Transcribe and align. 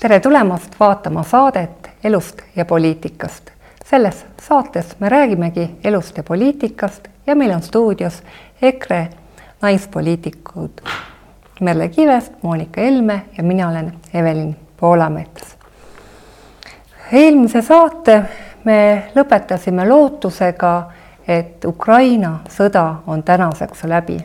tere 0.00 0.20
tulemast 0.20 0.80
vaatama 0.80 1.22
saadet 1.22 1.90
Elust 2.04 2.42
ja 2.56 2.64
poliitikast. 2.64 3.50
selles 3.84 4.26
saates 4.42 5.00
me 5.00 5.08
räägimegi 5.08 5.70
elust 5.84 6.16
ja 6.16 6.22
poliitikast 6.22 7.08
ja 7.26 7.34
meil 7.34 7.50
on 7.50 7.62
stuudios 7.62 8.22
EKRE 8.62 9.08
naispoliitikud 9.62 10.70
Merle 11.60 11.88
Kivest, 11.88 12.32
Monika 12.42 12.80
Helme 12.80 13.22
ja 13.38 13.42
mina 13.42 13.68
olen 13.68 13.92
Evelin 14.14 14.56
Poolamets. 14.76 15.56
eelmise 17.12 17.62
saate 17.62 18.22
me 18.64 19.10
lõpetasime 19.14 19.88
lootusega, 19.88 20.90
et 21.28 21.64
Ukraina 21.64 22.38
sõda 22.48 22.94
on 23.06 23.22
tänaseks 23.22 23.84
läbi. 23.84 24.18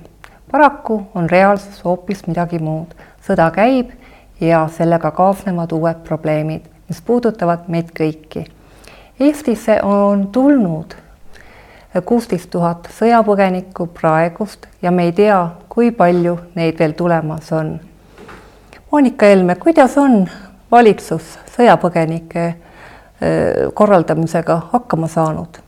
paraku 0.51 1.07
on 1.15 1.29
reaalsus 1.29 1.83
hoopis 1.83 2.27
midagi 2.27 2.59
muud. 2.59 2.93
sõda 3.27 3.51
käib 3.51 4.02
ja 4.43 4.67
sellega 4.67 5.11
kaasnevad 5.11 5.71
uued 5.71 6.03
probleemid, 6.03 6.67
mis 6.87 7.01
puudutavad 7.01 7.69
meid 7.71 7.93
kõiki. 7.95 8.45
Eestisse 9.19 9.79
on 9.83 10.27
tulnud 10.27 10.95
kuusteist 12.05 12.49
tuhat 12.49 12.89
sõjapõgenikku 12.97 13.87
praegust 13.93 14.67
ja 14.81 14.91
me 14.91 15.07
ei 15.07 15.11
tea, 15.13 15.39
kui 15.69 15.91
palju 15.91 16.37
neid 16.55 16.79
veel 16.79 16.95
tulemas 16.97 17.51
on. 17.53 17.75
Monika 18.91 19.29
Helme, 19.29 19.55
kuidas 19.55 19.97
on 19.97 20.25
valitsus 20.71 21.37
sõjapõgenike 21.55 22.47
korraldamisega 23.73 24.61
hakkama 24.73 25.07
saanud? 25.07 25.62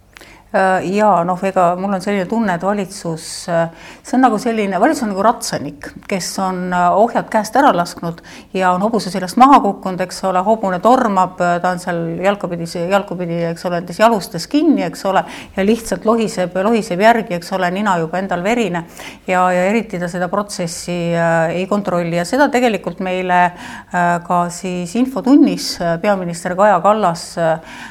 Äh, 0.56 0.86
ja 0.96 1.10
noh, 1.28 1.42
ega 1.44 1.74
mul 1.76 1.98
on 1.98 2.04
selline 2.04 2.30
tunne, 2.32 2.54
et 2.56 2.64
valitsus, 2.64 3.26
äh, 3.52 3.66
see 4.06 4.16
on 4.16 4.22
nagu 4.24 4.38
selline, 4.40 4.78
valitsus 4.80 5.04
on 5.04 5.10
nagu 5.12 5.24
ratsanik, 5.26 5.90
kes 6.08 6.30
on 6.40 6.70
äh, 6.72 6.86
ohjad 6.96 7.28
käest 7.34 7.58
ära 7.60 7.74
lasknud 7.76 8.22
ja 8.56 8.70
on 8.72 8.86
hobuse 8.86 9.12
seljast 9.12 9.36
maha 9.42 9.58
kukkunud, 9.66 10.00
eks 10.06 10.22
ole, 10.30 10.40
hobune 10.48 10.80
tormab, 10.80 11.36
ta 11.36 11.74
on 11.74 11.82
seal 11.84 12.00
jalgapidi, 12.24 12.70
jalgupidi, 12.88 13.42
eks 13.50 13.68
ole, 13.68 13.82
nendes 13.82 14.00
jalustes 14.00 14.48
kinni, 14.48 14.86
eks 14.88 15.04
ole, 15.10 15.26
ja 15.58 15.66
lihtsalt 15.68 16.08
lohiseb, 16.08 16.56
lohiseb 16.64 17.04
järgi, 17.04 17.36
eks 17.36 17.52
ole, 17.58 17.68
nina 17.76 17.98
juba 18.00 18.22
endal 18.24 18.46
verine 18.46 18.86
ja, 19.28 19.44
ja 19.52 19.68
eriti 19.74 20.00
ta 20.00 20.08
seda 20.12 20.32
protsessi 20.32 20.96
äh, 21.12 21.58
ei 21.58 21.68
kontrolli. 21.68 22.16
Ja 22.16 22.24
seda 22.24 22.48
tegelikult 22.54 23.04
meile 23.04 23.42
äh, 23.50 24.08
ka 24.24 24.46
siis 24.56 24.96
infotunnis 24.96 25.74
peaminister 26.00 26.56
Kaja 26.56 26.80
Kallas 26.86 27.28
äh, 27.42 27.84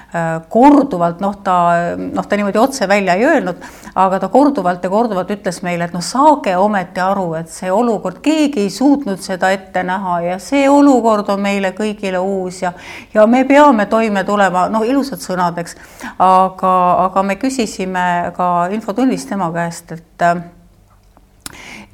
korduvalt, 0.49 1.19
noh, 1.21 1.35
ta, 1.43 1.57
noh, 1.99 2.27
ta 2.27 2.37
niimoodi 2.39 2.59
otse 2.61 2.87
välja 2.89 3.17
ei 3.19 3.25
öelnud, 3.27 3.63
aga 3.99 4.21
ta 4.23 4.29
korduvalt 4.31 4.85
ja 4.85 4.91
korduvalt 4.93 5.31
ütles 5.35 5.59
meile, 5.67 5.89
et 5.89 5.97
noh, 5.97 6.05
saage 6.05 6.55
ometi 6.57 7.03
aru, 7.03 7.33
et 7.41 7.51
see 7.51 7.73
olukord, 7.73 8.21
keegi 8.23 8.63
ei 8.67 8.71
suutnud 8.71 9.23
seda 9.25 9.51
ette 9.55 9.83
näha 9.83 10.21
ja 10.23 10.39
see 10.43 10.69
olukord 10.71 11.33
on 11.35 11.43
meile 11.43 11.73
kõigile 11.75 12.23
uus 12.23 12.63
ja, 12.63 12.73
ja 13.15 13.27
me 13.27 13.45
peame 13.49 13.89
toime 13.91 14.25
tulema, 14.25 14.69
noh, 14.71 14.87
ilusad 14.87 15.23
sõnad, 15.23 15.59
eks. 15.65 15.77
aga, 16.19 16.75
aga 17.09 17.27
me 17.27 17.39
küsisime 17.41 18.07
ka 18.37 18.69
infotunnis 18.75 19.27
tema 19.31 19.51
käest, 19.55 19.97
et 19.99 20.29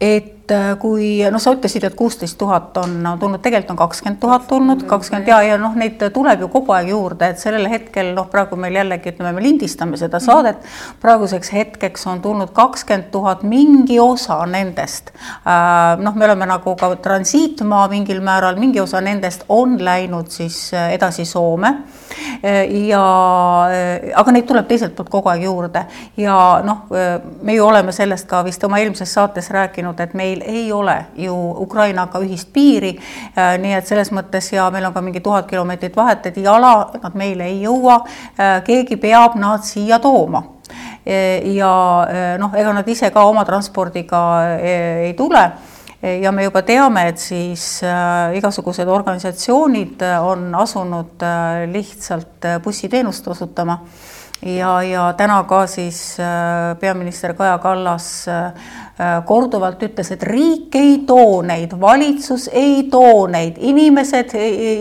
et 0.00 0.39
kui 0.80 1.20
noh, 1.30 1.40
sa 1.42 1.52
ütlesid, 1.54 1.84
et 1.86 1.96
kuusteist 1.98 2.38
tuhat 2.38 2.76
on 2.80 2.96
tulnud, 3.20 3.40
tegelikult 3.42 3.74
on 3.74 3.80
kakskümmend 3.80 4.20
tuhat 4.20 4.46
tulnud, 4.48 4.84
kakskümmend 4.90 5.28
ja, 5.30 5.40
ja 5.46 5.58
noh, 5.60 5.74
neid 5.78 6.02
tuleb 6.14 6.44
ju 6.44 6.48
kogu 6.52 6.74
aeg 6.76 6.90
juurde, 6.92 7.30
et 7.32 7.40
sellel 7.42 7.68
hetkel 7.70 8.12
noh, 8.16 8.28
praegu 8.30 8.58
meil 8.60 8.78
jällegi 8.80 9.12
ütleme, 9.12 9.32
me 9.36 9.44
lindistame 9.44 10.00
seda 10.00 10.20
saadet. 10.22 10.62
praeguseks 11.00 11.52
hetkeks 11.52 12.06
on 12.10 12.22
tulnud 12.24 12.54
kakskümmend 12.56 13.10
tuhat, 13.12 13.42
mingi 13.42 14.00
osa 14.00 14.40
nendest 14.46 15.12
äh,. 15.14 15.98
noh, 16.00 16.14
me 16.14 16.28
oleme 16.28 16.48
nagu 16.50 16.76
ka 16.76 16.94
transiitmaa 16.96 17.88
mingil 17.92 18.20
määral, 18.24 18.58
mingi 18.60 18.80
osa 18.80 19.00
nendest 19.00 19.44
on 19.48 19.78
läinud 19.84 20.30
siis 20.30 20.70
äh, 20.74 20.92
edasi 20.96 21.24
Soome 21.24 21.74
ja 22.90 23.02
aga 24.16 24.32
neid 24.34 24.46
tuleb 24.48 24.66
teiselt 24.68 24.94
poolt 24.96 25.10
kogu 25.12 25.30
aeg 25.32 25.44
juurde 25.44 25.84
ja 26.18 26.36
noh, 26.64 26.86
me 27.42 27.54
ju 27.54 27.66
oleme 27.66 27.92
sellest 27.94 28.28
ka 28.30 28.42
vist 28.46 28.64
oma 28.64 28.80
eelmises 28.80 29.12
saates 29.14 29.50
rääkinud, 29.54 30.00
et 30.00 30.14
meil 30.18 30.39
ei 30.46 30.72
ole 30.72 30.96
ju 31.16 31.34
Ukrainaga 31.62 32.20
ühist 32.20 32.52
piiri. 32.52 32.92
nii 33.36 33.74
et 33.74 33.86
selles 33.86 34.12
mõttes 34.12 34.52
ja 34.52 34.70
meil 34.70 34.84
on 34.84 34.94
ka 34.94 35.00
mingi 35.00 35.20
tuhat 35.20 35.46
kilomeetrit 35.46 35.96
vahet, 35.96 36.26
et 36.26 36.36
jala 36.36 36.90
nad 37.02 37.14
meile 37.14 37.44
ei 37.44 37.62
jõua. 37.62 38.00
keegi 38.64 38.96
peab 38.96 39.36
nad 39.36 39.64
siia 39.64 39.98
tooma 39.98 40.42
ja 41.04 41.72
noh, 42.38 42.54
ega 42.54 42.72
nad 42.72 42.88
ise 42.88 43.10
ka 43.10 43.24
oma 43.24 43.44
transpordiga 43.44 44.20
ei 44.60 45.14
tule 45.14 45.50
ja 46.02 46.32
me 46.32 46.44
juba 46.46 46.62
teame, 46.64 47.04
et 47.10 47.20
siis 47.20 47.82
äh, 47.84 48.36
igasugused 48.38 48.88
organisatsioonid 48.88 50.00
äh, 50.06 50.16
on 50.24 50.48
asunud 50.56 51.20
äh, 51.22 51.66
lihtsalt 51.70 52.48
bussiteenust 52.64 53.28
osutama 53.28 53.78
ja, 54.40 54.78
ja 54.82 55.10
täna 55.16 55.42
ka 55.44 55.66
siis 55.68 56.16
peaminister 56.80 57.34
Kaja 57.36 57.58
Kallas 57.60 58.24
korduvalt 59.26 59.82
ütles, 59.86 60.10
et 60.12 60.24
riik 60.28 60.74
ei 60.76 60.98
too 61.08 61.40
neid, 61.46 61.72
valitsus 61.80 62.48
ei 62.52 62.82
too 62.92 63.26
neid, 63.32 63.56
inimesed 63.56 64.34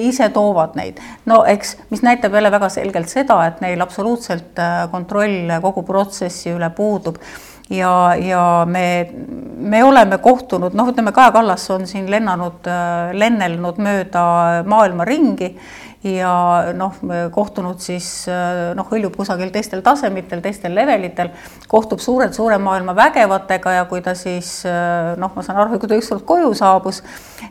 ise 0.10 0.30
toovad 0.36 0.76
neid. 0.80 1.00
no 1.30 1.44
eks, 1.48 1.78
mis 1.90 2.04
näitab 2.04 2.36
jälle 2.36 2.52
väga 2.52 2.70
selgelt 2.74 3.12
seda, 3.12 3.40
et 3.48 3.62
neil 3.64 3.82
absoluutselt 3.82 4.60
kontroll 4.92 5.54
kogu 5.64 5.86
protsessi 5.88 6.52
üle 6.52 6.70
puudub 6.76 7.22
ja, 7.70 8.16
ja 8.16 8.66
me, 8.68 9.12
me 9.58 9.84
oleme 9.84 10.18
kohtunud, 10.18 10.74
noh, 10.78 10.90
ütleme, 10.92 11.14
Kaja 11.16 11.32
Kallas 11.32 11.70
on 11.74 11.86
siin 11.88 12.10
lennanud, 12.12 12.70
lennelnud 13.14 13.80
mööda 13.84 14.24
maailma 14.70 15.06
ringi 15.08 15.54
ja 16.04 16.34
noh, 16.78 16.96
kohtunud 17.36 17.82
siis 17.84 18.08
noh, 18.78 18.88
hõljub 18.88 19.18
kusagil 19.20 19.50
teistel 19.52 19.82
tasemitel, 19.84 20.40
teistel 20.44 20.72
levelitel, 20.76 21.34
kohtub 21.68 22.00
suurelt 22.00 22.38
suure 22.38 22.56
maailma 22.62 22.96
vägevatega 22.96 23.74
ja 23.76 23.88
kui 23.90 24.00
ta 24.06 24.14
siis 24.16 24.62
noh, 25.20 25.34
ma 25.36 25.44
saan 25.44 25.60
aru, 25.60 25.80
kui 25.82 25.92
ta 25.92 26.00
ükskord 26.00 26.24
koju 26.30 26.54
saabus, 26.56 27.02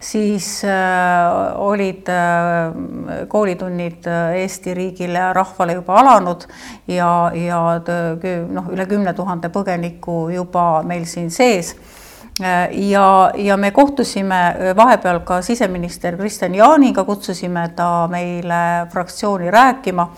siis 0.00 0.64
äh, 0.64 1.60
olid 1.60 2.08
äh, 2.08 3.28
koolitunnid 3.28 4.08
Eesti 4.08 4.74
riigile 4.74 5.18
ja 5.18 5.32
rahvale 5.36 5.78
juba 5.78 5.98
alanud 6.02 6.46
ja, 6.88 7.30
ja 7.34 7.60
noh, 8.48 8.72
üle 8.72 8.86
kümne 8.88 9.14
tuhande 9.16 9.52
põgeniku 9.52 10.28
juba 10.32 10.82
meil 10.86 11.06
siin 11.08 11.30
sees 11.34 11.74
ja, 12.70 13.30
ja 13.36 13.56
me 13.56 13.70
kohtusime 13.70 14.40
äh, 14.48 14.76
vahepeal 14.76 15.20
ka 15.26 15.40
siseminister 15.42 16.16
Kristian 16.16 16.54
Jaaniga, 16.54 17.04
kutsusime 17.04 17.68
ta 17.76 18.08
meile 18.10 18.60
fraktsiooni 18.92 19.50
rääkima. 19.50 20.08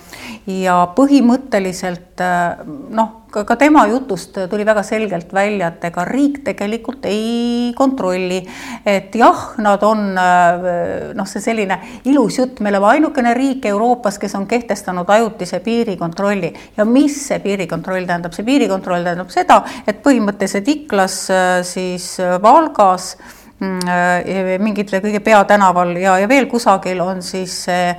Ja 0.61 0.83
põhimõtteliselt 0.95 2.21
äh, 2.21 2.61
noh, 2.89 3.20
ka, 3.31 3.43
ka 3.47 3.55
tema 3.59 3.85
jutust 3.89 4.37
tuli 4.49 4.65
väga 4.67 4.83
selgelt 4.85 5.33
välja, 5.33 5.71
et 5.71 5.89
ega 5.91 6.05
riik 6.07 6.41
tegelikult 6.45 7.05
ei 7.09 7.73
kontrolli. 7.77 8.41
et 8.85 9.15
jah, 9.15 9.55
nad 9.57 9.83
on 9.83 10.13
noh, 10.15 11.27
see 11.27 11.43
selline 11.43 11.77
ilus 12.11 12.39
jutt, 12.39 12.59
me 12.59 12.71
oleme 12.73 12.91
ainukene 12.95 13.33
riik 13.37 13.65
Euroopas, 13.71 14.19
kes 14.19 14.35
on 14.35 14.47
kehtestanud 14.47 15.09
ajutise 15.09 15.59
piirikontrolli 15.63 16.53
ja 16.77 16.85
mis 16.85 17.17
see 17.27 17.39
piirikontroll 17.43 18.07
tähendab, 18.07 18.35
see 18.35 18.47
piirikontroll 18.47 19.05
tähendab 19.05 19.31
seda, 19.33 19.61
et 19.87 20.03
põhimõtteliselt 20.03 20.73
Iklas 20.75 21.19
siis 21.67 22.15
Valgas 22.41 23.15
Mm, 23.15 23.27
äh, 23.27 23.40
mingitel 23.61 25.01
kõige 25.03 25.21
peatänaval 25.23 25.93
ja, 26.01 26.15
ja 26.21 26.29
veel 26.29 26.47
kusagil 26.49 27.01
on 27.03 27.21
siis 27.25 27.55
äh, 27.69 27.93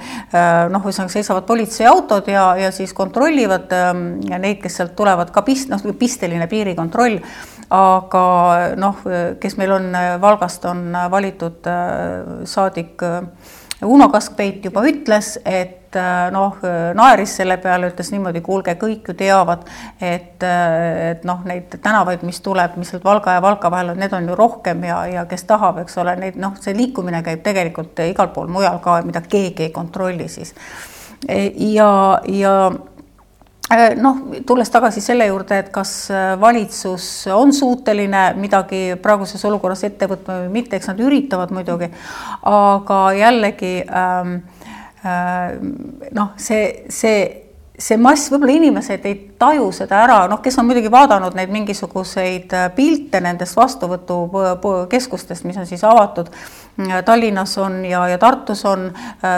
noh, 0.72 0.82
ühesõnaga 0.82 1.12
seisavad 1.14 1.46
politseiautod 1.46 2.30
ja, 2.32 2.48
ja 2.58 2.70
siis 2.74 2.94
kontrollivad 2.96 3.72
ähm, 3.76 4.04
neid, 4.42 4.58
kes 4.62 4.80
sealt 4.80 4.96
tulevad, 4.98 5.30
ka 5.34 5.44
pist-, 5.46 5.70
noh, 5.70 5.82
pisteline 5.98 6.48
piirikontroll. 6.50 7.20
aga 7.72 8.24
noh, 8.76 8.98
kes 9.40 9.54
meil 9.56 9.70
on 9.72 9.86
Valgast, 10.20 10.66
on 10.68 10.90
valitud 11.10 11.70
äh, 11.70 12.42
saadik 12.44 13.00
Uno 13.82 14.08
Kaskpeit 14.12 14.64
juba 14.66 14.84
ütles, 14.86 15.36
et 15.46 15.81
Äh, 15.96 16.30
noh, 16.32 16.56
naeris 16.94 17.34
selle 17.36 17.58
peale, 17.60 17.90
ütles 17.92 18.08
niimoodi, 18.14 18.40
kuulge, 18.44 18.74
kõik 18.80 19.10
ju 19.10 19.14
teavad, 19.18 19.66
et, 20.00 20.40
äh, 20.46 21.10
et 21.10 21.26
noh, 21.28 21.42
neid 21.44 21.74
tänavaid, 21.82 22.22
mis 22.24 22.40
tuleb, 22.40 22.78
mis 22.80 22.88
sealt 22.92 23.04
Valga 23.04 23.34
ja 23.36 23.42
Valka 23.44 23.70
vahel 23.70 23.92
on, 23.92 24.00
need 24.00 24.14
on 24.16 24.28
ju 24.28 24.36
rohkem 24.38 24.84
ja, 24.88 25.02
ja 25.10 25.24
kes 25.28 25.44
tahab, 25.48 25.82
eks 25.82 25.98
ole, 26.00 26.14
neid 26.16 26.38
noh, 26.40 26.54
see 26.60 26.72
liikumine 26.76 27.20
käib 27.26 27.42
tegelikult 27.44 28.00
igal 28.06 28.30
pool 28.32 28.48
mujal 28.52 28.80
ka, 28.84 29.02
mida 29.04 29.20
keegi 29.20 29.68
ei 29.68 29.74
kontrolli 29.74 30.30
siis. 30.32 30.54
E, 31.28 31.52
ja, 31.74 31.90
ja 32.30 32.54
äh, 33.68 33.92
noh, 34.00 34.24
tulles 34.48 34.72
tagasi 34.72 35.04
selle 35.04 35.28
juurde, 35.28 35.60
et 35.60 35.68
kas 35.74 36.08
valitsus 36.40 37.10
on 37.36 37.52
suuteline 37.52 38.30
midagi 38.40 38.96
praeguses 39.02 39.44
olukorras 39.44 39.84
ette 39.90 40.08
võtma 40.08 40.40
või 40.46 40.56
mitte, 40.56 40.80
eks 40.80 40.88
nad 40.94 41.04
üritavad 41.04 41.52
muidugi, 41.52 41.92
aga 42.48 43.04
jällegi 43.18 43.76
ähm, 43.90 44.38
Äh, 44.40 44.61
noh, 45.02 46.34
see, 46.36 46.84
see, 46.92 47.22
see 47.78 47.98
mass, 47.98 48.30
võib-olla 48.30 48.54
inimesed 48.58 49.06
ei 49.08 49.16
taju 49.42 49.70
seda 49.74 50.02
ära, 50.06 50.18
noh, 50.30 50.40
kes 50.42 50.58
on 50.62 50.68
muidugi 50.70 50.90
vaadanud 50.92 51.34
neid 51.38 51.50
mingisuguseid 51.52 52.54
pilte 52.76 53.20
nendest 53.24 53.58
vastuvõtukeskustest, 53.58 55.48
mis 55.48 55.58
on 55.58 55.66
siis 55.68 55.82
avatud 55.86 56.30
Tallinnas 57.04 57.58
on 57.58 57.84
ja, 57.84 58.08
ja 58.08 58.18
Tartus 58.18 58.64
on, 58.64 58.92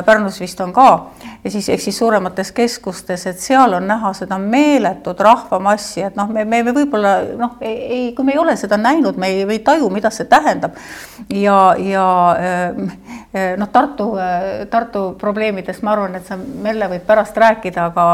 Pärnus 0.05 0.41
vist 0.41 0.61
on 0.61 0.73
ka 0.73 1.11
ja 1.45 1.51
siis 1.51 1.69
ehk 1.69 1.81
siis 1.83 1.99
suuremates 1.99 2.53
keskustes, 2.53 3.27
et 3.27 3.41
seal 3.43 3.75
on 3.75 3.89
näha 3.89 4.13
seda 4.15 4.39
meeletut 4.39 5.21
rahvamassi, 5.21 6.05
et 6.07 6.17
noh, 6.17 6.31
me, 6.31 6.45
me, 6.45 6.63
me 6.63 6.75
võib-olla 6.77 7.15
noh, 7.39 7.57
ei, 7.61 8.13
kui 8.15 8.25
me 8.25 8.37
ei 8.37 8.39
ole 8.39 8.55
seda 8.57 8.79
näinud, 8.79 9.19
me 9.19 9.33
ei, 9.33 9.43
ei 9.51 9.59
taju, 9.67 9.91
mida 9.91 10.13
see 10.15 10.29
tähendab. 10.31 10.79
ja, 11.29 11.59
ja 11.79 12.07
noh, 13.59 13.69
Tartu, 13.73 14.13
Tartu 14.71 15.05
probleemidest 15.19 15.83
ma 15.83 15.97
arvan, 15.97 16.15
et 16.15 16.31
sa, 16.31 16.39
Melle, 16.39 16.87
võid 16.93 17.03
pärast 17.07 17.37
rääkida, 17.37 17.91
aga, 17.91 18.07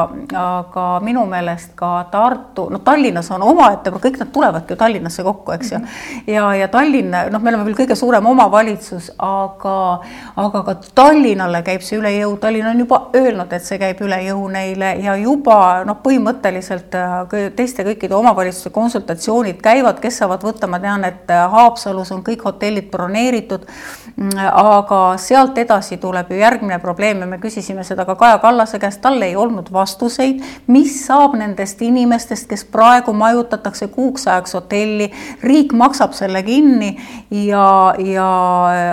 aga 0.47 0.87
minu 1.05 1.27
meelest 1.29 1.77
ka 1.81 1.91
Tartu, 2.11 2.69
no 2.73 2.81
Tallinnas 2.85 3.31
on 3.35 3.43
omaette, 3.43 3.91
kõik 3.91 4.19
nad 4.21 4.31
tulevadki 4.33 4.75
ju 4.75 4.81
Tallinnasse 4.81 5.25
kokku, 5.25 5.53
eks 5.57 5.73
ju 5.73 5.79
mm. 5.79 5.85
-hmm. 5.85 6.33
ja, 6.35 6.55
ja 6.55 6.69
Tallinn, 6.69 7.15
noh, 7.33 7.43
me 7.43 7.51
oleme 7.51 7.65
küll 7.69 7.79
kõige 7.83 7.97
suurem 7.97 8.27
omavalitsus, 8.27 9.11
aga, 9.19 9.77
aga 10.37 10.63
ka 10.67 10.75
Tallinnale 10.95 11.63
käib 11.67 11.85
see 11.87 11.99
üle 11.99 12.13
jõu, 12.17 12.37
Tallinn 12.41 12.69
on 12.69 12.83
juba 12.85 13.01
öelnud, 13.17 13.53
et 13.53 13.65
see 13.65 13.79
käib 13.79 14.03
üle 14.05 14.21
jõu 14.27 14.49
neile 14.53 14.95
ja 15.01 15.17
juba 15.17 15.85
noh, 15.89 15.99
põhimõtteliselt 16.05 16.95
äh, 16.95 17.51
teiste 17.57 17.85
kõikide 17.87 18.15
omavalitsuste 18.15 18.71
konsultatsioonid 18.71 19.63
käivad, 19.63 20.01
kes 20.01 20.21
saavad 20.21 20.45
võtta, 20.45 20.67
ma 20.67 20.81
tean, 20.83 21.05
et 21.05 21.31
Haapsalus 21.31 22.13
on 22.13 22.23
kõik 22.27 22.45
hotellid 22.45 22.91
broneeritud, 22.91 23.67
mm, 24.17 24.37
aga 24.53 25.01
sealt 25.17 25.59
edasi 25.59 25.97
tuleb 26.03 26.31
ju 26.31 26.41
järgmine 26.41 26.79
probleem 26.83 27.25
ja 27.25 27.27
me 27.27 27.39
küsisime 27.39 27.85
seda 27.87 28.05
ka 28.05 28.15
Kaja 28.21 28.39
Kallase 28.43 28.79
käest, 28.83 29.01
tal 29.01 29.23
ei 29.23 29.37
olnud 29.37 29.73
vastuseid, 29.73 30.43
mis 30.67 30.99
saab 31.07 31.37
nendest 31.39 31.70
inimestest, 31.83 32.49
kes 32.51 32.65
praegu 32.73 33.13
majutatakse 33.17 33.89
kuuks 33.95 34.27
ajaks 34.29 34.55
hotelli, 34.59 35.11
riik 35.43 35.73
maksab 35.73 36.13
selle 36.19 36.43
kinni 36.43 36.91
ja, 37.31 37.95
ja 37.99 38.29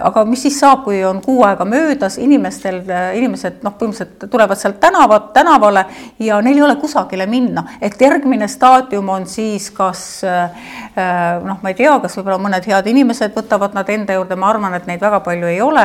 aga 0.05 0.25
mis 0.29 0.45
siis 0.45 0.59
saab, 0.61 0.83
kui 0.85 1.01
on 1.05 1.21
kuu 1.25 1.41
aega 1.47 1.65
möödas, 1.65 2.19
inimestel, 2.21 2.83
inimesed 3.17 3.63
noh, 3.65 3.73
põhimõtteliselt 3.79 4.29
tulevad 4.31 4.61
sealt 4.61 4.79
tänavat, 4.83 5.31
tänavale 5.33 5.85
ja 6.19 6.41
neil 6.41 6.57
ei 6.57 6.65
ole 6.67 6.77
kusagile 6.81 7.25
minna, 7.29 7.63
et 7.81 8.01
järgmine 8.01 8.47
staadium 8.51 9.09
on 9.09 9.27
siis 9.29 9.71
kas 9.71 10.05
noh, 11.43 11.57
ma 11.61 11.71
ei 11.71 11.77
tea, 11.77 11.97
kas 12.01 12.17
võib-olla 12.17 12.39
mõned 12.41 12.65
head 12.67 12.87
inimesed 12.91 13.35
võtavad 13.35 13.75
nad 13.77 13.89
enda 13.89 14.17
juurde, 14.17 14.37
ma 14.39 14.49
arvan, 14.51 14.75
et 14.77 14.87
neid 14.89 15.01
väga 15.01 15.19
palju 15.25 15.49
ei 15.49 15.61
ole. 15.61 15.83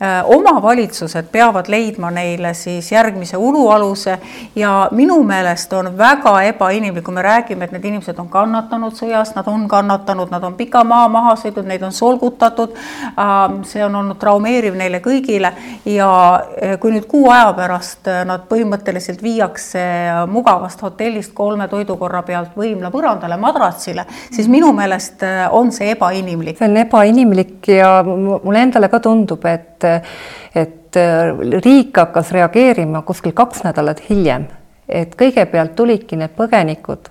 Äh, 0.00 0.20
omavalitsused 0.24 1.28
peavad 1.32 1.68
leidma 1.68 2.10
neile 2.14 2.54
siis 2.56 2.92
järgmise 2.92 3.36
ulualuse 3.36 4.18
ja 4.56 4.88
minu 4.96 5.18
meelest 5.28 5.72
on 5.76 5.92
väga 5.98 6.29
ebainimlik, 6.46 7.04
kui 7.04 7.14
me 7.14 7.22
räägime, 7.22 7.64
et 7.64 7.72
need 7.74 7.84
inimesed 7.90 8.18
on 8.22 8.28
kannatanud 8.32 8.94
sõjas, 8.96 9.32
nad 9.36 9.48
on 9.50 9.66
kannatanud, 9.70 10.30
nad 10.32 10.44
on 10.46 10.56
pika 10.58 10.82
maa 10.86 11.08
maha 11.12 11.34
sõitnud, 11.40 11.66
neid 11.68 11.82
on 11.86 11.94
solgutatud. 11.94 12.76
Ähm, 13.20 13.60
see 13.68 13.82
on 13.84 13.96
olnud 14.00 14.18
traumeeriv 14.20 14.76
neile 14.78 15.00
kõigile 15.04 15.52
ja 15.88 16.10
äh, 16.36 16.76
kui 16.80 16.94
nüüd 16.94 17.08
kuu 17.10 17.30
aja 17.32 17.50
pärast 17.56 18.10
äh, 18.10 18.22
nad 18.28 18.46
põhimõtteliselt 18.50 19.22
viiakse 19.24 19.82
mugavast 20.30 20.82
hotellist 20.84 21.34
kolme 21.34 21.68
toidukorra 21.68 22.22
pealt 22.26 22.56
võimla 22.58 22.92
põrandale, 22.94 23.38
madratsile, 23.40 24.06
siis 24.30 24.48
minu 24.50 24.72
meelest 24.76 25.24
on 25.56 25.72
see 25.74 25.92
ebainimlik. 25.94 26.58
see 26.58 26.68
on 26.70 26.80
ebainimlik 26.84 27.68
ja 27.74 28.00
mulle 28.04 28.62
endale 28.62 28.88
ka 28.92 29.00
tundub, 29.04 29.44
et 29.46 29.88
et 30.54 30.96
riik 31.64 31.96
hakkas 31.96 32.32
reageerima 32.34 33.04
kuskil 33.06 33.32
kaks 33.36 33.62
nädalat 33.62 34.02
hiljem, 34.08 34.48
et 34.90 35.16
kõigepealt 35.18 35.74
tulidki 35.78 36.18
need 36.20 36.36
põgenikud 36.36 37.10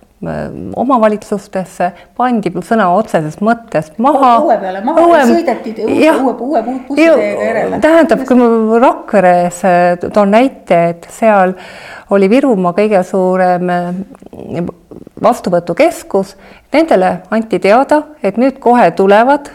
omavalitsustesse, 0.75 1.85
pandi 2.19 2.51
sõna 2.67 2.89
otseses 2.91 3.37
mõttes 3.39 3.93
maha. 4.03 4.33
õue 4.43 4.57
peale 4.59 4.81
maha 4.83 5.05
õue, 5.05 5.21
sõideti 5.29 5.71
uue, 5.85 6.33
uue, 6.33 6.63
bussiteega 6.89 7.45
järele. 7.45 7.79
tähendab, 7.79 8.25
kui 8.27 8.35
ma 8.41 8.81
Rakveres 8.83 9.61
toon 10.11 10.35
näite, 10.35 10.81
et 10.89 11.07
seal 11.15 11.55
oli 12.11 12.27
Virumaa 12.29 12.75
kõige 12.75 12.99
suurem 13.07 13.71
vastuvõtukeskus, 15.23 16.35
nendele 16.75 17.15
anti 17.31 17.63
teada, 17.63 18.03
et 18.23 18.35
nüüd 18.35 18.59
kohe 18.59 18.91
tulevad 18.91 19.47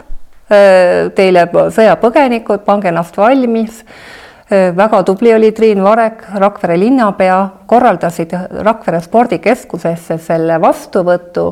Äh, 0.53 1.09
teile 1.17 1.47
sõjapõgenikud, 1.73 2.67
pange 2.67 2.91
ennast 2.91 3.17
valmis. 3.17 3.81
Äh, 4.55 4.77
väga 4.77 5.03
tubli 5.03 5.35
oli 5.35 5.53
Triin 5.53 5.83
Varek, 5.83 6.23
Rakvere 6.35 6.77
linnapea, 6.79 7.39
korraldasid 7.67 8.35
Rakvere 8.63 9.01
spordikeskusesse 9.03 10.19
selle 10.23 10.61
vastuvõtu. 10.63 11.47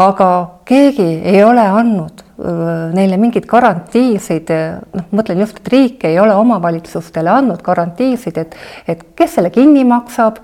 Aga 0.00 0.30
keegi 0.68 1.08
ei 1.28 1.42
ole 1.44 1.66
andnud 1.66 2.22
äh, 2.22 2.90
neile 2.96 3.18
mingeid 3.20 3.46
garantiisid, 3.50 4.52
noh, 4.96 5.06
mõtlen 5.12 5.44
just, 5.44 5.60
et 5.60 5.72
riik 5.72 6.08
ei 6.08 6.18
ole 6.22 6.34
omavalitsustele 6.40 7.32
andnud 7.32 7.62
garantiisid, 7.66 8.40
et, 8.40 8.58
et 8.88 9.06
kes 9.18 9.38
selle 9.38 9.52
kinni 9.54 9.84
maksab 9.88 10.40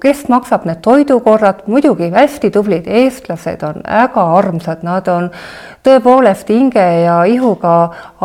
kes 0.00 0.26
maksab 0.28 0.66
need 0.66 0.80
toidukorrad, 0.84 1.62
muidugi 1.70 2.08
hästi 2.12 2.50
tublid 2.52 2.88
eestlased 2.90 3.62
on 3.66 3.80
väga 3.84 4.24
armsad, 4.38 4.82
nad 4.86 5.08
on 5.08 5.30
tõepoolest 5.86 6.50
hinge 6.52 6.84
ja 7.04 7.20
ihuga 7.30 7.76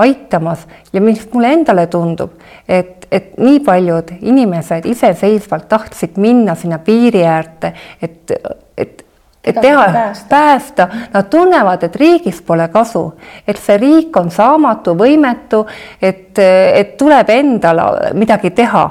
aitamas. 0.02 0.66
Ja 0.94 1.02
mis 1.02 1.24
mulle 1.34 1.54
endale 1.56 1.86
tundub, 1.92 2.34
et, 2.68 3.06
et 3.12 3.38
nii 3.40 3.62
paljud 3.66 4.12
inimesed 4.20 4.90
iseseisvalt 4.90 5.70
tahtsid 5.70 6.18
minna 6.22 6.56
sinna 6.56 6.82
piiri 6.84 7.24
äärde, 7.24 7.74
et, 8.02 8.36
et 8.78 9.06
et 9.44 9.62
teha, 9.62 9.86
päästa, 9.92 10.26
päästa., 10.30 10.88
nad 11.14 11.30
tunnevad, 11.30 11.84
et 11.84 11.96
riigist 11.96 12.46
pole 12.46 12.68
kasu, 12.68 13.14
et 13.48 13.58
see 13.58 13.78
riik 13.78 14.18
on 14.18 14.32
saamatu, 14.32 14.96
võimetu, 14.98 15.66
et, 16.02 16.40
et 16.40 16.98
tuleb 16.98 17.30
endal 17.30 17.82
midagi 18.14 18.52
teha 18.56 18.90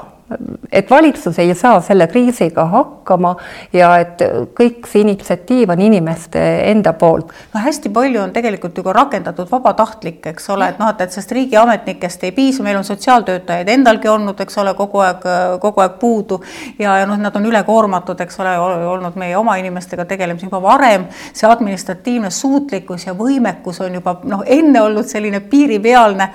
et 0.71 0.89
valitsus 0.89 1.39
ei 1.39 1.53
saa 1.55 1.81
selle 1.81 2.07
kriisiga 2.07 2.65
hakkama 2.71 3.35
ja 3.73 3.91
et 4.01 4.21
kõik 4.57 4.87
see 4.89 5.03
initsiatiiv 5.05 5.71
on 5.73 5.81
inimeste 5.81 6.41
enda 6.71 6.93
poolt. 6.93 7.33
no 7.53 7.63
hästi 7.63 7.89
palju 7.89 8.21
on 8.21 8.33
tegelikult 8.33 8.77
ju 8.77 8.83
ka 8.83 8.93
rakendatud 8.93 9.49
vabatahtlik, 9.51 10.25
eks 10.33 10.49
ole, 10.49 10.69
et 10.71 10.79
noh, 10.79 10.89
et, 10.89 11.01
et 11.01 11.11
sest 11.11 11.31
riigiametnikest 11.31 12.23
ei 12.23 12.31
piisa, 12.35 12.63
meil 12.63 12.79
on 12.79 12.87
sotsiaaltöötajaid 12.87 13.69
endalgi 13.69 14.07
olnud, 14.11 14.39
eks 14.39 14.57
ole, 14.63 14.73
kogu 14.77 15.03
aeg, 15.05 15.27
kogu 15.61 15.83
aeg 15.83 15.99
puudu 15.99 16.41
ja, 16.79 16.97
ja 17.01 17.09
noh, 17.09 17.19
nad 17.19 17.35
on 17.35 17.45
ülekoormatud, 17.51 18.21
eks 18.25 18.39
ole, 18.43 18.55
olnud 18.95 19.19
meie 19.19 19.37
oma 19.37 19.57
inimestega 19.61 20.05
tegelemisel 20.05 20.49
juba 20.51 20.61
varem. 20.61 21.07
see 21.33 21.49
administratiivne 21.49 22.29
suutlikkus 22.31 23.05
ja 23.07 23.13
võimekus 23.17 23.81
on 23.83 23.99
juba 23.99 24.17
noh, 24.23 24.43
enne 24.45 24.81
olnud 24.81 25.07
selline 25.07 25.39
piiripealne 25.39 26.31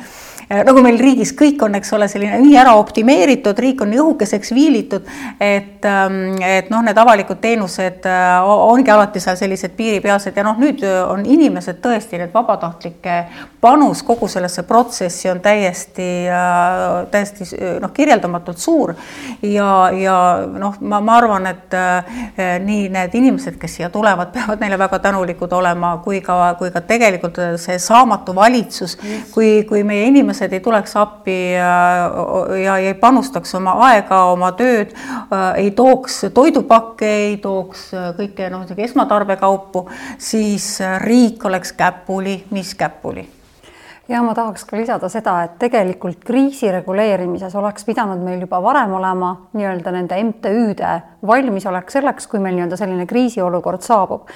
nagu 0.48 0.82
meil 0.84 0.98
riigis 1.00 1.32
kõik 1.34 1.62
on, 1.66 1.74
eks 1.78 1.90
ole, 1.96 2.06
selline 2.10 2.38
nii 2.38 2.54
ära 2.60 2.76
optimeeritud, 2.78 3.58
riik 3.58 3.80
on 3.82 3.90
nii 3.90 3.98
õhukeseks 4.02 4.52
viilitud, 4.54 5.08
et, 5.42 5.82
ähm, 5.88 6.36
et 6.38 6.70
noh, 6.70 6.84
need 6.86 6.98
avalikud 6.98 7.40
teenused 7.42 8.06
äh, 8.06 8.46
ongi 8.46 8.92
alati 8.94 9.22
seal 9.22 9.38
sellised 9.40 9.74
piiripealsed 9.78 10.36
ja 10.38 10.44
noh, 10.46 10.58
nüüd 10.60 10.84
on 10.86 11.24
inimesed 11.26 11.80
tõesti, 11.82 12.20
need 12.20 12.34
vabatahtlike 12.34 13.16
panus 13.60 14.04
kogu 14.06 14.28
sellesse 14.30 14.62
protsessi 14.68 15.30
on 15.32 15.42
täiesti, 15.42 16.08
äh, 16.30 16.86
täiesti 17.10 17.48
noh, 17.82 17.90
kirjeldamatult 17.96 18.62
suur. 18.62 18.94
Ja, 19.42 19.90
ja 19.90 20.16
noh, 20.46 20.78
ma, 20.80 21.02
ma 21.02 21.18
arvan, 21.18 21.50
et 21.50 21.74
nii 22.62 22.86
need 22.92 23.14
inimesed, 23.18 23.58
kes 23.58 23.80
siia 23.80 23.90
tulevad, 23.90 24.30
peavad 24.36 24.62
neile 24.62 24.78
väga 24.78 25.02
tänulikud 25.02 25.52
olema, 25.58 25.96
kui 26.04 26.22
ka, 26.22 26.54
kui 26.60 26.70
ka 26.70 26.84
tegelikult 26.86 27.42
see 27.58 27.80
saamatu 27.82 28.34
valitsus, 28.36 28.94
kui, 29.34 29.64
kui 29.66 29.82
meie 29.86 30.06
inimesed 30.06 30.35
inimesed 30.36 30.52
ei 30.52 30.60
tuleks 30.60 30.96
appi 30.96 31.52
ja, 31.52 32.76
ei 32.76 32.94
panustaks 32.94 33.54
oma 33.56 33.76
aega, 33.88 34.24
oma 34.32 34.52
tööd, 34.52 34.92
ei 35.56 35.70
tooks 35.70 36.26
toidupakke, 36.34 37.08
ei 37.30 37.36
tooks 37.40 37.90
kõike 38.18 38.50
noh, 38.52 38.66
esmatarbekaupu, 38.76 39.86
siis 40.18 40.78
riik 41.04 41.44
oleks 41.44 41.72
käpuli, 41.72 42.44
mis 42.50 42.74
käpuli. 42.74 43.26
Ja 44.08 44.20
ma 44.22 44.36
tahaks 44.38 44.62
ka 44.64 44.76
lisada 44.78 45.08
seda, 45.10 45.40
et 45.42 45.56
tegelikult 45.58 46.20
kriisi 46.22 46.68
reguleerimises 46.70 47.54
oleks 47.58 47.84
pidanud 47.84 48.20
meil 48.22 48.44
juba 48.44 48.60
varem 48.62 48.92
olema 48.94 49.32
nii-öelda 49.56 49.90
nende 49.96 50.20
MTÜ-de 50.28 50.92
valmisolek 51.26 51.90
selleks, 51.90 52.28
kui 52.30 52.38
meil 52.38 52.54
nii-öelda 52.54 52.78
selline 52.78 53.08
kriisiolukord 53.10 53.82
saabub 53.82 54.30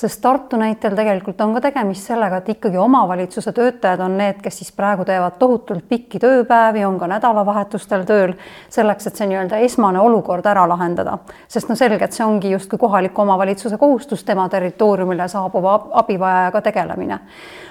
sest 0.00 0.20
Tartu 0.24 0.56
näitel 0.56 0.94
tegelikult 0.96 1.40
on 1.44 1.52
ka 1.54 1.60
tegemist 1.66 2.08
sellega, 2.08 2.40
et 2.40 2.48
ikkagi 2.54 2.78
omavalitsuse 2.80 3.52
töötajad 3.52 4.00
on 4.00 4.16
need, 4.16 4.38
kes 4.40 4.60
siis 4.62 4.72
praegu 4.72 5.04
teevad 5.04 5.36
tohutult 5.38 5.84
pikki 5.88 6.20
tööpäevi, 6.22 6.84
on 6.88 6.96
ka 7.00 7.08
nädalavahetustel 7.10 8.06
tööl, 8.08 8.34
selleks, 8.72 9.10
et 9.10 9.20
see 9.20 9.28
nii-öelda 9.28 9.60
esmane 9.66 10.00
olukord 10.00 10.46
ära 10.46 10.66
lahendada. 10.68 11.18
sest 11.48 11.68
no 11.68 11.76
selge, 11.76 12.04
et 12.04 12.16
see 12.16 12.24
ongi 12.24 12.54
justkui 12.54 12.78
kohaliku 12.78 13.22
omavalitsuse 13.22 13.78
kohustus 13.78 14.24
tema 14.24 14.48
territooriumile 14.48 15.28
saabuva 15.28 15.76
abivajajaga 16.02 16.62
tegelemine 16.70 17.20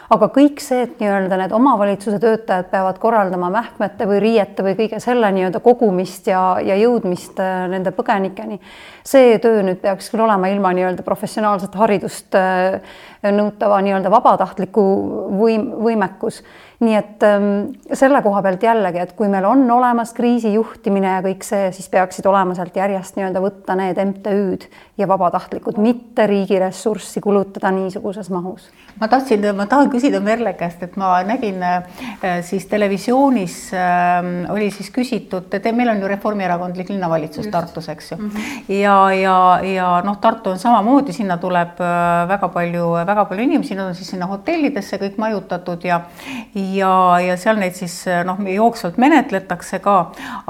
aga 0.09 0.29
kõik 0.33 0.62
see, 0.63 0.83
et 0.88 1.01
nii-öelda 1.01 1.38
need 1.38 1.51
omavalitsuse 1.53 2.17
töötajad 2.21 2.69
peavad 2.71 2.98
korraldama 3.01 3.51
mähkmete 3.53 4.07
või 4.09 4.21
riiete 4.24 4.65
või 4.65 4.75
kõige 4.77 5.00
selle 5.03 5.29
nii-öelda 5.36 5.62
kogumist 5.62 6.27
ja, 6.31 6.41
ja 6.65 6.77
jõudmist 6.79 7.38
äh, 7.43 7.67
nende 7.69 7.93
põgenikeni, 7.95 8.57
see 9.05 9.38
töö 9.43 9.62
nüüd 9.65 9.81
peaks 9.83 10.09
küll 10.09 10.25
olema 10.25 10.50
ilma 10.50 10.74
nii-öelda 10.74 11.05
professionaalset 11.05 11.77
haridust 11.77 12.19
äh, 12.34 12.80
nõutava 13.24 13.82
nii-öelda 13.84 14.12
vabatahtliku 14.12 14.84
võim, 15.40 15.70
võimekus 15.84 16.44
nii 16.80 16.96
et 16.96 17.24
ähm, 17.28 17.48
selle 17.92 18.22
koha 18.24 18.40
pealt 18.44 18.64
jällegi, 18.64 19.02
et 19.04 19.12
kui 19.18 19.28
meil 19.32 19.44
on 19.48 19.66
olemas 19.76 20.14
kriisi 20.16 20.54
juhtimine 20.54 21.18
ja 21.18 21.24
kõik 21.26 21.44
see, 21.44 21.74
siis 21.76 21.90
peaksid 21.92 22.28
olema 22.30 22.56
sealt 22.56 22.78
järjest 22.80 23.18
nii-öelda 23.18 23.42
võtta 23.44 23.76
need 23.76 24.00
MTÜ-d 24.00 24.70
ja 25.00 25.08
vabatahtlikud, 25.10 25.80
mitte 25.84 26.24
riigi 26.32 26.60
ressurssi 26.60 27.20
kulutada 27.24 27.72
niisuguses 27.76 28.30
mahus. 28.32 28.70
ma 29.00 29.10
tahtsin, 29.12 29.44
ma 29.56 29.66
tahan 29.68 29.92
küsida 29.92 30.22
Merle 30.24 30.54
käest, 30.56 30.84
et 30.88 30.96
ma 31.00 31.18
nägin 31.28 31.60
äh, 31.64 32.40
siis 32.48 32.70
televisioonis 32.72 33.58
äh, 33.76 34.32
oli 34.54 34.72
siis 34.72 34.88
küsitud, 34.96 35.52
et 35.52 35.68
meil 35.76 35.92
on 35.92 36.00
ju 36.00 36.08
reformierakondlik 36.08 36.96
linnavalitsus 36.96 37.44
Just. 37.44 37.52
Tartus, 37.52 37.90
eks 37.90 38.12
ju 38.12 38.18
mm. 38.18 38.30
-hmm. 38.30 38.72
ja, 38.80 38.98
ja, 39.14 39.60
ja 39.68 39.92
noh, 40.06 40.18
Tartu 40.18 40.56
on 40.56 40.60
samamoodi, 40.60 41.12
sinna 41.14 41.38
tuleb 41.38 41.84
äh, 41.84 42.28
väga 42.32 42.48
palju, 42.48 42.96
väga 43.10 43.25
palju 43.30 43.48
inimesi, 43.50 43.78
nad 43.78 43.92
on 43.92 43.98
siis 43.98 44.13
sinna 44.13 44.30
hotellidesse 44.30 45.01
kõik 45.01 45.18
majutatud 45.22 45.84
ja 45.86 46.01
ja, 46.56 46.94
ja 47.24 47.38
seal 47.38 47.60
neid 47.60 47.75
siis 47.78 48.01
noh, 48.25 48.39
jooksvalt 48.54 48.98
menetletakse 49.01 49.80
ka, 49.84 49.98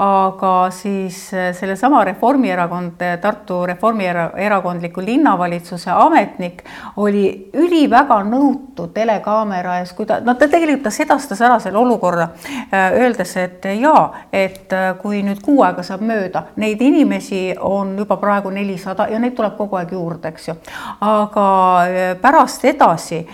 aga 0.00 0.52
siis 0.74 1.18
eh, 1.34 1.50
sellesama 1.56 2.04
Reformierakond, 2.04 3.02
Tartu 3.20 3.66
Reformierakondliku 3.66 5.00
linnavalitsuse 5.04 5.90
ametnik 5.90 6.64
oli 6.96 7.50
üliväga 7.54 8.20
nõutu 8.26 8.88
telekaamera 8.94 9.78
ees, 9.80 9.92
kui 9.96 10.08
ta, 10.08 10.20
no 10.24 10.34
ta 10.34 10.48
tegelikult 10.48 10.88
ta 10.88 10.94
sedastas 10.94 11.40
ära 11.44 11.58
selle 11.62 11.78
olukorra, 11.80 12.28
eh, 12.70 13.00
öeldes, 13.02 13.36
et 13.40 13.68
jaa, 13.80 14.04
et 14.32 14.72
eh, 14.72 14.90
kui 15.00 15.22
nüüd 15.26 15.42
kuu 15.44 15.62
aega 15.66 15.84
saab 15.86 16.04
mööda, 16.06 16.46
neid 16.60 16.80
inimesi 16.82 17.42
on 17.60 17.96
juba 17.98 18.16
praegu 18.20 18.52
nelisada 18.54 19.08
ja 19.10 19.20
neid 19.22 19.36
tuleb 19.38 19.56
kogu 19.58 19.80
aeg 19.80 19.94
juurde, 19.94 20.32
eks 20.32 20.48
ju. 20.48 20.56
aga 21.00 21.46
pärast 22.20 22.49
edasi 22.64 23.28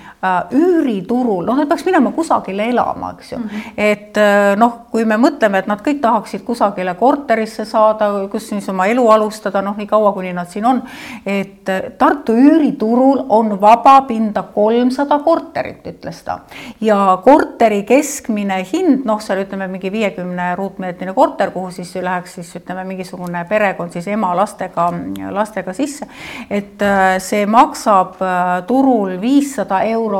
üüriturul, 0.52 1.44
noh, 1.46 1.56
nad 1.56 1.68
peaks 1.68 1.84
minema 1.86 2.10
kusagile 2.14 2.68
elama, 2.70 3.12
eks 3.16 3.32
ju 3.32 3.38
mm. 3.38 3.44
-hmm. 3.44 3.72
et 3.76 4.16
äh, 4.16 4.56
noh, 4.56 4.72
kui 4.90 5.04
me 5.04 5.16
mõtleme, 5.20 5.58
et 5.58 5.66
nad 5.66 5.80
kõik 5.84 6.00
tahaksid 6.00 6.44
kusagile 6.44 6.94
korterisse 6.94 7.64
saada, 7.64 8.08
kus 8.30 8.48
siis 8.48 8.68
oma 8.68 8.86
elu 8.86 9.08
alustada, 9.10 9.62
noh, 9.62 9.76
nii 9.76 9.86
kaua, 9.86 10.12
kuni 10.12 10.32
nad 10.32 10.48
siin 10.48 10.66
on, 10.66 10.82
et 11.26 11.68
äh, 11.68 11.82
Tartu 11.98 12.32
üüriturul 12.32 13.26
on 13.28 13.60
vaba 13.60 14.00
pinda 14.08 14.42
kolmsada 14.54 15.18
korterit, 15.18 15.86
ütles 15.86 16.22
ta. 16.24 16.38
ja 16.80 17.18
korteri 17.24 17.82
keskmine 17.82 18.64
hind, 18.72 19.04
noh, 19.04 19.20
seal 19.20 19.44
ütleme 19.44 19.68
mingi 19.68 19.92
viiekümne 19.92 20.54
ruutmeetrine 20.56 21.14
korter, 21.14 21.50
kuhu 21.50 21.70
siis 21.70 21.94
läheks 21.94 22.34
siis 22.34 22.56
ütleme, 22.56 22.84
mingisugune 22.84 23.44
perekond 23.48 23.92
siis 23.92 24.08
ema 24.08 24.36
lastega, 24.36 24.92
lastega 25.30 25.72
sisse, 25.72 26.06
et 26.50 26.82
äh, 26.82 27.18
see 27.18 27.46
maksab 27.46 28.16
turul 28.66 29.20
viissada 29.20 29.80
eurot 29.82 30.15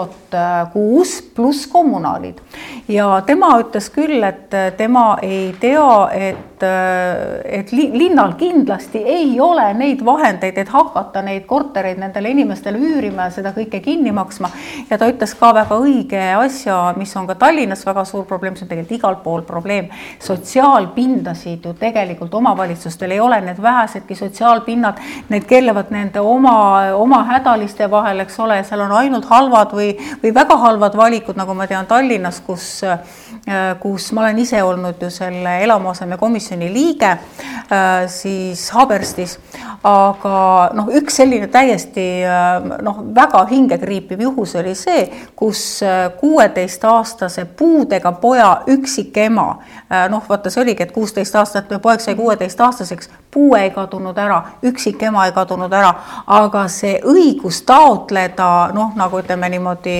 kuus 0.72 1.18
pluss 1.34 1.66
kommunaalid. 1.66 2.40
Ja 2.88 3.20
tema 3.26 3.54
ütles 3.60 3.90
küll, 3.94 4.22
et 4.22 4.54
tema 4.76 5.16
ei 5.22 5.54
tea, 5.60 6.08
et 6.12 6.55
et, 6.56 7.42
et 7.44 7.72
linnal 7.72 8.34
kindlasti 8.38 8.98
ei 8.98 9.40
ole 9.40 9.66
neid 9.74 10.02
vahendeid, 10.04 10.56
et 10.58 10.68
hakata 10.68 11.22
neid 11.22 11.44
kortereid 11.46 11.98
nendele 12.00 12.30
inimestele 12.32 12.78
üürima 12.80 13.28
ja 13.28 13.34
seda 13.34 13.52
kõike 13.56 13.80
kinni 13.84 14.12
maksma. 14.12 14.50
ja 14.90 14.98
ta 14.98 15.08
ütles 15.10 15.34
ka 15.38 15.52
väga 15.54 15.76
õige 15.76 16.22
asja, 16.38 16.94
mis 16.96 17.14
on 17.16 17.26
ka 17.26 17.34
Tallinnas 17.34 17.84
väga 17.86 18.04
suur 18.04 18.24
probleem, 18.24 18.56
see 18.56 18.64
on 18.64 18.70
tegelikult 18.70 18.98
igal 18.98 19.16
pool 19.24 19.42
probleem. 19.42 19.88
sotsiaalpindasid 20.20 21.64
ju 21.64 21.74
tegelikult 21.74 22.34
omavalitsustel 22.34 23.10
ei 23.10 23.20
ole, 23.20 23.40
need 23.40 23.60
vähesedki 23.62 24.14
sotsiaalpinnad, 24.14 25.00
need 25.28 25.44
keerlevad 25.44 25.90
nende 25.90 26.20
oma, 26.20 26.92
oma 26.96 27.22
hädaliste 27.32 27.90
vahel, 27.90 28.20
eks 28.24 28.40
ole, 28.40 28.62
seal 28.64 28.80
on 28.86 28.92
ainult 28.92 29.28
halvad 29.30 29.74
või, 29.76 29.92
või 30.22 30.34
väga 30.34 30.56
halvad 30.56 30.96
valikud, 30.96 31.36
nagu 31.36 31.54
ma 31.54 31.66
tean 31.66 31.86
Tallinnas, 31.86 32.40
kus, 32.46 32.80
kus 33.80 34.10
ma 34.12 34.26
olen 34.26 34.38
ise 34.38 34.62
olnud 34.62 35.02
ju 35.02 35.10
selle 35.10 35.58
elamuasemekomisjoni 35.64 36.45
komisjoni 36.46 36.72
liige 36.72 37.06
äh, 37.06 38.06
siis 38.06 38.70
Haaberstis, 38.70 39.38
aga 39.84 40.70
noh, 40.74 40.90
üks 40.94 41.18
selline 41.18 41.48
täiesti 41.50 42.22
äh, 42.22 42.62
noh, 42.82 43.00
väga 43.14 43.44
hingekriipiv 43.50 44.20
juhus 44.20 44.54
oli 44.56 44.74
see, 44.74 45.08
kus 45.36 45.82
äh, 45.82 46.12
kuueteistaastase 46.20 47.44
puudega 47.44 48.12
poja 48.12 48.62
üksikema, 48.66 49.46
noh, 50.10 50.22
vaata, 50.28 50.50
see 50.50 50.62
oligi, 50.62 50.82
et 50.82 50.92
kuusteist 50.92 51.34
aastat 51.36 51.70
poeg 51.82 52.00
sai 52.00 52.14
kuueteistaastaseks, 52.18 53.10
puue 53.30 53.60
ei 53.66 53.70
kadunud 53.70 54.18
ära, 54.18 54.42
üksikema 54.62 55.26
ei 55.26 55.34
kadunud 55.34 55.72
ära, 55.72 55.92
aga 56.26 56.66
see 56.72 57.00
õigus 57.02 57.62
taotleda 57.66 58.70
noh, 58.74 58.94
nagu 58.96 59.22
ütleme 59.22 59.50
niimoodi 59.50 59.98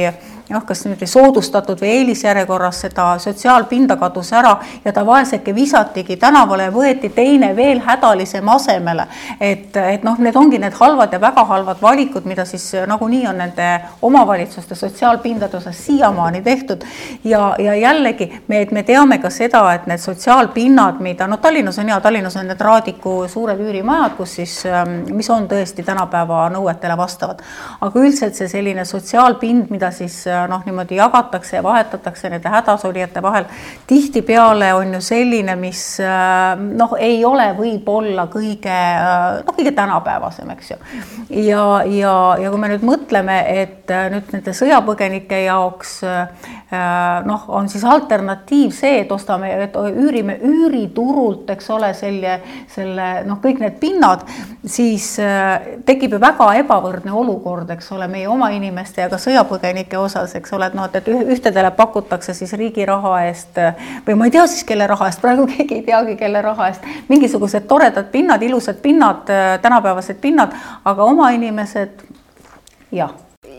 noh, 0.51 0.63
kas 0.67 0.85
niimoodi 0.85 1.07
soodustatud 1.11 1.81
või 1.83 1.91
eelisjärjekorras 2.01 2.81
seda 2.85 3.07
sotsiaalpinda 3.19 3.97
kadus 3.99 4.31
ära 4.37 4.53
ja 4.85 4.93
ta 4.95 5.03
vaeseke 5.07 5.55
visatigi 5.55 6.17
tänavale 6.23 6.69
ja 6.69 6.75
võeti 6.75 7.11
teine 7.15 7.51
veel 7.57 7.81
hädalisem 7.83 8.49
asemele. 8.49 9.07
et, 9.41 9.77
et 9.77 10.05
noh, 10.07 10.19
need 10.19 10.37
ongi 10.37 10.59
need 10.63 10.75
halvad 10.79 11.13
ja 11.13 11.21
väga 11.21 11.45
halvad 11.45 11.83
valikud, 11.83 12.25
mida 12.25 12.45
siis 12.45 12.73
nagunii 12.87 13.27
on 13.27 13.39
nende 13.43 13.69
omavalitsuste 14.03 14.75
sotsiaalpindade 14.75 15.57
osas 15.57 15.87
siiamaani 15.87 16.43
tehtud. 16.43 16.85
ja, 17.25 17.55
ja 17.59 17.75
jällegi 17.75 18.31
me, 18.49 18.61
et 18.61 18.71
me 18.71 18.83
teame 18.83 19.19
ka 19.19 19.31
seda, 19.31 19.65
et 19.75 19.87
need 19.87 19.99
sotsiaalpinnad, 19.99 21.01
mida 21.01 21.27
noh, 21.27 21.41
Tallinnas 21.43 21.79
on 21.79 21.91
hea, 21.91 22.01
Tallinnas 22.01 22.37
on 22.37 22.47
need 22.47 22.61
Raadiku 22.61 23.17
suured 23.29 23.59
üürimajad, 23.61 24.15
kus 24.17 24.39
siis, 24.39 24.57
ähm, 24.67 25.01
mis 25.11 25.31
on 25.31 25.49
tõesti 25.51 25.83
tänapäeva 25.85 26.47
nõuetele 26.55 26.97
vastavad. 26.97 27.43
aga 27.81 28.01
üldiselt 28.01 28.35
see 28.35 28.49
selline 28.49 28.85
sotsiaalpind, 28.85 29.71
mida 29.71 29.91
siis 29.91 30.23
noh, 30.49 30.63
niimoodi 30.67 30.97
jagatakse 30.97 31.57
ja 31.57 31.63
vahetatakse 31.63 32.31
nende 32.31 32.49
hädasolijate 32.49 33.23
vahel. 33.23 33.45
tihtipeale 33.87 34.75
on 34.75 34.95
ju 34.95 35.01
selline, 35.01 35.57
mis 35.57 36.01
äh, 36.01 36.59
noh, 36.59 36.97
ei 36.99 37.25
ole 37.25 37.49
võib-olla 37.59 38.27
kõige 38.33 38.73
äh, 38.73 39.41
noh, 39.47 39.57
kõige 39.57 39.73
tänapäevasem, 39.77 40.51
eks 40.57 40.71
ju. 40.71 40.79
ja, 41.31 41.67
ja, 41.85 42.15
ja 42.43 42.51
kui 42.53 42.61
me 42.61 42.71
nüüd 42.73 42.87
mõtleme, 42.87 43.39
et 43.63 43.91
äh, 43.91 44.09
nüüd 44.13 44.33
nende 44.35 44.55
sõjapõgenike 44.57 45.45
jaoks 45.47 45.99
noh, 47.27 47.45
on 47.55 47.69
siis 47.71 47.85
alternatiiv 47.87 48.73
see, 48.75 49.03
et 49.05 49.13
ostame, 49.15 49.53
et 49.63 49.77
üürime 49.77 50.35
üüriturult, 50.43 51.47
eks 51.55 51.69
ole, 51.71 51.93
selle, 51.95 52.41
selle 52.73 53.07
noh, 53.27 53.39
kõik 53.43 53.61
need 53.63 53.77
pinnad, 53.79 54.25
siis 54.67 55.13
tekib 55.87 56.17
ju 56.17 56.21
väga 56.23 56.49
ebavõrdne 56.63 57.15
olukord, 57.15 57.71
eks 57.77 57.93
ole, 57.95 58.09
meie 58.11 58.27
oma 58.29 58.51
inimeste 58.55 59.05
ja 59.05 59.11
ka 59.13 59.21
sõjapõgenike 59.23 59.99
osas, 60.01 60.26
eks 60.35 60.53
ole, 60.57 60.67
et 60.67 60.75
noh, 60.75 60.89
et 60.93 61.09
ühtedele 61.09 61.71
pakutakse 61.77 62.35
siis 62.35 62.53
riigi 62.59 62.87
raha 62.87 63.13
eest 63.27 63.61
või 64.07 64.17
ma 64.19 64.27
ei 64.27 64.35
tea 64.35 64.47
siis, 64.51 64.65
kelle 64.67 64.87
raha 64.91 65.11
eest, 65.11 65.23
praegu 65.23 65.47
keegi 65.53 65.81
ei 65.81 65.85
teagi, 65.87 66.17
kelle 66.17 66.43
raha 66.43 66.71
eest, 66.73 66.89
mingisugused 67.09 67.69
toredad 67.69 68.11
pinnad, 68.11 68.43
ilusad 68.43 68.83
pinnad, 68.83 69.31
tänapäevased 69.63 70.21
pinnad, 70.21 70.57
aga 70.85 71.13
oma 71.13 71.31
inimesed 71.37 72.03
jah 72.95 73.15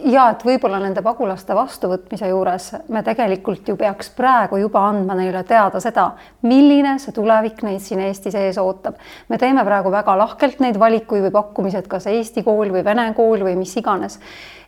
ja 0.05 0.27
et 0.31 0.43
võib-olla 0.45 0.79
nende 0.81 1.01
pagulaste 1.05 1.55
vastuvõtmise 1.55 2.29
juures 2.29 2.67
me 2.93 3.01
tegelikult 3.05 3.69
ju 3.69 3.75
peaks 3.79 4.09
praegu 4.15 4.59
juba 4.61 4.83
andma 4.89 5.15
neile 5.17 5.43
teada 5.47 5.81
seda, 5.83 6.09
milline 6.47 6.97
see 7.01 7.15
tulevik 7.15 7.63
neid 7.65 7.81
siin 7.83 8.03
Eesti 8.05 8.31
sees 8.33 8.59
ootab. 8.61 8.97
me 9.29 9.37
teeme 9.37 9.65
praegu 9.65 9.91
väga 9.91 10.17
lahkelt 10.17 10.59
neid 10.63 10.79
valikuid 10.79 11.27
või 11.27 11.33
pakkumisi, 11.39 11.77
et 11.77 11.87
kas 11.87 12.07
Eesti 12.11 12.43
kool 12.43 12.71
või 12.73 12.83
vene 12.85 13.11
kool 13.17 13.43
või 13.47 13.55
mis 13.57 13.75
iganes 13.77 14.19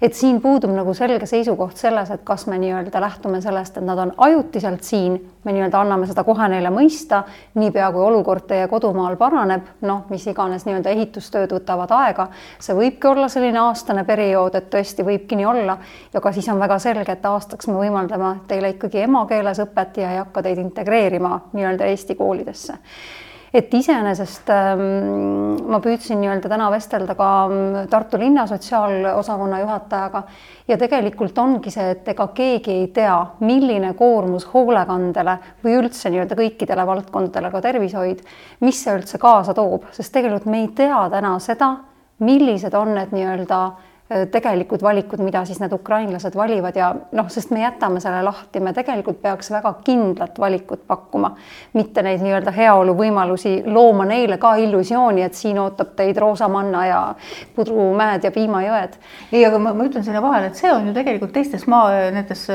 et 0.02 0.14
siin 0.14 0.42
puudub 0.42 0.72
nagu 0.72 0.94
selge 0.96 1.28
seisukoht 1.28 1.78
selles, 1.78 2.10
et 2.12 2.22
kas 2.24 2.46
me 2.48 2.58
nii-öelda 2.60 3.02
lähtume 3.02 3.42
sellest, 3.42 3.78
et 3.78 3.84
nad 3.84 4.00
on 4.00 4.14
ajutiselt 4.18 4.84
siin, 4.84 5.18
me 5.44 5.54
nii-öelda 5.56 5.82
anname 5.82 6.08
seda 6.08 6.24
kohe 6.24 6.48
neile 6.52 6.72
mõista, 6.74 7.24
niipea 7.60 7.92
kui 7.92 8.04
olukord 8.04 8.48
teie 8.48 8.68
kodumaal 8.72 9.18
paraneb, 9.20 9.68
noh, 9.82 10.06
mis 10.10 10.28
iganes 10.32 10.66
nii-öelda 10.68 10.94
ehitustööd 10.96 11.54
võtavad 11.58 11.92
aega, 12.00 12.30
see 12.60 12.76
võibki 12.78 13.12
olla 13.12 13.28
selline 13.32 13.60
aastane 13.60 14.06
periood, 14.08 14.56
et 14.56 14.70
tõesti 14.72 15.06
võibki 15.06 15.40
nii 15.40 15.50
olla. 15.52 15.78
Ja 16.14 16.24
ka 16.24 16.32
siis 16.36 16.48
on 16.50 16.60
väga 16.60 16.80
selge, 16.80 17.12
et 17.12 17.26
aastaks 17.26 17.68
me 17.68 17.80
võimaldame 17.80 18.36
teile 18.48 18.76
ikkagi 18.76 19.04
emakeeles 19.04 19.64
õpet 19.66 20.00
ja 20.00 20.14
ei 20.14 20.24
hakka 20.24 20.44
teid 20.48 20.64
integreerima 20.64 21.40
nii-öelda 21.54 21.92
Eesti 21.92 22.16
koolidesse 22.16 22.80
et 23.54 23.74
iseenesest 23.74 24.50
ähm, 24.54 24.82
ma 25.70 25.80
püüdsin 25.82 26.20
nii-öelda 26.22 26.52
täna 26.52 26.70
vestelda 26.74 27.16
ka 27.18 27.30
mm, 27.48 27.90
Tartu 27.90 28.20
linna 28.22 28.46
sotsiaalosakonna 28.48 29.60
juhatajaga 29.64 30.24
ja 30.68 30.78
tegelikult 30.78 31.38
ongi 31.42 31.74
see, 31.74 31.90
et 31.96 32.08
ega 32.14 32.30
keegi 32.36 32.76
ei 32.84 32.88
tea, 32.94 33.18
milline 33.42 33.94
koormus 33.98 34.48
hoolekandele 34.54 35.38
või 35.66 35.78
üldse 35.82 36.14
nii-öelda 36.14 36.38
kõikidele 36.40 36.86
valdkondadele, 36.92 37.52
ka 37.52 37.62
tervishoid, 37.66 38.24
mis 38.66 38.84
see 38.84 38.98
üldse 39.00 39.22
kaasa 39.22 39.58
toob, 39.58 39.90
sest 39.96 40.14
tegelikult 40.14 40.50
me 40.50 40.64
ei 40.66 40.72
tea 40.78 41.02
täna 41.12 41.36
seda, 41.44 41.74
millised 42.26 42.76
on 42.76 42.94
need 42.98 43.16
nii-öelda 43.16 43.62
tegelikud 44.32 44.82
valikud, 44.82 45.22
mida 45.22 45.44
siis 45.46 45.60
need 45.62 45.74
ukrainlased 45.74 46.34
valivad 46.36 46.76
ja 46.76 46.88
noh, 47.12 47.28
sest 47.30 47.52
me 47.54 47.62
jätame 47.62 48.02
selle 48.02 48.24
lahti, 48.26 48.60
me 48.60 48.74
tegelikult 48.74 49.20
peaks 49.22 49.52
väga 49.54 49.74
kindlat 49.86 50.40
valikut 50.42 50.82
pakkuma, 50.88 51.36
mitte 51.78 52.02
neid 52.02 52.24
nii-öelda 52.26 52.54
heaoluvõimalusi 52.56 53.54
looma 53.70 54.08
neile 54.10 54.40
ka 54.42 54.56
illusiooni, 54.64 55.22
et 55.22 55.38
siin 55.38 55.60
ootab 55.62 55.94
teid 56.00 56.18
roosamanna 56.18 56.86
ja 56.90 57.02
pudrumäed 57.56 58.26
ja 58.26 58.32
piimajõed. 58.34 58.98
ei, 59.32 59.44
aga 59.46 59.60
ma, 59.62 59.74
ma 59.78 59.86
ütlen 59.86 60.04
sinna 60.04 60.24
vahele, 60.26 60.50
et 60.50 60.58
see 60.58 60.72
on 60.74 60.90
ju 60.90 60.94
tegelikult 60.98 61.36
teistes 61.36 61.68
maa, 61.70 62.10
nendes 62.10 62.48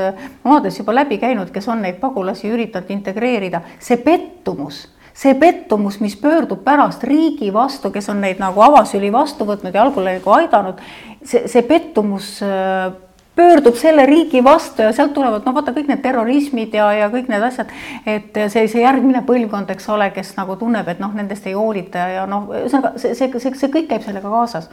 maades 0.43 0.79
juba 0.79 0.95
läbi 0.95 1.21
käinud, 1.23 1.55
kes 1.55 1.71
on 1.71 1.85
neid 1.87 2.01
pagulasi 2.03 2.51
üritanud 2.51 2.91
integreerida, 2.99 3.63
see 3.79 3.97
pettumus 4.03 4.89
see 5.15 5.33
pettumus, 5.39 5.99
mis 6.03 6.15
pöördub 6.19 6.63
pärast 6.63 7.03
riigi 7.07 7.53
vastu, 7.53 7.91
kes 7.91 8.09
on 8.11 8.19
neid 8.21 8.41
nagu 8.41 8.59
avasüli 8.61 9.11
vastu 9.15 9.47
võtnud 9.47 9.71
ja 9.71 9.85
algul 9.85 10.09
nagu 10.09 10.33
aidanud, 10.35 10.81
see, 11.25 11.47
see 11.51 11.65
pettumus 11.67 12.37
äh, 12.45 12.93
pöördub 13.35 13.75
selle 13.75 14.05
riigi 14.07 14.43
vastu 14.43 14.85
ja 14.85 14.93
sealt 14.95 15.13
tulevad, 15.13 15.43
no 15.45 15.53
vaata 15.55 15.73
kõik 15.75 15.89
need 15.91 16.01
terrorismid 16.03 16.75
ja, 16.77 16.87
ja 16.95 17.09
kõik 17.11 17.27
need 17.31 17.43
asjad, 17.43 17.71
et 18.07 18.37
see, 18.53 18.67
see 18.71 18.83
järgmine 18.83 19.25
põlvkond, 19.27 19.71
eks 19.75 19.89
ole, 19.91 20.07
kes 20.15 20.35
nagu 20.39 20.55
tunneb, 20.59 20.87
et 20.87 21.01
noh, 21.03 21.11
nendest 21.15 21.47
ei 21.49 21.57
hoolita 21.57 22.09
ja 22.13 22.25
noh, 22.29 22.47
ühesõnaga 22.53 22.95
see, 23.01 23.15
see, 23.17 23.31
see, 23.35 23.55
see 23.59 23.73
kõik 23.73 23.89
käib 23.91 24.07
sellega 24.07 24.31
kaasas 24.31 24.69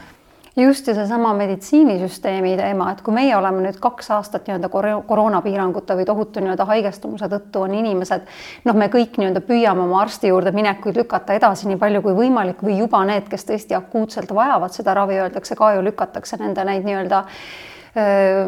just 0.56 0.86
ja 0.86 0.94
seesama 0.94 1.34
meditsiinisüsteemi 1.34 2.56
teema, 2.56 2.90
et 2.92 3.00
kui 3.02 3.14
meie 3.14 3.32
oleme 3.36 3.62
nüüd 3.64 3.78
kaks 3.80 4.10
aastat 4.12 4.48
nii-öelda 4.48 4.68
koroonapiirangute 5.08 5.96
või 5.96 6.04
tohutu 6.08 6.42
nii-öelda 6.44 6.66
haigestumise 6.68 7.28
tõttu 7.32 7.64
on 7.64 7.74
inimesed, 7.78 8.28
noh, 8.68 8.76
me 8.76 8.90
kõik 8.92 9.16
nii-öelda 9.16 9.40
püüame 9.48 9.86
oma 9.86 10.02
arsti 10.04 10.28
juurde 10.28 10.52
minekuid 10.52 11.00
lükata 11.00 11.38
edasi 11.40 11.70
nii 11.70 11.80
palju 11.80 12.04
kui 12.04 12.16
võimalik 12.20 12.60
või 12.64 12.76
juba 12.82 13.00
need, 13.08 13.28
kes 13.32 13.48
tõesti 13.48 13.78
akuutselt 13.78 14.34
vajavad 14.36 14.76
seda 14.76 14.94
ravi, 15.00 15.20
öeldakse 15.24 15.56
ka 15.56 15.72
ju 15.76 15.84
lükatakse 15.88 16.36
nende 16.42 16.64
neid 16.68 16.84
nii-öelda 16.84 17.24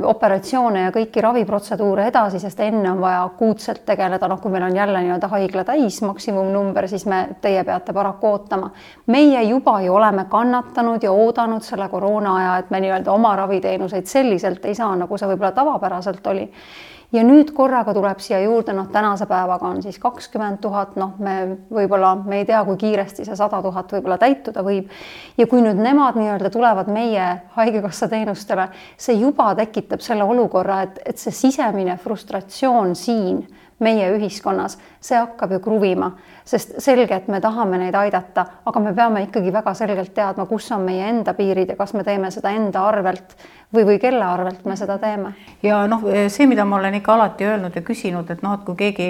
operatsioone 0.09 0.87
ja 0.87 0.93
kõiki 0.93 1.21
raviprotseduure 1.21 2.07
edasi, 2.09 2.39
sest 2.41 2.61
enne 2.65 2.89
on 2.89 3.01
vaja 3.03 3.19
akuutselt 3.27 3.83
tegeleda, 3.85 4.29
noh, 4.29 4.41
kui 4.41 4.53
meil 4.53 4.65
on 4.65 4.77
jälle 4.77 5.03
nii-öelda 5.05 5.29
haigla 5.29 5.67
täis 5.69 6.01
maksimumnumber, 6.03 6.89
siis 6.89 7.05
me, 7.07 7.19
teie 7.45 7.65
peate 7.65 7.93
paraku 7.93 8.31
ootama. 8.31 8.71
meie 9.07 9.43
juba 9.43 9.81
ju 9.85 9.95
oleme 9.95 10.25
kannatanud 10.31 11.03
ja 11.03 11.13
oodanud 11.13 11.63
selle 11.63 11.89
koroona 11.93 12.37
aja, 12.37 12.57
et 12.59 12.71
me 12.71 12.81
nii-öelda 12.81 13.13
oma 13.13 13.37
raviteenuseid 13.37 14.07
selliselt 14.07 14.65
ei 14.65 14.75
saa, 14.75 14.97
nagu 14.97 15.19
see 15.19 15.29
võib-olla 15.29 15.53
tavapäraselt 15.53 16.27
oli 16.27 16.49
ja 17.13 17.23
nüüd 17.27 17.53
korraga 17.55 17.95
tuleb 17.95 18.21
siia 18.23 18.41
juurde, 18.43 18.73
noh, 18.77 18.89
tänase 18.93 19.27
päevaga 19.31 19.69
on 19.69 19.83
siis 19.83 19.99
kakskümmend 20.03 20.61
tuhat, 20.63 20.97
noh, 21.01 21.15
me 21.19 21.37
võib-olla, 21.75 22.15
me 22.25 22.41
ei 22.43 22.49
tea, 22.49 22.63
kui 22.65 22.79
kiiresti 22.81 23.27
see 23.27 23.37
sada 23.39 23.61
tuhat 23.63 23.93
võib-olla 23.97 24.19
täituda 24.19 24.65
võib. 24.67 24.91
ja 25.39 25.47
kui 25.51 25.63
nüüd 25.65 25.81
nemad 25.81 26.19
nii-öelda 26.21 26.51
tulevad 26.51 26.89
meie 26.93 27.27
Haigekassa 27.57 28.09
teenustele, 28.09 28.69
see 28.97 29.19
juba 29.19 29.55
tekitab 29.55 30.01
selle 30.05 30.25
olukorra, 30.25 30.83
et, 30.83 31.03
et 31.07 31.19
see 31.19 31.33
sisemine 31.33 31.97
frustratsioon 32.03 32.95
siin 32.99 33.45
meie 33.85 34.09
ühiskonnas, 34.17 34.79
see 35.05 35.19
hakkab 35.19 35.53
ju 35.57 35.61
kruvima, 35.65 36.11
sest 36.45 36.79
selge, 36.83 37.17
et 37.17 37.29
me 37.33 37.41
tahame 37.45 37.79
neid 37.81 37.97
aidata, 37.99 38.47
aga 38.67 38.81
me 38.81 38.95
peame 38.97 39.27
ikkagi 39.29 39.53
väga 39.53 39.75
selgelt 39.77 40.15
teadma, 40.17 40.49
kus 40.49 40.71
on 40.77 40.87
meie 40.87 41.09
enda 41.11 41.37
piirid 41.37 41.73
ja 41.73 41.77
kas 41.77 41.95
me 41.95 42.05
teeme 42.05 42.31
seda 42.35 42.53
enda 42.57 42.87
arvelt 42.89 43.37
või, 43.75 43.85
või 43.89 43.99
kelle 44.01 44.25
arvelt 44.25 44.65
me 44.65 44.77
seda 44.77 44.97
teeme. 44.99 45.35
ja 45.63 45.85
noh, 45.91 46.05
see, 46.29 46.47
mida 46.51 46.65
ma 46.65 46.79
olen 46.79 46.99
ikka 47.01 47.15
alati 47.15 47.49
öelnud 47.49 47.77
ja 47.77 47.83
küsinud, 47.83 48.31
et 48.31 48.43
noh, 48.45 48.57
et 48.59 48.65
kui 48.67 48.77
keegi, 48.79 49.09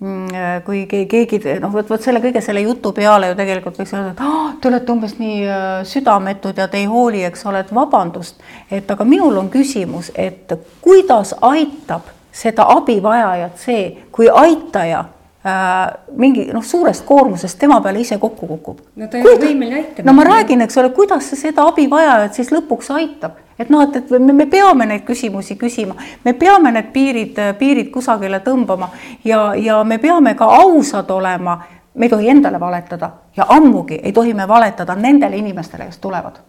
mm, 0.00 0.64
kui 0.66 0.84
keegi 0.90 1.40
noh, 1.62 1.72
vot, 1.72 1.88
vot 1.90 2.02
selle 2.02 2.22
kõige 2.24 2.42
selle 2.44 2.64
jutu 2.64 2.92
peale 2.96 3.32
ju 3.32 3.38
tegelikult 3.38 3.80
võiks 3.80 3.94
öelda, 3.96 4.14
et 4.14 4.24
oh, 4.24 4.50
te 4.60 4.70
olete 4.70 4.92
umbes 4.94 5.16
nii 5.20 5.38
äh, 5.44 5.70
südametud 5.88 6.58
ja 6.58 6.68
te 6.68 6.82
ei 6.82 6.90
hooli, 6.90 7.24
eks 7.28 7.46
ole, 7.50 7.64
et 7.64 7.72
vabandust, 7.74 8.42
et 8.70 8.90
aga 8.90 9.08
minul 9.08 9.40
on 9.40 9.50
küsimus, 9.52 10.12
et 10.14 10.52
kuidas 10.84 11.34
aitab 11.42 12.12
seda 12.34 12.66
abivajajat 12.68 13.58
see, 13.58 13.82
kui 14.12 14.28
aitaja 14.30 15.04
äh, 15.46 15.94
mingi 16.16 16.48
noh, 16.52 16.64
suurest 16.64 17.04
koormusest 17.06 17.58
tema 17.58 17.80
peale 17.80 18.00
ise 18.02 18.18
kokku 18.18 18.46
kukub. 18.46 18.80
no 18.96 19.08
ta 19.08 19.18
ei 19.18 19.26
ole 19.28 19.38
võimeline 19.38 19.80
aitama. 19.80 20.06
no 20.08 20.16
ma 20.18 20.24
räägin, 20.26 20.64
eks 20.66 20.78
ole, 20.82 20.90
kuidas 20.96 21.28
see 21.30 21.38
seda 21.46 21.66
abivajajat 21.70 22.40
siis 22.40 22.50
lõpuks 22.54 22.90
aitab, 22.94 23.38
et 23.58 23.70
noh, 23.70 23.84
et, 23.86 24.00
et 24.00 24.10
me, 24.18 24.32
me 24.32 24.46
peame 24.50 24.86
neid 24.90 25.04
küsimusi 25.06 25.56
küsima, 25.60 25.94
me 26.24 26.34
peame 26.38 26.74
need 26.74 26.90
piirid, 26.96 27.38
piirid 27.60 27.92
kusagile 27.94 28.42
tõmbama 28.42 28.90
ja, 29.24 29.52
ja 29.54 29.78
me 29.84 30.00
peame 30.02 30.34
ka 30.34 30.50
ausad 30.62 31.10
olema. 31.10 31.60
me 31.94 32.06
ei 32.06 32.10
tohi 32.10 32.28
endale 32.28 32.58
valetada 32.60 33.10
ja 33.36 33.46
ammugi 33.48 34.00
ei 34.02 34.12
tohi 34.12 34.34
me 34.34 34.48
valetada 34.48 34.94
nendele 34.94 35.36
inimestele, 35.36 35.86
kes 35.86 35.98
tulevad. 35.98 36.42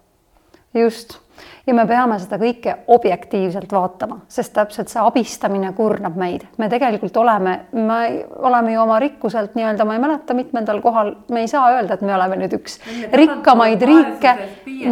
just 0.74 1.20
ja 1.68 1.74
me 1.74 1.86
peame 1.90 2.18
seda 2.22 2.38
kõike 2.40 2.74
objektiivselt 2.94 3.72
vaatama, 3.74 4.20
sest 4.30 4.54
täpselt 4.54 4.92
see 4.92 5.02
abistamine 5.02 5.72
kurnab 5.78 6.18
meid. 6.20 6.46
me 6.58 6.70
tegelikult 6.70 7.18
oleme, 7.18 7.56
me 7.74 8.26
oleme 8.38 8.74
ju 8.74 8.82
oma 8.82 9.00
rikkuselt 9.02 9.56
nii-öelda, 9.58 9.86
ma 9.86 9.96
ei 9.98 10.04
mäleta, 10.04 10.34
mitmendal 10.38 10.82
kohal, 10.82 11.16
me 11.30 11.42
ei 11.42 11.50
saa 11.50 11.72
öelda, 11.74 11.98
et 11.98 12.04
me 12.06 12.14
oleme 12.16 12.38
nüüd 12.44 12.54
üks 12.60 12.78
rikkamaid 13.14 13.82
riike. 13.82 14.36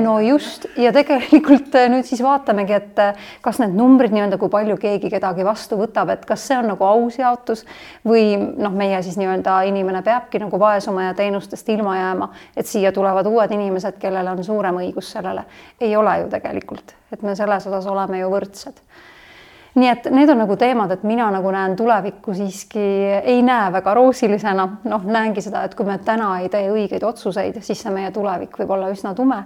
no 0.02 0.18
just, 0.20 0.66
ja 0.78 0.94
tegelikult 0.96 1.76
äh, 1.78 1.90
nüüd 1.94 2.10
siis 2.10 2.24
vaatamegi, 2.26 2.74
et 2.74 3.04
äh, 3.04 3.30
kas 3.46 3.62
need 3.62 3.78
numbrid 3.78 4.16
nii-öelda, 4.16 4.42
kui 4.42 4.50
palju 4.54 4.78
keegi 4.82 5.14
kedagi 5.14 5.46
vastu 5.46 5.78
võtab, 5.78 6.10
et 6.16 6.26
kas 6.26 6.48
see 6.48 6.58
on 6.58 6.72
nagu 6.74 6.88
aus 6.88 7.20
jaotus 7.22 7.66
või 8.08 8.34
noh, 8.38 8.74
meie 8.74 9.02
siis 9.06 9.20
nii-öelda 9.22 9.62
inimene 9.70 10.02
peabki 10.02 10.42
nagu 10.42 10.60
vaesuma 10.60 11.12
ja 11.12 11.14
teenustest 11.18 11.70
ilma 11.70 12.00
jääma, 12.00 12.32
et 12.58 12.66
siia 12.66 12.92
tulevad 12.92 13.30
uued 13.30 13.54
inimesed, 13.54 14.02
kellel 14.02 14.34
on 14.34 14.44
suurem 14.44 14.82
õigus 14.82 15.14
sellele. 15.14 15.46
ei 15.82 15.96
ole 15.96 16.18
ju 16.24 16.30
tegelikult 16.34 16.63
tegelikult, 16.64 16.96
et 17.12 17.22
me 17.22 17.36
selles 17.36 17.68
osas 17.68 17.86
oleme 17.88 18.20
ju 18.20 18.30
võrdsed. 18.32 18.80
nii 19.74 19.88
et 19.90 20.06
need 20.14 20.30
on 20.30 20.38
nagu 20.38 20.54
teemad, 20.56 20.92
et 20.94 21.04
mina 21.04 21.32
nagu 21.34 21.50
näen 21.52 21.76
tulevikku 21.76 22.34
siiski 22.38 22.80
ei 23.24 23.42
näe 23.42 23.72
väga 23.74 23.94
roosilisena, 23.94 24.68
noh, 24.84 25.04
näengi 25.04 25.42
seda, 25.42 25.64
et 25.64 25.74
kui 25.76 25.86
me 25.86 25.98
täna 25.98 26.40
ei 26.40 26.50
tee 26.50 26.70
õigeid 26.70 27.04
otsuseid, 27.04 27.58
siis 27.62 27.82
see 27.82 27.92
meie 27.92 28.12
tulevik 28.12 28.54
võib 28.60 28.70
olla 28.70 28.92
üsna 28.94 29.16
tume. 29.16 29.44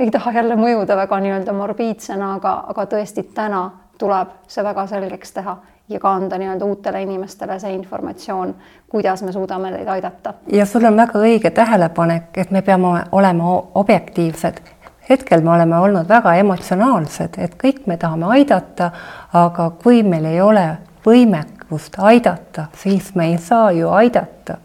ei 0.00 0.10
taha 0.10 0.32
jälle 0.32 0.56
mõjuda 0.56 0.96
väga 0.96 1.20
nii-öelda 1.20 1.52
morbiidsena, 1.52 2.34
aga, 2.40 2.64
aga 2.72 2.86
tõesti 2.86 3.22
täna 3.34 3.70
tuleb 3.98 4.32
see 4.48 4.64
väga 4.64 4.86
selgeks 4.86 5.32
teha 5.32 5.58
ja 5.88 6.00
ka 6.00 6.12
anda 6.12 6.38
nii-öelda 6.38 6.64
uutele 6.64 7.02
inimestele 7.02 7.58
see 7.60 7.74
informatsioon, 7.74 8.54
kuidas 8.88 9.22
me 9.22 9.32
suudame 9.32 9.72
teid 9.72 9.88
aidata. 9.88 10.34
ja 10.52 10.66
sul 10.66 10.84
on 10.84 10.96
väga 10.96 11.20
õige 11.20 11.50
tähelepanek, 11.50 12.32
et 12.36 12.50
me 12.50 12.62
peame 12.62 13.04
olema 13.12 13.60
objektiivsed 13.74 14.75
hetkel 15.10 15.42
me 15.44 15.50
oleme 15.54 15.78
olnud 15.78 16.08
väga 16.08 16.34
emotsionaalsed, 16.40 17.38
et 17.38 17.56
kõik 17.60 17.86
me 17.86 17.96
tahame 17.96 18.30
aidata, 18.38 18.90
aga 19.32 19.70
kui 19.82 20.02
meil 20.02 20.26
ei 20.32 20.40
ole 20.40 20.66
võimekust 21.06 21.98
aidata, 21.98 22.68
siis 22.76 23.14
me 23.14 23.32
ei 23.32 23.38
saa 23.38 23.70
ju 23.72 23.90
aidata. 23.90 24.58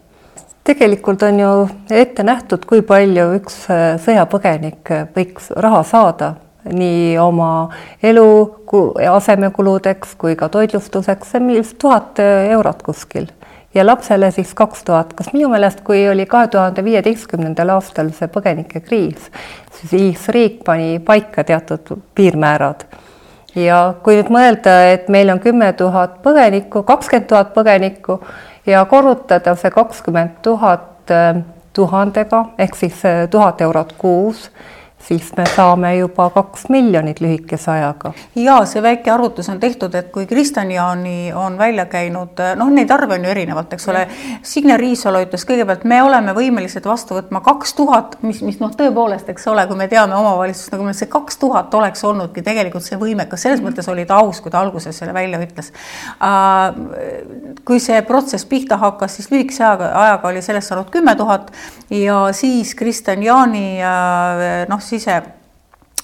tegelikult 0.64 1.22
on 1.22 1.40
ju 1.40 1.68
ette 1.90 2.22
nähtud, 2.22 2.64
kui 2.66 2.82
palju 2.86 3.32
üks 3.38 3.66
äh, 3.70 3.98
sõjapõgenik 3.98 4.90
võiks 5.14 5.50
raha 5.56 5.82
saada 5.82 6.34
nii 6.64 7.18
oma 7.18 7.68
elu 8.02 8.26
asemekuludeks 9.10 10.14
kui 10.18 10.36
ka 10.38 10.48
toitlustuseks, 10.48 11.32
see 11.32 11.40
on 11.42 11.72
tuhat 11.78 12.22
eurot 12.22 12.82
kuskil 12.86 13.26
ja 13.74 13.86
lapsele 13.86 14.30
siis 14.30 14.54
kaks 14.54 14.84
tuhat. 14.84 15.12
kas 15.14 15.32
minu 15.32 15.48
meelest, 15.48 15.80
kui 15.80 16.08
oli 16.08 16.26
kahe 16.26 16.48
tuhande 16.48 16.84
viieteistkümnendal 16.84 17.74
aastal 17.76 18.10
see 18.16 18.28
põgenikekriis, 18.28 19.30
siis 19.80 20.28
riik 20.28 20.60
pani 20.64 20.98
paika 21.04 21.44
teatud 21.44 21.96
piirmäärad. 22.14 22.84
ja 23.54 23.94
kui 24.02 24.16
nüüd 24.16 24.30
mõelda, 24.32 24.76
et 24.92 25.08
meil 25.08 25.30
on 25.30 25.40
kümme 25.40 25.72
tuhat 25.72 26.20
põgenikku, 26.22 26.82
kakskümmend 26.82 27.28
tuhat 27.28 27.54
põgenikku 27.54 28.20
ja 28.66 28.84
korrutada 28.84 29.56
see 29.56 29.70
kakskümmend 29.70 30.40
tuhat 30.42 31.10
äh, 31.10 31.42
tuhandega 31.72 32.44
ehk 32.58 32.76
siis 32.76 33.04
äh, 33.04 33.28
tuhat 33.30 33.60
eurot 33.60 33.92
kuus, 33.98 34.50
siis 35.08 35.32
me 35.36 35.44
saame 35.56 35.96
juba 35.96 36.28
kaks 36.30 36.68
miljonit 36.68 37.20
lühikese 37.20 37.70
ajaga. 37.70 38.12
ja 38.34 38.56
see 38.66 38.82
väike 38.82 39.10
arvutus 39.10 39.48
on 39.48 39.60
tehtud, 39.60 39.94
et 39.94 40.10
kui 40.14 40.26
Kristjan 40.26 40.70
Jaani 40.70 41.32
on 41.32 41.58
välja 41.58 41.86
käinud, 41.90 42.40
noh, 42.56 42.70
neid 42.70 42.90
arve 42.90 43.18
on 43.18 43.24
ju 43.24 43.30
erinevalt, 43.30 43.72
eks 43.72 43.88
ole. 43.88 44.06
Signe 44.46 44.76
Riisalo 44.76 45.22
ütles 45.24 45.44
kõigepealt, 45.48 45.84
me 45.88 46.02
oleme 46.02 46.34
võimelised 46.36 46.86
vastu 46.86 47.16
võtma 47.18 47.42
kaks 47.44 47.74
tuhat, 47.78 48.16
mis, 48.22 48.42
mis 48.46 48.60
noh, 48.62 48.72
tõepoolest, 48.78 49.28
eks 49.32 49.46
ole, 49.50 49.66
kui 49.70 49.78
me 49.78 49.88
teame 49.90 50.16
omavalitsust, 50.18 50.72
nagu 50.74 50.88
see 50.96 51.10
kaks 51.12 51.38
tuhat 51.42 51.74
oleks 51.74 52.04
olnudki 52.04 52.44
tegelikult 52.46 52.86
see 52.86 52.98
võimekas, 53.00 53.42
selles 53.42 53.62
mõttes 53.64 53.88
oli 53.90 54.06
ta 54.08 54.20
aus, 54.22 54.40
kui 54.40 54.52
ta 54.52 54.62
alguses 54.62 54.98
selle 54.98 55.14
välja 55.16 55.40
ütles. 55.42 55.72
kui 57.64 57.80
see 57.80 58.02
protsess 58.06 58.46
pihta 58.48 58.76
hakkas, 58.78 59.16
siis 59.16 59.30
lühikese 59.30 59.64
ajaga, 59.64 59.90
ajaga 60.02 60.28
oli 60.28 60.42
sellest 60.42 60.70
saanud 60.70 60.90
kümme 60.92 61.14
tuhat 61.16 61.50
ja 61.90 62.28
siis 62.36 62.74
Kristjan 62.74 63.22
Jaani 63.22 63.80
noh, 64.68 64.80
sise 64.92 65.22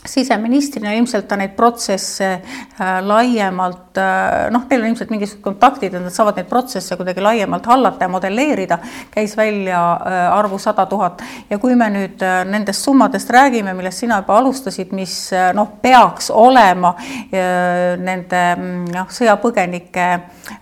siseministrina 0.06 0.92
ilmselt 0.92 1.26
ta 1.28 1.36
neid 1.36 1.54
protsesse 1.56 2.28
äh, 2.30 2.98
laiemalt 3.04 3.98
äh, 3.98 4.46
noh, 4.54 4.64
neil 4.70 4.84
on 4.84 4.92
ilmselt 4.92 5.10
mingisugused 5.12 5.42
kontaktid, 5.44 5.94
et 5.94 6.04
nad 6.04 6.14
saavad 6.14 6.38
neid 6.38 6.48
protsesse 6.50 6.96
kuidagi 6.96 7.22
laiemalt 7.24 7.66
hallata 7.68 8.06
ja 8.06 8.12
modelleerida, 8.12 8.78
käis 9.10 9.36
välja 9.36 9.80
äh, 9.92 10.18
arvu 10.38 10.58
sada 10.62 10.86
tuhat. 10.86 11.22
Ja 11.50 11.58
kui 11.58 11.74
me 11.76 11.90
nüüd 11.92 12.22
nendest 12.48 12.86
summadest 12.86 13.30
räägime, 13.34 13.74
millest 13.76 14.04
sina 14.04 14.20
juba 14.22 14.38
alustasid, 14.38 14.92
mis 14.96 15.16
noh, 15.54 15.74
peaks 15.82 16.30
olema 16.30 16.94
nende 17.32 18.42
noh, 18.92 19.10
sõjapõgenike 19.12 20.08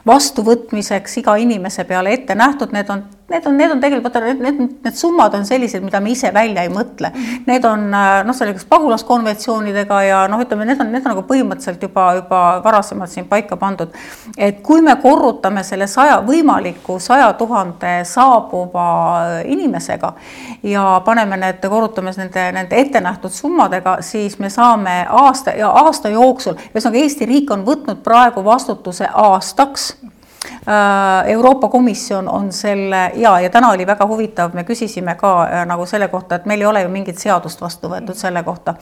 vastuvõtmiseks 0.07 1.21
iga 1.21 1.37
inimese 1.43 1.85
peale 1.85 2.15
ette 2.17 2.35
nähtud, 2.39 2.73
need 2.75 2.91
on 2.93 3.05
need 3.29 3.47
on, 3.47 3.57
need 3.57 3.71
on 3.71 3.81
tegelikult, 3.81 4.15
vaata 4.15 4.21
need, 4.25 4.41
need, 4.43 4.75
need 4.85 4.95
summad 4.95 5.35
on 5.35 5.47
sellised, 5.47 5.83
mida 5.83 6.01
me 6.01 6.13
ise 6.13 6.31
välja 6.35 6.63
ei 6.63 6.71
mõtle. 6.71 7.11
Need 7.47 7.65
on 7.67 7.89
noh, 7.91 8.37
see 8.37 8.47
oli 8.47 8.55
kas 8.55 8.67
pagulaskonventsioonidega 8.71 10.01
ja 10.07 10.21
noh, 10.31 10.43
ütleme, 10.45 10.67
need 10.69 10.83
on, 10.83 10.93
need 10.95 11.03
on 11.03 11.15
nagu 11.15 11.25
põhimõtteliselt 11.27 11.83
juba, 11.83 12.07
juba 12.21 12.43
varasemalt 12.65 13.11
siin 13.11 13.27
paika 13.31 13.59
pandud. 13.59 13.95
et 14.39 14.63
kui 14.63 14.83
me 14.83 14.95
korrutame 15.03 15.65
selle 15.67 15.87
saja, 15.91 16.21
võimaliku 16.27 17.01
saja 17.03 17.33
tuhande 17.39 17.99
saabuva 18.07 18.87
inimesega 19.45 20.13
ja 20.63 20.87
paneme 21.05 21.37
need, 21.41 21.63
korrutame 21.67 22.15
nende, 22.17 22.51
nende 22.53 22.79
ettenähtud 22.79 23.35
summadega, 23.35 23.99
siis 24.01 24.39
me 24.39 24.51
saame 24.51 25.01
aasta 25.11 25.57
ja 25.59 25.71
aasta 25.83 26.15
jooksul, 26.15 26.55
ühesõnaga 26.71 27.03
Eesti 27.03 27.27
riik 27.27 27.51
on 27.51 27.67
võtnud 27.67 28.05
praegu 28.07 28.45
vastutuse 28.45 29.09
aastaks 29.13 29.95
Äh, 29.97 30.16
Euroopa 31.27 31.69
Komisjon 31.69 32.29
on 32.29 32.53
selle 32.53 33.13
ja, 33.15 33.41
ja 33.41 33.51
täna 33.51 33.71
oli 33.71 33.87
väga 33.87 34.07
huvitav, 34.07 34.55
me 34.55 34.65
küsisime 34.67 35.15
ka 35.15 35.31
äh, 35.45 35.61
nagu 35.67 35.87
selle 35.87 36.09
kohta, 36.09 36.41
et 36.41 36.47
meil 36.47 36.61
ei 36.61 36.67
ole 36.67 36.81
ju 36.83 36.89
mingit 36.91 37.21
seadust 37.23 37.61
vastu 37.63 37.87
võetud 37.93 38.19
selle 38.19 38.43
kohta. 38.43 38.75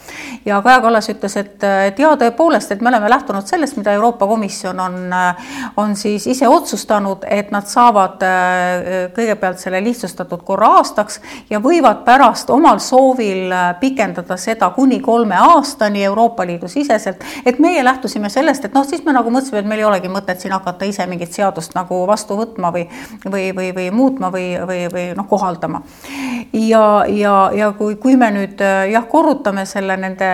ja 0.44 0.62
Kaja 0.64 0.81
Kallas 0.81 1.09
ütles, 1.12 1.37
et, 1.37 1.64
et 1.64 1.99
jaa, 1.99 2.14
tõepoolest, 2.16 2.73
et 2.73 2.81
me 2.81 2.88
oleme 2.88 3.11
lähtunud 3.11 3.44
sellest, 3.47 3.77
mida 3.77 3.92
Euroopa 3.92 4.27
Komisjon 4.27 4.81
on, 4.81 4.97
äh, 5.12 5.51
on 5.77 5.92
siis 5.97 6.27
ise 6.27 6.49
otsustanud, 6.49 7.27
et 7.29 7.53
nad 7.53 7.68
saavad 7.68 8.25
kõigepealt 9.14 9.61
selle 9.61 9.83
lihtsustatud 9.85 10.40
korra 10.44 10.70
aastaks 10.79 11.20
ja 11.51 11.61
võivad 11.61 12.01
pärast 12.07 12.51
omal 12.51 12.81
soovil 12.81 13.53
pikendada 13.81 14.37
seda 14.40 14.70
kuni 14.73 15.01
kolme 15.05 15.37
aastani 15.37 16.05
Euroopa 16.05 16.47
Liidu 16.47 16.68
siseselt. 16.68 17.25
et 17.47 17.59
meie 17.59 17.85
lähtusime 17.85 18.29
sellest, 18.29 18.64
et 18.64 18.75
noh, 18.75 18.88
siis 18.88 19.05
me 19.05 19.12
nagu 19.12 19.31
mõtlesime, 19.31 19.61
et 19.61 19.68
meil 19.68 19.85
ei 19.85 19.88
olegi 19.92 20.09
mõtet 20.09 20.40
siin 20.40 20.57
hakata 20.57 20.88
ise 20.88 21.07
mingit 21.07 21.33
seadust 21.33 21.74
seadust 21.75 21.79
nagu 21.79 22.07
vastu 22.07 22.37
võtma 22.37 22.73
või, 22.73 22.87
või, 23.25 23.53
või, 23.55 23.73
või 23.75 23.91
muutma 23.91 24.31
või, 24.31 24.55
või, 24.67 24.89
või 24.93 25.15
noh, 25.17 25.27
kohaldama. 25.29 25.83
ja, 26.53 27.05
ja, 27.09 27.51
ja 27.55 27.73
kui, 27.73 27.97
kui 27.97 28.17
me 28.17 28.31
nüüd 28.31 28.61
jah, 28.91 29.07
korrutame 29.09 29.67
selle 29.67 29.97
nende, 29.97 30.29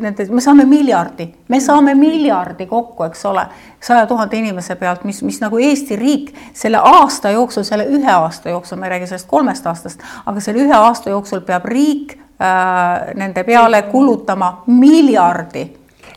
nende, 0.00 0.26
me 0.30 0.40
saame 0.40 0.64
miljardi, 0.64 1.28
me 1.48 1.60
saame 1.60 1.94
miljardi 1.94 2.66
kokku, 2.66 3.04
eks 3.04 3.24
ole, 3.26 3.46
saja 3.80 4.06
tuhande 4.06 4.36
inimese 4.36 4.76
pealt, 4.76 5.04
mis, 5.04 5.22
mis 5.22 5.40
nagu 5.40 5.58
Eesti 5.58 5.96
riik 5.96 6.34
selle 6.52 6.78
aasta 6.78 7.30
jooksul, 7.30 7.64
selle 7.64 7.86
ühe 7.88 8.12
aasta 8.12 8.50
jooksul, 8.50 8.78
ma 8.78 8.86
ei 8.86 8.96
räägi 8.96 9.10
sellest 9.10 9.28
kolmest 9.28 9.66
aastast, 9.66 10.02
aga 10.26 10.40
selle 10.40 10.64
ühe 10.66 10.74
aasta 10.74 11.10
jooksul 11.10 11.40
peab 11.46 11.64
riik 11.68 12.16
äh, 12.16 13.14
nende 13.14 13.44
peale 13.44 13.82
kulutama 13.90 14.64
miljardi 14.66 15.68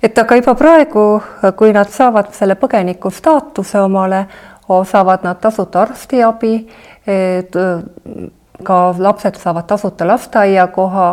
et 0.04 0.18
aga 0.18 0.38
juba 0.40 0.56
praegu, 0.58 1.06
kui 1.58 1.74
nad 1.74 1.90
saavad 1.94 2.32
selle 2.36 2.56
põgeniku 2.60 3.12
staatuse 3.14 3.82
omale, 3.82 4.26
saavad 4.88 5.26
nad 5.28 5.40
tasuta 5.42 5.82
arstiabi, 5.86 6.54
ka 8.64 8.80
lapsed 8.98 9.40
saavad 9.42 9.68
tasuta 9.68 10.08
lasteaiakoha, 10.08 11.10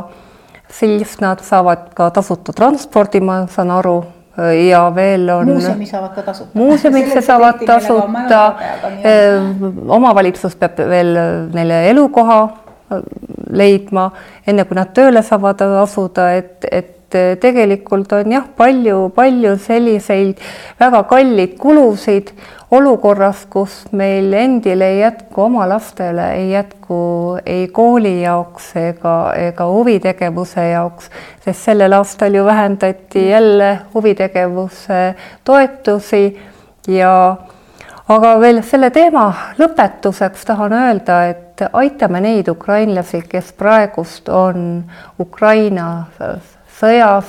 siis 0.68 1.18
nad 1.20 1.42
saavad 1.44 1.90
ka 1.96 2.10
tasuta 2.10 2.52
transpordi, 2.52 3.20
ma 3.20 3.42
saan 3.50 3.72
aru, 3.74 3.98
ja 4.68 4.84
veel 4.94 5.28
on. 5.34 5.48
muuseumi 5.50 5.86
saavad 5.86 6.14
ka 6.14 6.22
tasuta. 6.22 6.50
muuseumisse 6.54 7.20
saavad 7.20 7.64
tasuta, 7.66 8.42
omavalitsus 9.88 10.56
peab 10.56 10.78
veel 10.78 11.16
neile 11.54 11.82
elukoha 11.90 12.38
leidma, 13.50 14.10
enne 14.46 14.64
kui 14.64 14.76
nad 14.78 14.94
tööle 14.96 15.22
saavad 15.22 15.60
asuda, 15.82 16.30
et, 16.38 16.68
et 16.70 16.97
et 17.14 17.40
tegelikult 17.40 18.12
on 18.12 18.32
jah, 18.32 18.46
palju-palju 18.56 19.56
selliseid 19.64 20.40
väga 20.80 21.02
kalleid 21.08 21.56
kulusid 21.60 22.32
olukorras, 22.70 23.46
kus 23.48 23.86
meil 23.96 24.32
endil 24.36 24.82
ei 24.84 25.00
jätku 25.00 25.46
oma 25.46 25.64
lastele, 25.68 26.26
ei 26.36 26.50
jätku 26.52 27.38
ei 27.46 27.68
kooli 27.72 28.20
jaoks 28.22 28.74
ega, 28.76 29.14
ega 29.36 29.68
huvitegevuse 29.72 30.68
jaoks, 30.70 31.08
sest 31.44 31.70
sellel 31.70 31.96
aastal 31.96 32.34
ju 32.36 32.44
vähendati 32.44 33.28
jälle 33.30 33.78
huvitegevuse 33.94 35.14
toetusi. 35.44 36.24
Ja 36.88 37.36
aga 38.08 38.36
veel 38.40 38.62
selle 38.64 38.90
teema 38.92 39.30
lõpetuseks 39.58 40.44
tahan 40.48 40.76
öelda, 40.76 41.22
et 41.32 41.64
aitame 41.72 42.20
neid 42.24 42.48
ukrainlasi, 42.48 43.24
kes 43.28 43.52
praegust 43.56 44.28
on 44.28 44.84
Ukraina 45.20 46.06
sõjas, 46.78 47.26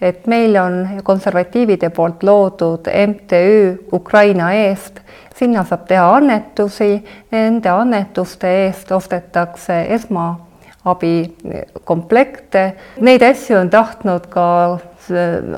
et 0.00 0.26
meil 0.30 0.56
on 0.60 0.88
konservatiivide 1.04 1.90
poolt 1.90 2.22
loodud 2.22 2.86
MTÜ 2.86 3.78
Ukraina 3.92 4.52
eest, 4.54 5.00
sinna 5.38 5.64
saab 5.66 5.86
teha 5.88 6.16
annetusi, 6.16 7.04
nende 7.32 7.70
annetuste 7.70 8.48
eest 8.64 8.92
ostetakse 8.92 9.86
esmaabikomplekte, 9.98 12.72
neid 13.00 13.22
asju 13.22 13.58
on 13.58 13.70
tahtnud 13.70 14.26
ka 14.30 14.78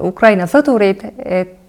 Ukraina 0.07 0.47
sõdurid, 0.47 1.05
et 1.19 1.67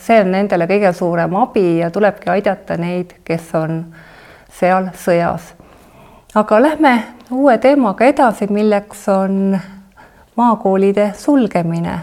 see 0.00 0.20
on 0.22 0.30
nendele 0.30 0.66
kõige 0.70 0.92
suurem 0.94 1.34
abi 1.40 1.78
ja 1.80 1.90
tulebki 1.90 2.30
aidata 2.30 2.76
neid, 2.78 3.14
kes 3.24 3.54
on 3.58 3.84
seal 4.58 4.88
sõjas. 4.96 5.42
aga 6.34 6.62
lähme 6.62 7.02
uue 7.30 7.58
teemaga 7.58 8.04
edasi, 8.04 8.46
milleks 8.52 9.08
on 9.08 9.60
maakoolide 10.36 11.12
sulgemine. 11.16 11.98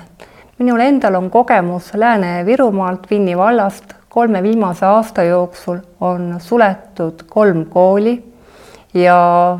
minul 0.57 0.79
endal 0.79 1.15
on 1.15 1.29
kogemus 1.29 1.93
Lääne-Virumaalt, 1.93 3.09
Vinni 3.09 3.37
vallast, 3.37 3.93
kolme 4.09 4.43
viimase 4.43 4.85
aasta 4.85 5.23
jooksul 5.23 5.77
on 6.01 6.35
suletud 6.39 7.23
kolm 7.29 7.65
kooli 7.65 8.23
ja 8.93 9.59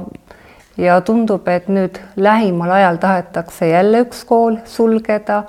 ja 0.78 1.02
tundub, 1.02 1.48
et 1.48 1.68
nüüd 1.68 2.00
lähimal 2.16 2.72
ajal 2.72 2.98
tahetakse 2.98 3.68
jälle 3.68 4.02
üks 4.02 4.26
kool 4.26 4.58
sulgeda. 4.66 5.44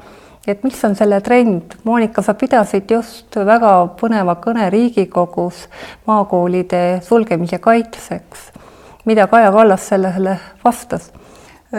et 0.46 0.62
mis 0.62 0.84
on 0.84 0.96
selle 0.96 1.20
trend? 1.20 1.62
Monika, 1.84 2.22
sa 2.22 2.34
pidasid 2.34 2.90
just 2.90 3.36
väga 3.36 3.88
põneva 4.00 4.36
kõne 4.36 4.70
Riigikogus 4.70 5.68
maakoolide 6.06 7.00
sulgemise 7.02 7.58
kaitseks. 7.58 8.52
mida 9.04 9.26
Kaja 9.26 9.52
Kallas 9.52 9.88
sellele 9.88 10.40
vastas? 10.64 11.12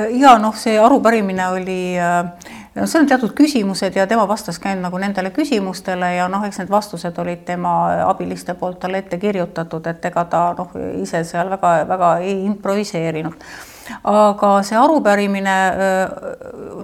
Ja 0.09 0.37
noh, 0.41 0.55
see 0.57 0.79
arupärimine 0.79 1.47
oli, 1.53 1.79
no 2.75 2.87
seal 2.87 3.03
on 3.03 3.09
teatud 3.09 3.35
küsimused 3.37 3.95
ja 3.95 4.07
tema 4.07 4.27
vastas 4.27 4.59
ka 4.59 4.73
nagu 4.79 4.99
nendele 5.01 5.31
küsimustele 5.35 6.15
ja 6.17 6.27
noh, 6.31 6.43
eks 6.47 6.63
need 6.63 6.73
vastused 6.73 7.21
olid 7.21 7.45
tema 7.47 7.75
abiliste 8.09 8.57
poolt 8.59 8.79
talle 8.83 9.03
ette 9.03 9.19
kirjutatud, 9.21 9.87
et 9.87 10.05
ega 10.11 10.25
ta 10.31 10.43
noh, 10.57 10.75
ise 11.01 11.23
seal 11.27 11.53
väga-väga 11.53 12.17
ei 12.25 12.43
improviseerinud 12.49 13.47
aga 14.03 14.51
see 14.65 14.77
arupärimine, 14.79 15.55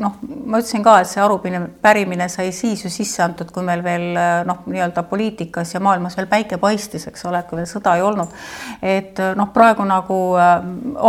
noh, 0.01 0.17
ma 0.21 0.59
ütlesin 0.61 0.83
ka, 0.85 0.99
et 1.01 1.09
see 1.09 1.21
arupärimine 1.23 2.27
sai 2.29 2.51
siis 2.55 2.83
ju 2.85 2.91
sisse 2.93 3.23
antud, 3.25 3.51
kui 3.53 3.65
meil 3.65 3.83
veel 3.85 4.07
noh, 4.47 4.61
nii-öelda 4.69 5.03
poliitikas 5.09 5.73
ja 5.75 5.81
maailmas 5.83 6.17
veel 6.17 6.29
päike 6.31 6.59
paistis, 6.61 7.07
eks 7.09 7.25
ole, 7.29 7.41
kui 7.49 7.59
veel 7.59 7.69
sõda 7.69 7.95
ei 7.97 8.05
olnud. 8.05 8.33
et 8.81 9.19
noh, 9.37 9.49
praegu 9.53 9.85
nagu 9.87 10.19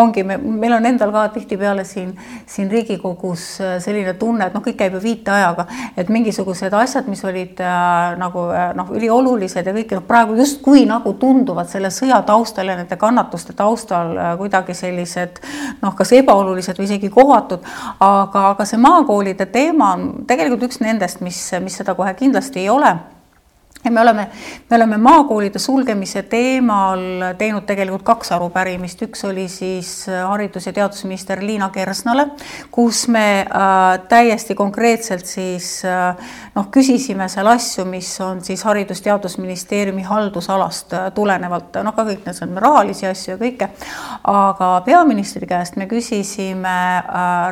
ongi, 0.02 0.24
meil 0.24 0.76
on 0.76 0.86
endal 0.88 1.12
ka 1.14 1.26
tihtipeale 1.36 1.84
siin, 1.88 2.12
siin 2.46 2.70
Riigikogus 2.72 3.46
selline 3.84 4.14
tunne, 4.20 4.48
et 4.48 4.56
noh, 4.56 4.64
kõik 4.64 4.78
käib 4.80 4.96
ju 4.96 5.02
viiteajaga, 5.02 5.66
et 5.96 6.08
mingisugused 6.12 6.72
asjad, 6.76 7.08
mis 7.10 7.24
olid 7.28 7.60
äh, 7.60 8.16
nagu 8.20 8.46
noh, 8.78 8.92
üliolulised 8.96 9.66
ja 9.66 9.74
kõik 9.76 9.96
noh, 9.98 10.04
praegu 10.08 10.36
justkui 10.38 10.84
nagu 10.88 11.14
tunduvad 11.20 11.70
selle 11.72 11.92
sõja 11.94 12.22
taustal 12.26 12.70
ja 12.70 12.78
nende 12.78 12.98
kannatuste 13.00 13.56
taustal 13.56 14.14
kuidagi 14.38 14.74
sellised 14.76 15.40
noh, 15.82 15.94
kas 15.98 16.12
ebaolulised 16.16 16.78
või 16.78 16.88
isegi 16.88 17.10
kohatud, 17.12 17.64
aga, 18.00 18.44
aga 18.52 18.66
see 18.68 18.80
maakoolide 18.82 19.46
teema 19.52 19.92
on 19.96 20.06
tegelikult 20.28 20.68
üks 20.68 20.80
nendest, 20.82 21.20
mis, 21.20 21.40
mis 21.62 21.80
seda 21.82 21.96
kohe 21.98 22.14
kindlasti 22.18 22.62
ei 22.64 22.70
ole 22.72 22.94
ja 23.84 23.90
me 23.90 24.00
oleme, 24.00 24.28
me 24.70 24.76
oleme 24.76 24.96
maakoolide 24.96 25.58
sulgemise 25.58 26.22
teemal 26.30 27.00
teinud 27.38 27.64
tegelikult 27.66 28.04
kaks 28.06 28.32
arupärimist, 28.36 29.02
üks 29.02 29.24
oli 29.26 29.48
siis 29.50 29.90
äh, 30.08 30.22
haridus- 30.28 30.66
ja 30.66 30.72
teadusminister 30.72 31.42
Liina 31.42 31.68
Kersnale, 31.74 32.28
kus 32.70 33.06
me 33.08 33.24
äh, 33.40 33.98
täiesti 34.08 34.54
konkreetselt 34.54 35.26
siis 35.26 35.82
äh, 35.84 36.14
noh, 36.54 36.68
küsisime 36.74 37.28
seal 37.32 37.50
asju, 37.50 37.84
mis 37.88 38.12
on 38.20 38.44
siis 38.44 38.62
Haridus-Teadusministeeriumi 38.64 40.06
haldusalast 40.06 40.94
tulenevalt, 41.14 41.80
noh 41.82 41.96
ka 41.96 42.06
kõik 42.06 42.26
need 42.26 42.42
on 42.46 42.56
rahalisi 42.62 43.08
asju 43.10 43.34
ja 43.34 43.40
kõike, 43.40 43.70
aga 44.30 44.70
peaministri 44.86 45.48
käest 45.50 45.76
me 45.80 45.88
küsisime 45.90 46.76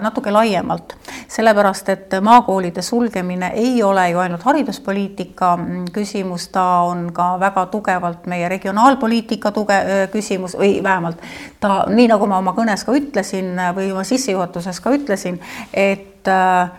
natuke 0.02 0.30
laiemalt, 0.30 0.94
sellepärast 1.28 1.88
et 1.88 2.16
maakoolide 2.22 2.82
sulgemine 2.82 3.52
ei 3.54 3.82
ole 3.82 4.08
ju 4.10 4.18
ainult 4.18 4.42
hariduspoliitika 4.42 5.54
mm, 5.56 5.84
küsimus, 5.92 6.48
ta 6.48 6.64
on 6.88 7.08
ka 7.12 7.32
väga 7.40 7.66
tugevalt 7.72 8.26
meie 8.30 8.48
regionaalpoliitika 8.48 9.52
tuge-, 9.54 10.08
küsimus 10.12 10.56
või 10.58 10.78
vähemalt 10.82 11.22
ta, 11.60 11.84
nii 11.88 12.08
nagu 12.10 12.28
ma 12.30 12.38
oma 12.42 12.54
kõnes 12.56 12.84
ka 12.86 12.94
ütlesin 12.96 13.56
või 13.76 13.90
oma 13.92 14.04
sissejuhatuses 14.04 14.80
ka 14.80 14.94
ütlesin, 14.96 15.40
et 15.74 16.28
äh, 16.28 16.70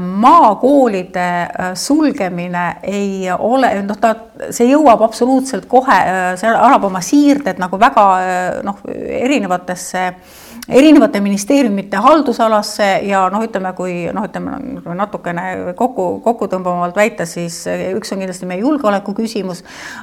maakoolide 0.00 1.30
sulgemine 1.76 2.66
ei 2.82 3.26
ole, 3.38 3.74
noh, 3.84 3.98
ta, 4.00 4.14
see 4.50 4.70
jõuab 4.70 5.02
absoluutselt 5.04 5.66
kohe, 5.68 5.98
see 6.40 6.48
annab 6.48 6.86
oma 6.88 7.02
siirded 7.04 7.60
nagu 7.60 7.80
väga 7.80 8.06
noh, 8.64 8.80
erinevatesse 9.20 10.06
äh, 10.08 10.38
erinevate 10.68 11.20
ministeeriumite 11.20 11.96
haldusalasse 11.96 12.88
ja 13.08 13.24
noh, 13.32 13.42
ütleme, 13.44 13.72
kui 13.76 13.94
noh, 14.14 14.26
ütleme 14.28 14.94
natukene 14.98 15.74
kokku, 15.78 16.06
kokkutõmbavamalt 16.24 16.96
väita, 16.96 17.26
siis 17.26 17.62
üks 17.96 18.12
on 18.14 18.22
kindlasti 18.22 18.48
meie 18.48 18.62
julgeoleku 18.62 19.14
küsimus, 19.16 19.62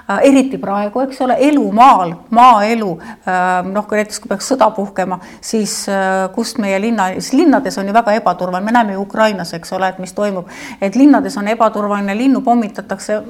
äh, 0.09 0.21
eriti 0.27 0.59
praegu, 0.61 1.03
eks 1.05 1.21
ole, 1.25 1.37
elu 1.49 1.63
maal, 1.75 2.15
maaelu, 2.35 2.91
äh, 2.99 3.69
noh, 3.69 3.87
kui 3.87 4.01
näiteks 4.01 4.21
kui 4.23 4.31
peaks 4.33 4.51
sõda 4.53 4.69
puhkema, 4.75 5.19
siis 5.41 5.79
äh, 5.91 6.27
kust 6.35 6.59
meie 6.63 6.79
linna, 6.81 7.09
linnades 7.33 7.77
on 7.77 7.87
ju 7.87 7.95
väga 7.95 8.17
ebaturvaline, 8.19 8.65
me 8.65 8.75
näeme 8.75 8.97
ju 8.97 9.05
Ukrainas, 9.05 9.53
eks 9.57 9.73
ole, 9.77 9.91
et 9.93 10.01
mis 10.03 10.15
toimub, 10.17 10.49
et 10.81 10.99
linnades 10.99 11.37
on 11.37 11.47
ebaturvaline, 11.53 12.17
linnu 12.17 12.43
pommitatakse, 12.45 13.21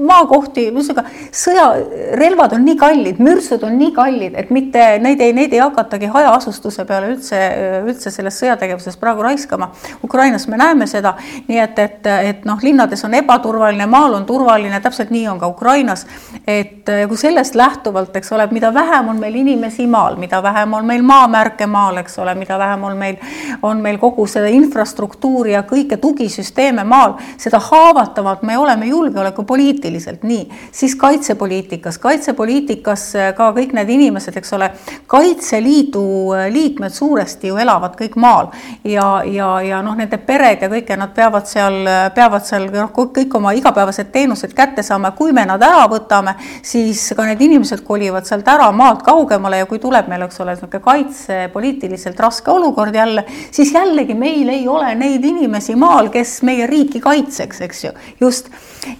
maakohti, 0.00 0.70
ühesõnaga 0.72 1.04
sõjarelvad 1.36 2.54
on 2.56 2.64
nii 2.64 2.76
kallid, 2.80 3.18
mürsud 3.22 3.62
on 3.66 3.76
nii 3.78 3.92
kallid, 3.94 4.36
et 4.40 4.50
mitte 4.54 4.86
neid 5.02 5.20
ei, 5.20 5.34
neid 5.36 5.52
ei 5.52 5.60
hakatagi 5.60 6.08
hajaasustuse 6.10 6.69
tegevuse 6.70 6.84
peale 6.86 7.10
üldse, 7.10 7.38
üldse 7.86 8.10
selles 8.10 8.36
sõjategevuses 8.40 8.96
praegu 9.00 9.24
raiskama. 9.24 9.70
Ukrainas 10.04 10.46
me 10.48 10.56
näeme 10.56 10.86
seda, 10.86 11.14
nii 11.48 11.58
et, 11.58 11.78
et, 11.78 12.06
et 12.06 12.44
noh, 12.44 12.58
linnades 12.62 13.02
on 13.04 13.14
ebaturvaline, 13.14 13.86
maal 13.90 14.14
on 14.14 14.26
turvaline, 14.26 14.80
täpselt 14.80 15.10
nii 15.10 15.26
on 15.28 15.40
ka 15.40 15.48
Ukrainas. 15.48 16.06
et 16.46 16.88
kui 17.08 17.16
sellest 17.16 17.54
lähtuvalt, 17.54 18.16
eks 18.16 18.32
ole, 18.32 18.46
mida 18.50 18.72
vähem 18.74 19.08
on 19.08 19.18
meil 19.20 19.34
inimesi 19.34 19.86
maal, 19.86 20.16
mida 20.16 20.42
vähem 20.42 20.72
on 20.74 20.86
meil 20.86 21.02
maamärke 21.02 21.66
maal, 21.66 21.96
eks 22.00 22.18
ole, 22.18 22.34
mida 22.34 22.58
vähem 22.58 22.84
on 22.84 22.96
meil, 22.96 23.16
on 23.62 23.80
meil 23.80 23.98
kogu 23.98 24.26
seda 24.26 24.48
infrastruktuuri 24.50 25.52
ja 25.52 25.62
kõike 25.62 25.96
tugisüsteeme 26.00 26.84
maal, 26.84 27.16
seda 27.38 27.60
haavatavamad 27.62 28.42
me 28.46 28.58
oleme 28.58 28.86
julgeolekupoliitiliselt, 28.90 30.22
nii, 30.22 30.48
siis 30.72 30.96
kaitsepoliitikas, 30.96 31.98
kaitsepoliitikas 31.98 33.06
ka 33.36 33.50
kõik 33.56 33.74
need 33.76 33.94
inimesed, 33.98 34.36
eks 34.40 34.56
ole, 34.58 34.70
Kaitseliidu 35.10 36.30
liikmed 36.52 36.59
liikmed 36.60 36.94
suuresti 36.94 37.50
ju 37.50 37.58
elavad 37.60 37.96
kõik 37.98 38.16
maal 38.20 38.50
ja, 38.84 39.22
ja, 39.24 39.50
ja 39.64 39.80
noh, 39.84 39.96
nende 39.98 40.18
pered 40.22 40.62
ja 40.62 40.70
kõike, 40.70 40.96
nad 41.00 41.14
peavad 41.16 41.48
seal, 41.48 41.80
peavad 42.14 42.46
seal 42.46 42.68
noh, 42.72 42.92
kõik 42.92 43.34
oma 43.36 43.52
igapäevased 43.56 44.12
teenused 44.12 44.54
kätte 44.56 44.84
saama. 44.86 45.12
kui 45.16 45.32
me 45.36 45.44
nad 45.48 45.62
ära 45.62 45.86
võtame, 45.90 46.36
siis 46.62 47.10
ka 47.16 47.26
need 47.28 47.40
inimesed 47.48 47.84
kolivad 47.86 48.28
sealt 48.28 48.48
ära 48.48 48.70
maalt 48.72 49.02
kaugemale 49.06 49.62
ja 49.62 49.68
kui 49.70 49.80
tuleb 49.82 50.08
meil, 50.10 50.26
eks 50.26 50.40
ole, 50.44 50.54
niisugune 50.54 50.82
kaitsepoliitiliselt 50.84 52.20
raske 52.20 52.50
olukord 52.50 52.94
jälle, 52.94 53.24
siis 53.50 53.72
jällegi 53.74 54.14
meil 54.14 54.48
ei 54.52 54.66
ole 54.68 54.94
neid 54.98 55.24
inimesi 55.24 55.76
maal, 55.78 56.10
kes 56.12 56.40
meie 56.46 56.66
riiki 56.70 57.00
kaitseks, 57.00 57.64
eks 57.68 57.84
ju, 57.84 57.94
just 58.20 58.50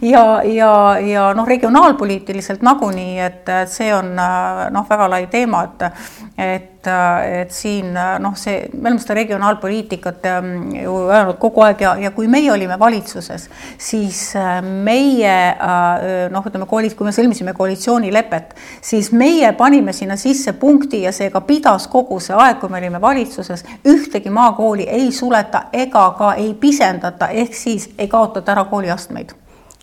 ja, 0.02 0.42
ja, 0.44 0.98
ja 0.98 1.30
noh, 1.34 1.46
regionaalpoliitiliselt 1.46 2.62
nagunii, 2.62 3.18
et 3.24 3.52
see 3.70 3.92
on 3.94 4.12
noh, 4.16 4.86
väga 4.88 5.08
lai 5.10 5.26
teema, 5.32 5.64
et, 5.68 6.04
et, 6.36 6.79
et 6.88 7.50
siin 7.52 7.92
noh, 7.94 8.36
see, 8.38 8.68
me 8.72 8.88
oleme 8.88 9.02
seda 9.02 9.16
regionaalpoliitikat 9.18 10.26
ähm, 10.30 10.52
ju 10.74 10.94
öelnud 11.10 11.38
kogu 11.42 11.64
aeg 11.66 11.82
ja, 11.84 11.94
ja 12.00 12.10
kui 12.14 12.28
meie 12.30 12.52
olime 12.52 12.78
valitsuses, 12.80 13.48
siis 13.78 14.20
äh, 14.38 14.60
meie 14.62 15.34
äh, 15.50 16.30
noh, 16.32 16.46
ütleme 16.46 16.68
kooli-, 16.70 16.92
kui 16.96 17.08
me 17.08 17.14
sõlmisime 17.16 17.54
koalitsioonilepet, 17.56 18.54
siis 18.84 19.10
meie 19.12 19.52
panime 19.58 19.92
sinna 19.96 20.16
sisse 20.20 20.54
punkti 20.60 21.02
ja 21.04 21.12
seega 21.12 21.42
pidas 21.44 21.88
kogu 21.90 22.20
see 22.20 22.36
aeg, 22.36 22.60
kui 22.62 22.72
me 22.72 22.80
olime 22.80 23.00
valitsuses, 23.02 23.66
ühtegi 23.88 24.32
maakooli 24.32 24.88
ei 24.88 25.10
suleta 25.12 25.66
ega 25.72 26.06
ka 26.18 26.34
ei 26.40 26.54
pisendata, 26.54 27.28
ehk 27.28 27.54
siis 27.54 27.90
ei 27.98 28.08
kaotata 28.08 28.56
ära 28.56 28.64
kooliastmeid 28.70 29.36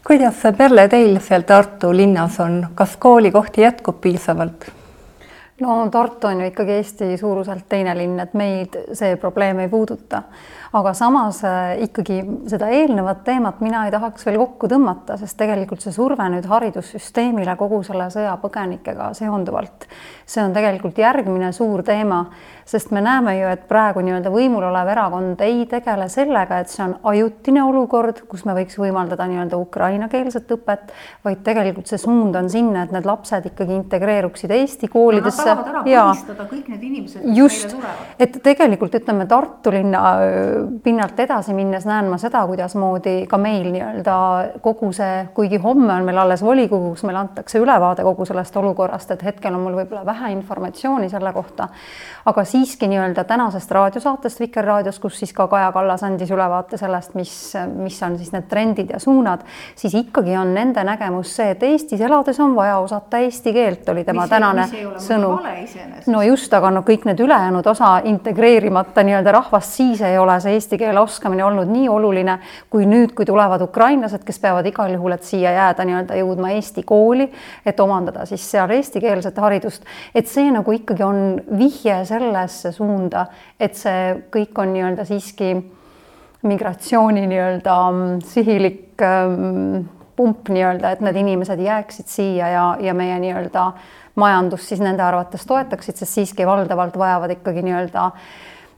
kuidas 0.07 0.37
see 0.39 0.53
Perle 0.55 0.87
teil 0.87 1.17
seal 1.19 1.43
Tartu 1.43 1.91
linnas 1.91 2.39
on, 2.39 2.61
kas 2.75 2.95
koolikohti 3.01 3.65
jätkub 3.65 3.99
piisavalt? 4.01 4.69
No 5.59 5.89
Tartu 5.91 6.27
on 6.27 6.41
ju 6.41 6.47
ikkagi 6.51 6.71
Eesti 6.71 7.17
suuruselt 7.17 7.65
teine 7.69 7.95
linn, 7.97 8.19
et 8.19 8.33
meid 8.33 8.77
see 8.93 9.15
probleem 9.17 9.59
ei 9.63 9.69
puuduta. 9.69 10.23
Aga 10.77 10.93
samas 10.97 11.41
äh, 11.47 11.77
ikkagi 11.87 12.19
seda 12.49 12.69
eelnevat 12.73 13.23
teemat 13.27 13.61
mina 13.63 13.85
ei 13.87 13.93
tahaks 13.93 14.27
veel 14.27 14.39
kokku 14.41 14.69
tõmmata, 14.71 15.17
sest 15.19 15.37
tegelikult 15.39 15.83
see 15.83 15.95
surve 15.95 16.27
nüüd 16.33 16.47
haridussüsteemile 16.49 17.55
kogu 17.59 17.81
selle 17.87 18.09
sõjapõgenikega 18.13 19.11
seonduvalt, 19.17 19.87
see 20.27 20.43
on 20.43 20.55
tegelikult 20.55 20.99
järgmine 21.01 21.53
suur 21.55 21.85
teema 21.87 22.25
sest 22.67 22.91
me 22.91 23.01
näeme 23.01 23.37
ju, 23.37 23.47
et 23.47 23.63
praegu 23.69 24.01
nii-öelda 24.03 24.31
võimul 24.31 24.65
olev 24.67 24.89
erakond 24.91 25.39
ei 25.45 25.63
tegele 25.71 26.09
sellega, 26.11 26.59
et 26.59 26.71
see 26.71 26.83
on 26.83 26.95
ajutine 27.13 27.63
olukord, 27.63 28.25
kus 28.27 28.43
me 28.47 28.55
võiks 28.57 28.75
võimaldada 28.79 29.27
nii-öelda 29.29 29.59
ukrainakeelset 29.61 30.51
õpet, 30.57 30.91
vaid 31.23 31.43
tegelikult 31.47 31.87
see 31.87 32.01
suund 32.01 32.35
on 32.35 32.51
sinna, 32.51 32.83
et 32.83 32.91
need 32.95 33.07
lapsed 33.07 33.47
ikkagi 33.53 33.75
integreeruksid 33.77 34.51
Eesti 34.57 34.91
koolidesse. 34.91 35.55
ja 35.87 36.09
kõik 36.51 36.67
need 36.73 36.83
inimesed, 36.83 37.23
kes 37.23 37.37
just, 37.37 37.69
meile 37.71 37.77
tulevad. 37.77 38.11
et 38.19 38.37
tegelikult 38.49 38.99
ütleme 38.99 39.27
Tartu 39.27 39.71
linna 39.71 40.03
pinnalt 40.83 41.19
edasi 41.19 41.53
minnes 41.57 41.85
näen 41.85 42.11
ma 42.11 42.19
seda, 42.21 42.45
kuidasmoodi 42.47 43.25
ka 43.29 43.37
meil 43.41 43.71
nii-öelda 43.73 44.17
kogu 44.61 44.91
see, 44.95 45.27
kuigi 45.33 45.57
homme 45.63 45.93
on 45.93 46.05
meil 46.05 46.21
alles 46.23 46.43
volikogu, 46.45 46.93
kus 46.93 47.07
meile 47.07 47.23
antakse 47.25 47.59
ülevaade 47.59 48.05
kogu 48.05 48.25
sellest 48.29 48.57
olukorrast, 48.57 49.11
et 49.11 49.23
hetkel 49.25 49.55
on 49.57 49.65
mul 49.65 49.81
võib-olla 49.81 50.05
vähe 50.05 50.31
informatsiooni 50.35 51.09
selle 51.09 51.33
kohta, 51.33 51.69
aga 52.25 52.43
siis 52.45 52.67
siiski 52.67 52.87
nii-öelda 52.87 53.23
tänasest 53.23 53.71
raadiosaatest 53.71 54.39
Vikerraadios, 54.39 54.99
kus 54.99 55.19
siis 55.19 55.33
ka 55.33 55.47
Kaja 55.47 55.71
Kallas 55.71 56.03
andis 56.03 56.31
ülevaate 56.31 56.77
sellest, 56.77 57.13
mis, 57.15 57.31
mis 57.75 58.03
on 58.03 58.17
siis 58.17 58.31
need 58.33 58.47
trendid 58.49 58.91
ja 58.91 58.99
suunad, 58.99 59.45
siis 59.75 59.93
ikkagi 59.95 60.35
on 60.37 60.53
nende 60.53 60.83
nägemus 60.83 61.35
see, 61.35 61.51
et 61.53 61.63
Eestis 61.63 62.01
elades 62.01 62.39
on 62.43 62.55
vaja 62.55 62.77
osata 62.83 63.21
eesti 63.23 63.53
keelt, 63.53 63.89
oli 63.89 64.03
tema 64.03 64.25
mis 64.25 64.29
tänane 64.29 64.67
sõnum. 65.03 65.39
no 66.07 66.21
just, 66.27 66.53
aga 66.53 66.71
no 66.71 66.83
kõik 66.87 67.05
need 67.07 67.23
ülejäänud 67.23 67.67
osa 67.67 67.97
integreerimata 68.03 69.03
nii-öelda 69.03 69.31
rahvast, 69.31 69.77
siis 69.79 70.01
ei 70.01 70.17
ole 70.17 70.39
see 70.43 70.46
eesti 70.53 70.77
keele 70.79 70.99
oskamine 70.99 71.45
olnud 71.45 71.71
nii 71.71 71.89
oluline 71.89 72.39
kui 72.69 72.85
nüüd, 72.89 73.15
kui 73.17 73.25
tulevad 73.25 73.61
ukrainlased, 73.65 74.23
kes 74.27 74.39
peavad 74.43 74.65
igal 74.69 74.93
juhul, 74.93 75.17
et 75.17 75.27
siia 75.27 75.51
jääda 75.55 75.85
nii-öelda 75.87 76.17
jõudma 76.21 76.53
Eesti 76.57 76.83
kooli, 76.87 77.27
et 77.65 77.79
omandada 77.79 78.25
siis 78.29 78.43
seal 78.51 78.71
eestikeelset 78.77 79.37
haridust, 79.41 79.85
et 80.15 80.27
see 80.29 80.51
nagu 80.53 80.71
ikkagi 80.71 81.03
on 81.03 81.23
vihje 81.57 81.99
selle 82.07 82.37
sellesse 82.37 82.71
suunda, 82.75 83.25
et 83.59 83.75
see 83.77 84.15
kõik 84.33 84.57
on 84.61 84.73
nii-öelda 84.75 85.05
siiski 85.07 85.51
migratsiooni 86.47 87.25
nii-öelda 87.27 87.77
mm, 87.91 88.19
sihilik 88.27 89.05
ähm, 89.05 89.87
pump 90.17 90.51
nii-öelda, 90.53 90.93
et 90.93 91.01
need 91.05 91.21
inimesed 91.23 91.61
jääksid 91.61 92.09
siia 92.11 92.51
ja, 92.53 92.65
ja 92.81 92.93
meie 92.97 93.17
nii-öelda 93.21 93.71
majandust 94.17 94.69
siis 94.71 94.81
nende 94.81 95.03
arvates 95.05 95.45
toetaksid, 95.49 95.97
sest 95.97 96.19
siiski 96.19 96.45
valdavalt 96.47 96.97
vajavad 96.97 97.35
ikkagi 97.37 97.65
nii-öelda 97.65 98.11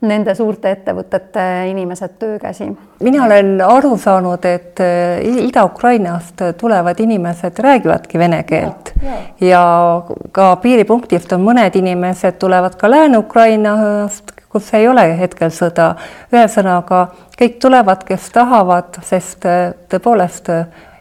nende 0.01 0.35
suurte 0.35 0.71
ettevõtete 0.71 1.43
inimesed 1.69 2.15
töökäsi. 2.19 2.69
mina 3.03 3.25
olen 3.25 3.61
aru 3.61 3.97
saanud, 3.97 4.45
et 4.45 4.79
äh, 4.79 5.45
Ida-Ukrainast 5.47 6.41
tulevad 6.57 6.99
inimesed 6.99 7.59
räägivadki 7.59 8.19
vene 8.19 8.43
keelt 8.43 8.93
ja, 9.03 9.11
ja. 9.11 9.47
ja 9.47 10.03
ka 10.31 10.55
piiripunktist 10.55 11.33
on 11.33 11.43
mõned 11.43 11.75
inimesed 11.75 12.39
tulevad 12.39 12.75
ka 12.75 12.91
Lääne-Ukrainast, 12.91 14.31
kus 14.49 14.73
ei 14.73 14.87
ole 14.87 15.17
hetkel 15.19 15.49
sõda. 15.49 15.95
ühesõnaga 16.33 17.07
kõik 17.41 17.59
tulevad, 17.59 18.03
kes 18.03 18.29
tahavad, 18.31 19.01
sest 19.03 19.45
äh, 19.45 19.73
tõepoolest 19.89 20.53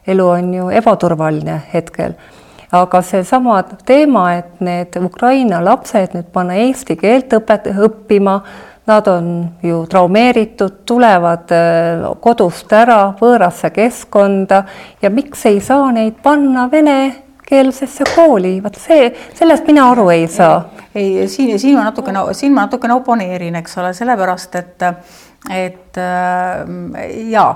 elu 0.07 0.29
on 0.29 0.55
ju 0.55 0.69
ebaturvaline 0.71 1.63
hetkel 1.73 2.19
aga 2.73 3.01
seesama 3.03 3.63
teema, 3.87 4.33
et 4.39 4.61
need 4.61 4.97
Ukraina 5.01 5.61
lapsed 5.65 6.13
nüüd 6.17 6.29
panna 6.33 6.59
eesti 6.61 6.99
keelt 7.01 7.33
õpet-, 7.33 7.71
õppima, 7.73 8.41
nad 8.89 9.09
on 9.09 9.31
ju 9.63 9.87
traumeeritud, 9.87 10.83
tulevad 10.89 11.53
äh, 11.55 12.05
kodust 12.21 12.73
ära 12.73 13.01
võõrasse 13.21 13.71
keskkonda 13.75 14.63
ja 15.03 15.11
miks 15.11 15.47
ei 15.51 15.61
saa 15.65 15.91
neid 15.93 16.19
panna 16.23 16.67
venekeelsesse 16.73 18.09
kooli, 18.15 18.57
vot 18.65 18.79
see, 18.81 19.11
sellest 19.39 19.69
mina 19.69 19.91
aru 19.93 20.09
ei 20.15 20.27
saa. 20.33 20.63
ei, 20.95 21.29
siin, 21.29 21.59
siin 21.59 21.77
ma 21.77 21.85
natukene, 21.91 22.27
siin 22.33 22.55
ma 22.55 22.67
natukene 22.67 22.97
oponeerin, 22.99 23.61
eks 23.61 23.79
ole, 23.79 23.93
sellepärast 23.95 24.59
et, 24.63 24.89
et 25.53 26.03
äh, 26.03 26.67
jaa 27.31 27.53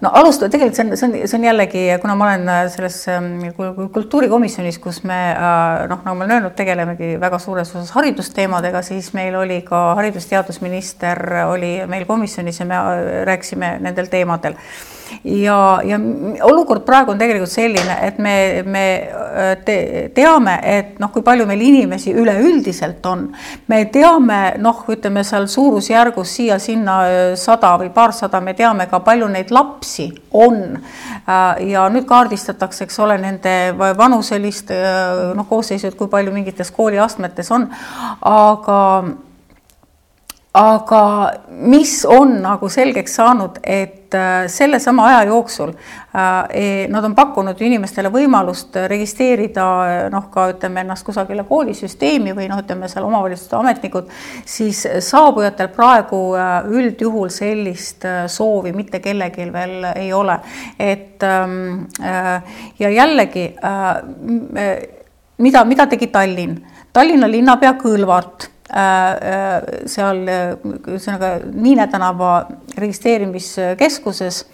no 0.00 0.10
alustada, 0.12 0.50
tegelikult 0.50 0.76
see 0.76 0.84
on, 0.84 0.96
see 0.98 1.06
on, 1.06 1.28
see 1.28 1.38
on 1.38 1.44
jällegi, 1.46 1.82
kuna 2.02 2.16
ma 2.18 2.26
olen 2.28 2.48
äh, 2.50 2.62
selles 2.72 2.96
ähm, 3.12 3.28
kultuurikomisjonis, 3.94 4.80
kus 4.82 5.02
me 5.06 5.18
äh, 5.30 5.84
noh, 5.90 6.02
nagu 6.02 6.18
ma 6.18 6.24
olen 6.24 6.36
öelnud, 6.38 6.56
tegelemegi 6.58 7.14
väga 7.22 7.38
suures 7.42 7.70
osas 7.74 7.94
haridusteemadega, 7.94 8.82
siis 8.86 9.12
meil 9.16 9.36
oli 9.38 9.60
ka 9.66 9.86
haridus-teadusminister 10.00 11.22
oli 11.46 11.76
meil 11.90 12.08
komisjonis 12.08 12.60
ja 12.60 12.68
me 12.68 12.82
rääkisime 13.30 13.76
nendel 13.84 14.10
teemadel 14.12 14.58
ja, 15.24 15.80
ja 15.84 15.98
olukord 16.46 16.84
praegu 16.86 17.12
on 17.14 17.20
tegelikult 17.20 17.52
selline, 17.52 17.96
et 18.06 18.18
me, 18.22 18.34
me 18.66 18.84
te, 19.66 19.76
teame, 20.14 20.56
et 20.62 20.98
noh, 21.02 21.10
kui 21.14 21.24
palju 21.26 21.46
meil 21.48 21.62
inimesi 21.64 22.14
üleüldiselt 22.14 23.04
on, 23.10 23.26
me 23.70 23.80
teame 23.92 24.40
noh, 24.62 24.84
ütleme 24.90 25.24
seal 25.26 25.48
suurusjärgus 25.50 26.36
siia-sinna 26.38 26.98
sada 27.40 27.74
või 27.80 27.90
paarsada, 27.94 28.40
me 28.44 28.56
teame 28.58 28.88
ka 28.90 29.00
palju 29.04 29.28
neid 29.32 29.52
lapsi 29.54 30.10
on. 30.34 30.78
ja 31.64 31.84
nüüd 31.92 32.04
kaardistatakse, 32.08 32.84
eks 32.84 32.98
ole, 33.00 33.18
nende 33.22 33.52
vanuselist 33.98 34.72
noh, 35.34 35.46
koosseisu, 35.48 35.88
et 35.88 35.98
kui 35.98 36.10
palju 36.12 36.34
mingites 36.34 36.72
kooliastmetes 36.74 37.50
on, 37.54 37.68
aga 38.20 38.80
aga 40.54 41.04
mis 41.50 42.04
on 42.06 42.36
nagu 42.42 42.68
selgeks 42.70 43.16
saanud, 43.18 43.56
et 43.62 44.14
äh, 44.14 44.44
sellesama 44.50 45.08
aja 45.08 45.24
jooksul 45.26 45.72
äh, 45.72 46.28
e, 46.54 46.68
nad 46.92 47.04
on 47.08 47.16
pakkunud 47.18 47.58
inimestele 47.58 48.12
võimalust 48.14 48.78
registreerida 48.90 49.64
noh, 50.14 50.28
ka 50.30 50.46
ütleme 50.52 50.84
ennast 50.84 51.06
kusagile 51.08 51.42
koolisüsteemi 51.48 52.36
või 52.38 52.46
noh, 52.52 52.62
ütleme 52.62 52.86
seal 52.90 53.08
omavalitsuste 53.08 53.58
ametnikud, 53.58 54.14
siis 54.46 54.84
saabujatel 55.08 55.72
praegu 55.74 56.22
äh, 56.38 56.54
üldjuhul 56.70 57.34
sellist 57.34 58.06
soovi 58.30 58.70
mitte 58.78 59.02
kellelgi 59.02 59.50
veel 59.50 59.90
ei 59.96 60.12
ole. 60.14 60.38
et 60.78 61.22
ähm, 61.26 61.86
ja 62.78 62.90
jällegi, 62.90 63.48
mida, 65.38 65.64
mida 65.64 65.86
tegi 65.90 66.06
Tallinn? 66.14 66.60
Tallinna 66.94 67.26
linnapea 67.30 67.74
Kõlvart 67.80 68.53
seal 68.64 70.22
ühesõnaga 70.24 71.34
Niine 71.52 71.84
tänava 71.92 72.46
registreerimiskeskuses, 72.80 74.44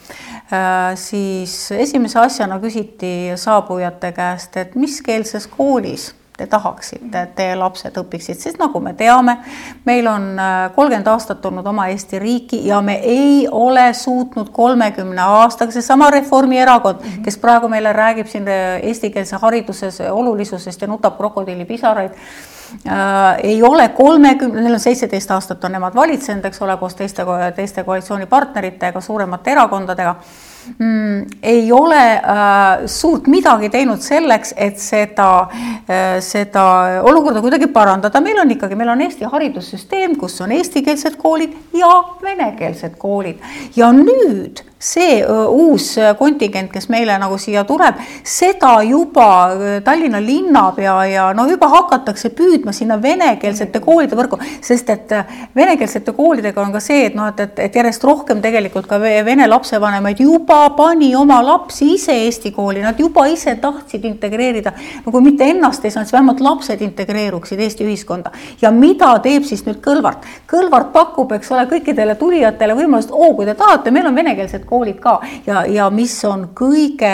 äh, 0.51 0.97
siis 0.99 1.71
esimese 1.73 2.19
asjana 2.19 2.59
küsiti 2.61 3.33
saabujate 3.39 4.13
käest, 4.17 4.57
et 4.57 4.75
miskeelses 4.75 5.47
koolis 5.47 6.11
te 6.41 6.47
tahaksite, 6.51 7.23
et 7.23 7.33
teie 7.37 7.57
lapsed 7.59 7.97
õpiksid, 8.01 8.39
sest 8.41 8.61
nagu 8.61 8.81
me 8.81 8.95
teame, 8.97 9.37
meil 9.85 10.07
on 10.09 10.31
kolmkümmend 10.75 11.09
aastat 11.13 11.45
olnud 11.47 11.67
oma 11.69 11.89
Eesti 11.93 12.19
riiki 12.23 12.63
ja 12.67 12.81
me 12.85 12.97
ei 13.05 13.47
ole 13.51 13.91
suutnud 13.95 14.49
kolmekümne 14.57 15.23
aastaga, 15.23 15.75
seesama 15.77 16.11
Reformierakond 16.11 17.03
mm, 17.03 17.11
-hmm. 17.11 17.25
kes 17.25 17.39
praegu 17.39 17.69
meile 17.69 17.93
räägib 17.93 18.27
siin 18.27 18.49
eestikeelse 18.49 19.37
hariduse 19.37 19.91
olulisusest 20.11 20.81
ja 20.81 20.89
nutab 20.89 21.17
krokodillipisaraid 21.17 22.13
äh, 22.13 23.39
ei 23.43 23.63
ole 23.63 23.89
kolmekümne, 23.89 24.63
neil 24.63 24.75
on 24.75 24.81
seitseteist 24.81 25.31
aastat 25.31 25.65
on 25.65 25.73
nemad 25.73 25.95
valitsenud, 25.95 26.45
eks 26.45 26.63
ole, 26.63 26.77
koos 26.77 26.95
teiste, 26.95 27.27
teiste 27.57 27.85
koalitsioonipartneritega, 27.85 29.01
suuremate 29.01 29.51
erakondadega 29.51 30.17
ei 31.43 31.73
ole 31.73 32.01
äh, 32.15 32.87
suurt 32.87 33.27
midagi 33.27 33.71
teinud 33.73 34.03
selleks, 34.05 34.55
et 34.57 34.79
seda 34.79 35.29
äh,, 35.51 36.19
seda 36.25 36.65
olukorda 37.03 37.43
kuidagi 37.45 37.71
parandada. 37.73 38.21
meil 38.21 38.41
on 38.41 38.51
ikkagi, 38.51 38.79
meil 38.79 38.95
on 38.95 39.05
Eesti 39.07 39.29
haridussüsteem, 39.31 40.17
kus 40.21 40.41
on 40.41 40.53
eestikeelsed 40.53 41.17
koolid 41.21 41.55
ja 41.77 41.93
venekeelsed 42.23 42.99
koolid 42.99 43.41
ja 43.77 43.93
nüüd 43.93 44.65
see 44.81 45.21
uus 45.27 45.93
kontingent, 46.19 46.71
kes 46.73 46.89
meile 46.89 47.19
nagu 47.21 47.37
siia 47.39 47.67
tuleb, 47.69 47.99
seda 48.25 48.79
juba 48.87 49.29
Tallinna 49.85 50.21
linnapea 50.25 50.95
ja 51.11 51.27
no 51.37 51.45
juba 51.51 51.69
hakatakse 51.69 52.31
püüdma 52.37 52.73
sinna 52.73 52.97
venekeelsete 53.03 53.83
koolide 53.85 54.17
võrku, 54.17 54.39
sest 54.65 54.89
et 54.95 55.13
venekeelsete 55.57 56.15
koolidega 56.17 56.63
on 56.65 56.73
ka 56.73 56.81
see, 56.81 57.05
et 57.11 57.19
noh, 57.19 57.29
et, 57.29 57.43
et, 57.45 57.61
et 57.67 57.77
järjest 57.77 58.07
rohkem 58.09 58.41
tegelikult 58.41 58.89
ka 58.89 58.97
vene 59.01 59.49
lapsevanemaid 59.51 60.23
juba 60.25 60.63
pani 60.79 61.13
oma 61.17 61.43
lapsi 61.45 61.93
ise 61.99 62.17
Eesti 62.25 62.55
kooli, 62.57 62.81
nad 62.81 62.99
juba 63.01 63.27
ise 63.29 63.59
tahtsid 63.61 64.09
integreerida, 64.09 64.73
no 65.05 65.13
kui 65.13 65.25
mitte 65.29 65.45
ennast 65.53 65.85
ei 65.85 65.93
saanud, 65.93 66.09
siis 66.09 66.17
vähemalt 66.17 66.41
lapsed 66.45 66.81
integreeruksid 66.89 67.61
Eesti 67.61 67.85
ühiskonda. 67.85 68.33
ja 68.63 68.73
mida 68.73 69.13
teeb 69.21 69.45
siis 69.45 69.67
nüüd 69.69 69.85
Kõlvart? 69.85 70.25
Kõlvart 70.49 70.93
pakub, 70.93 71.37
eks 71.37 71.53
ole, 71.53 71.69
kõikidele 71.69 72.17
tulijatele 72.17 72.77
võimalust, 72.81 73.13
oo, 73.13 73.35
kui 73.37 73.45
te 73.49 73.55
tahate, 73.55 73.93
meil 73.93 74.09
on 74.09 74.17
venekeelsed 74.17 74.70
koolid 74.71 75.01
ka. 75.03 75.19
Ja, 75.47 75.65
ja 75.67 75.91
mis 75.91 76.15
on 76.29 76.49
kõige, 76.57 77.13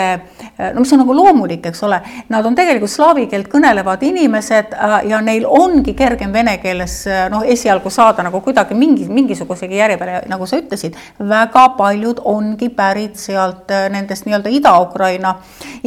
no 0.73 0.83
mis 0.83 0.93
on 0.93 1.01
nagu 1.03 1.15
loomulik, 1.17 1.65
eks 1.69 1.83
ole, 1.87 1.99
nad 2.29 2.45
on 2.45 2.55
tegelikult 2.57 2.91
slaavi 2.91 3.27
keelt 3.31 3.49
kõnelevad 3.51 4.03
inimesed 4.07 4.73
äh, 4.75 4.95
ja 5.09 5.19
neil 5.23 5.45
ongi 5.49 5.93
kergem 5.97 6.33
vene 6.33 6.57
keeles 6.61 6.99
äh, 7.09 7.25
noh, 7.33 7.43
esialgu 7.45 7.91
saada 7.93 8.25
nagu 8.25 8.41
kuidagi 8.45 8.77
mingi, 8.77 9.07
mingisugusegi 9.11 9.79
järje 9.79 9.97
peale, 9.99 10.21
nagu 10.29 10.47
sa 10.49 10.59
ütlesid, 10.61 10.97
väga 11.19 11.67
paljud 11.77 12.21
ongi 12.27 12.69
pärit 12.73 13.17
sealt 13.21 13.71
äh, 13.73 13.87
nendest 13.93 14.27
nii-öelda 14.27 14.53
Ida-Ukraina, 14.59 15.35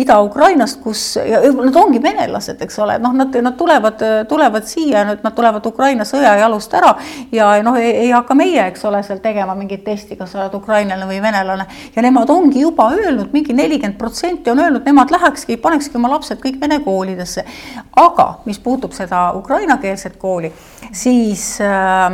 Ida-Ukrainast, 0.00 0.80
kus 0.84 1.04
nad 1.18 1.76
ongi 1.76 2.02
venelased, 2.02 2.60
eks 2.64 2.78
ole, 2.82 2.98
noh, 3.02 3.14
nad, 3.16 3.34
nad 3.44 3.56
tulevad, 3.58 4.02
tulevad 4.28 4.68
siia, 4.68 5.04
nad 5.10 5.34
tulevad 5.36 5.66
Ukraina 5.66 6.06
sõja 6.08 6.36
jalust 6.40 6.74
ära 6.76 6.94
ja 7.34 7.52
noh, 7.64 7.78
ei 7.80 8.10
hakka 8.14 8.36
meie, 8.38 8.62
eks 8.70 8.84
ole, 8.88 9.02
seal 9.06 9.20
tegema 9.22 9.54
mingit 9.58 9.84
testi, 9.84 10.16
kas 10.18 10.34
sa 10.34 10.44
oled 10.44 10.56
ukrainlane 10.60 11.08
või 11.08 11.20
venelane 11.22 11.59
peale 11.60 11.92
ja 11.96 12.02
nemad 12.02 12.30
ongi 12.30 12.60
juba 12.60 12.90
öelnud, 12.92 13.32
mingi 13.32 13.52
nelikümmend 13.52 13.98
protsenti 13.98 14.50
on 14.50 14.58
öelnud, 14.58 14.84
nemad 14.84 15.10
lähekski, 15.10 15.56
panekski 15.56 15.96
oma 15.98 16.10
lapsed 16.10 16.40
kõik 16.40 16.60
vene 16.60 16.80
koolidesse. 16.80 17.44
aga 17.96 18.40
mis 18.44 18.58
puutub 18.58 18.92
seda 18.92 19.32
ukrainakeelset 19.34 20.16
kooli, 20.16 20.52
siis 20.92 21.60
äh, 21.60 22.12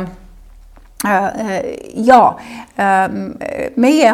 äh, 1.05 1.31
ja 1.95 2.37
äh, 2.79 3.09
meie 3.75 4.13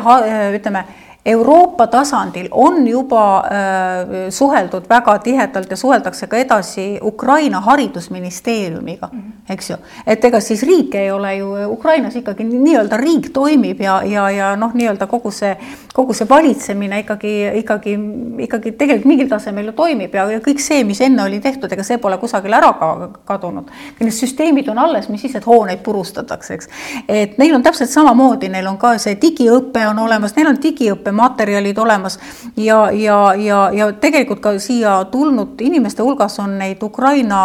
ütleme 0.56 0.86
Euroopa 1.25 1.88
tasandil 1.88 2.47
on 2.51 2.88
juba 2.88 3.38
äh, 3.38 4.29
suheldud 4.29 4.89
väga 4.89 5.19
tihedalt 5.23 5.69
ja 5.71 5.77
suheldakse 5.77 6.27
ka 6.27 6.38
edasi 6.38 6.99
Ukraina 7.01 7.62
haridusministeeriumiga 7.62 9.09
mm, 9.12 9.19
-hmm. 9.19 9.53
eks 9.53 9.69
ju. 9.69 9.75
et 10.07 10.25
ega 10.25 10.39
siis 10.39 10.63
riik 10.63 10.95
ei 10.95 11.12
ole 11.12 11.36
ju 11.36 11.47
Ukrainas 11.67 12.15
ikkagi 12.15 12.43
nii-öelda 12.43 12.97
riik 12.97 13.29
toimib 13.33 13.81
ja, 13.81 14.01
ja, 14.03 14.29
ja 14.29 14.55
noh, 14.55 14.73
nii-öelda 14.73 15.07
kogu 15.07 15.31
see, 15.31 15.57
kogu 15.93 16.13
see 16.13 16.29
valitsemine 16.29 16.99
ikkagi, 16.99 17.51
ikkagi, 17.55 17.99
ikkagi 18.38 18.71
tegelikult 18.71 19.05
mingil 19.05 19.29
tasemel 19.29 19.65
ju 19.65 19.71
toimib 19.71 20.15
ja, 20.15 20.27
ja 20.31 20.39
kõik 20.39 20.59
see, 20.59 20.83
mis 20.83 21.01
enne 21.01 21.23
oli 21.23 21.39
tehtud, 21.39 21.71
ega 21.71 21.83
see 21.83 21.97
pole 21.97 22.17
kusagile 22.17 22.55
ära 22.55 22.73
ka 22.73 23.09
kadunud. 23.25 23.71
Need 23.99 24.12
süsteemid 24.12 24.67
on 24.67 24.77
alles, 24.77 25.09
mis 25.09 25.21
siis, 25.21 25.36
et 25.36 25.45
hooneid 25.45 25.79
purustatakse, 25.79 26.53
eks. 26.53 26.69
et 27.07 27.38
neil 27.38 27.55
on 27.55 27.63
täpselt 27.63 27.89
samamoodi, 27.89 28.49
neil 28.49 28.67
on 28.67 28.77
ka 28.77 28.97
see 28.97 29.15
digiõpe 29.21 29.88
on 29.88 29.99
olemas, 29.99 30.36
neil 30.36 30.51
on 30.51 30.59
digiõppe 30.63 31.12
materjalid 31.13 31.78
olemas 31.78 32.19
ja, 32.58 32.91
ja, 32.91 33.34
ja, 33.38 33.69
ja 33.73 33.91
tegelikult 33.93 34.41
ka 34.43 34.56
siia 34.60 34.97
tulnud 35.12 35.62
inimeste 35.62 36.04
hulgas 36.04 36.39
on 36.39 36.58
neid 36.60 36.84
Ukraina 36.84 37.39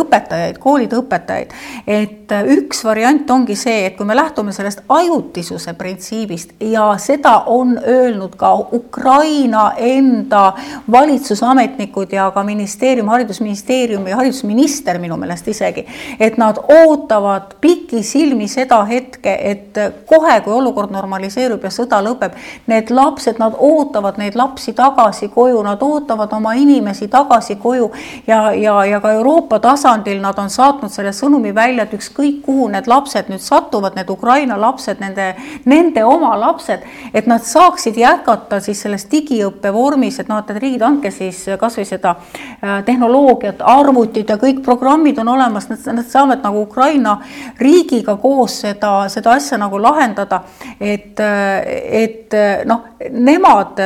õpetajaid, 0.00 0.58
koolide 0.58 0.98
õpetajaid. 1.00 1.54
et 1.86 2.32
üks 2.54 2.84
variant 2.84 3.30
ongi 3.30 3.56
see, 3.58 3.86
et 3.86 3.96
kui 3.96 4.06
me 4.06 4.16
lähtume 4.16 4.52
sellest 4.52 4.82
ajutisuse 4.88 5.74
printsiibist 5.78 6.54
ja 6.60 6.86
seda 6.98 7.42
on 7.46 7.76
öelnud 7.78 8.36
ka 8.38 8.52
Ukraina 8.72 9.72
enda 9.76 10.52
valitsusametnikud 10.90 12.12
ja 12.12 12.30
ka 12.34 12.44
ministeerium, 12.46 13.08
haridusministeerium 13.08 14.06
ja 14.06 14.16
haridusminister 14.16 14.98
minu 14.98 15.16
meelest 15.20 15.48
isegi, 15.48 15.86
et 16.20 16.38
nad 16.38 16.58
ootavad 16.68 17.56
pikisilmi 17.60 18.48
seda 18.48 18.82
hetke, 18.88 19.36
et 19.52 19.78
kohe, 20.06 20.40
kui 20.44 20.54
olukord 20.54 20.92
normaliseerub 20.94 21.64
ja 21.64 21.72
sõda 21.74 22.00
lõpeb, 22.04 22.36
need 22.70 22.90
lapsed 22.90 23.09
lapsed, 23.10 23.38
nad 23.42 23.54
ootavad 23.58 24.18
neid 24.18 24.36
lapsi 24.38 24.72
tagasi 24.72 25.28
koju, 25.28 25.62
nad 25.62 25.82
ootavad 25.82 26.32
oma 26.32 26.54
inimesi 26.54 27.08
tagasi 27.08 27.56
koju 27.56 27.90
ja, 28.26 28.52
ja, 28.52 28.84
ja 28.84 29.00
ka 29.00 29.12
Euroopa 29.12 29.58
tasandil 29.58 30.20
nad 30.20 30.38
on 30.38 30.50
saatnud 30.50 30.92
selle 30.92 31.12
sõnumi 31.16 31.52
välja, 31.54 31.84
et 31.84 31.94
ükskõik 31.98 32.42
kuhu 32.44 32.68
need 32.70 32.86
lapsed 32.90 33.30
nüüd 33.30 33.42
satuvad, 33.42 33.96
need 33.98 34.10
Ukraina 34.10 34.58
lapsed, 34.60 35.00
nende, 35.02 35.34
nende 35.64 36.04
oma 36.04 36.36
lapsed, 36.38 36.84
et 37.14 37.26
nad 37.26 37.42
saaksid 37.44 37.98
jätkata 37.98 38.60
siis 38.62 38.82
selles 38.84 39.06
digiõppe 39.10 39.72
vormis, 39.74 40.20
et 40.20 40.30
noh, 40.30 40.40
et 40.40 40.54
riigid, 40.56 40.82
andke 40.86 41.10
siis 41.14 41.42
kasvõi 41.60 41.86
seda 41.88 42.14
äh, 42.16 42.80
tehnoloogiat, 42.86 43.64
arvutid 43.64 44.30
ja 44.30 44.38
kõik 44.40 44.62
programmid 44.64 45.18
on 45.22 45.32
olemas, 45.34 45.68
nad, 45.70 46.04
saavad 46.06 46.44
nagu 46.46 46.62
Ukraina 46.66 47.18
riigiga 47.58 48.16
koos 48.20 48.60
seda, 48.64 49.08
seda 49.12 49.34
asja 49.36 49.58
nagu 49.60 49.80
lahendada. 49.80 50.42
et, 50.80 51.20
et 51.20 52.34
noh, 52.64 52.84
nemad 53.10 53.80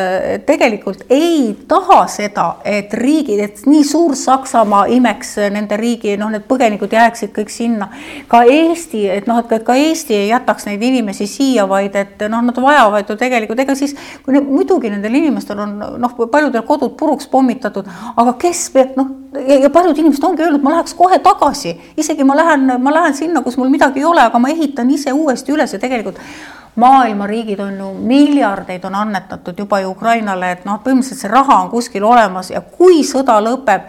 tegelikult 0.47 1.05
ei 1.11 1.55
taha 1.69 2.01
seda, 2.11 2.47
et 2.67 2.93
riigid, 2.99 3.41
et 3.45 3.61
nii 3.67 3.85
suur 3.87 4.17
Saksamaa 4.19 4.89
imeks 4.91 5.37
nende 5.55 5.79
riigi, 5.79 6.17
noh, 6.19 6.33
need 6.35 6.47
põgenikud 6.49 6.93
jääksid 6.93 7.31
kõik 7.37 7.53
sinna. 7.53 7.89
ka 8.29 8.43
Eesti, 8.43 9.05
et 9.15 9.29
noh, 9.31 9.39
et 9.39 9.65
ka 9.65 9.77
Eesti 9.79 10.17
ei 10.19 10.29
jätaks 10.29 10.67
neid 10.67 10.83
inimesi 10.83 11.27
siia, 11.31 11.69
vaid 11.71 11.95
et 11.95 12.25
noh, 12.29 12.43
nad 12.43 12.59
vajavad 12.59 13.11
ju 13.11 13.17
tegelikult, 13.21 13.61
ega 13.63 13.77
siis 13.79 13.95
kui 14.25 14.35
ne, 14.35 14.43
muidugi 14.43 14.91
nendel 14.91 15.15
inimestel 15.15 15.63
on 15.63 15.77
noh, 16.03 16.17
paljudel 16.31 16.67
kodud 16.67 16.97
puruks 16.99 17.31
pommitatud, 17.31 17.87
aga 18.17 18.35
kes 18.41 18.67
noh, 18.99 19.15
ja 19.47 19.71
paljud 19.71 19.99
inimesed 19.99 20.27
ongi 20.27 20.43
öelnud, 20.43 20.63
ma 20.63 20.75
läheks 20.75 20.99
kohe 20.99 21.21
tagasi, 21.23 21.77
isegi 21.97 22.27
ma 22.27 22.35
lähen, 22.39 22.67
ma 22.83 22.99
lähen 22.99 23.15
sinna, 23.15 23.47
kus 23.47 23.59
mul 23.61 23.71
midagi 23.71 24.03
ei 24.03 24.11
ole, 24.11 24.27
aga 24.27 24.43
ma 24.43 24.51
ehitan 24.51 24.91
ise 24.91 25.15
uuesti 25.15 25.55
üles 25.55 25.75
ja 25.75 25.79
tegelikult 25.83 26.19
maailma 26.77 27.27
riigid 27.27 27.61
on 27.61 27.79
ju, 27.79 27.93
miljardeid 27.95 28.85
on 28.85 28.95
annetatud 28.95 29.59
juba 29.59 29.81
ju 29.81 29.91
Ukrainale, 29.91 30.51
et 30.53 30.65
noh, 30.65 30.81
põhimõtteliselt 30.83 31.23
see 31.23 31.31
raha 31.31 31.61
on 31.63 31.71
kuskil 31.71 32.05
olemas 32.05 32.51
ja 32.51 32.61
kui 32.61 33.03
sõda 33.07 33.39
lõpeb, 33.43 33.87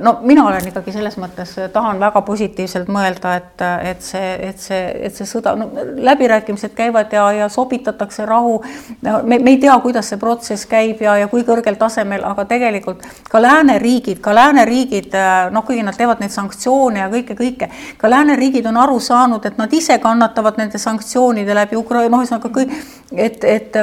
no 0.00 0.18
mina 0.22 0.44
olen 0.46 0.68
ikkagi 0.70 0.92
selles 0.94 1.18
mõttes, 1.20 1.52
tahan 1.72 2.00
väga 2.00 2.22
positiivselt 2.24 2.88
mõelda, 2.92 3.34
et, 3.36 3.64
et 3.90 4.04
see, 4.04 4.30
et 4.48 4.60
see, 4.60 4.78
et 5.08 5.16
see 5.16 5.28
sõda, 5.28 5.52
no 5.58 5.68
läbirääkimised 6.08 6.72
käivad 6.76 7.12
ja, 7.12 7.26
ja 7.36 7.48
sobitatakse 7.52 8.26
rahu. 8.26 8.62
me, 9.02 9.38
me 9.38 9.50
ei 9.50 9.58
tea, 9.60 9.76
kuidas 9.84 10.08
see 10.12 10.20
protsess 10.20 10.66
käib 10.70 11.02
ja, 11.04 11.18
ja 11.20 11.28
kui 11.28 11.44
kõrgel 11.44 11.76
tasemel, 11.76 12.24
aga 12.24 12.46
tegelikult 12.48 13.04
ka 13.30 13.42
lääneriigid, 13.42 14.22
ka 14.24 14.34
lääneriigid, 14.34 15.18
noh, 15.52 15.66
kuigi 15.66 15.84
nad 15.84 15.98
teevad 15.98 16.24
neid 16.24 16.32
sanktsioone 16.32 17.04
ja 17.04 17.10
kõike, 17.12 17.36
kõike, 17.36 17.70
ka 18.00 18.10
lääneriigid 18.10 18.66
on 18.72 18.80
aru 18.80 18.98
saanud, 19.00 19.44
et 19.44 19.60
nad 19.60 19.72
ise 19.76 19.98
kannatavad 20.00 20.56
nende 20.62 20.80
sanktsioonide 20.80 21.54
läbi 21.54 21.76
Ukraina, 21.76 22.16
noh, 22.16 22.24
ühesõnaga 22.24 22.52
kõik, 22.56 22.72
et, 23.12 23.44
et 23.44 23.80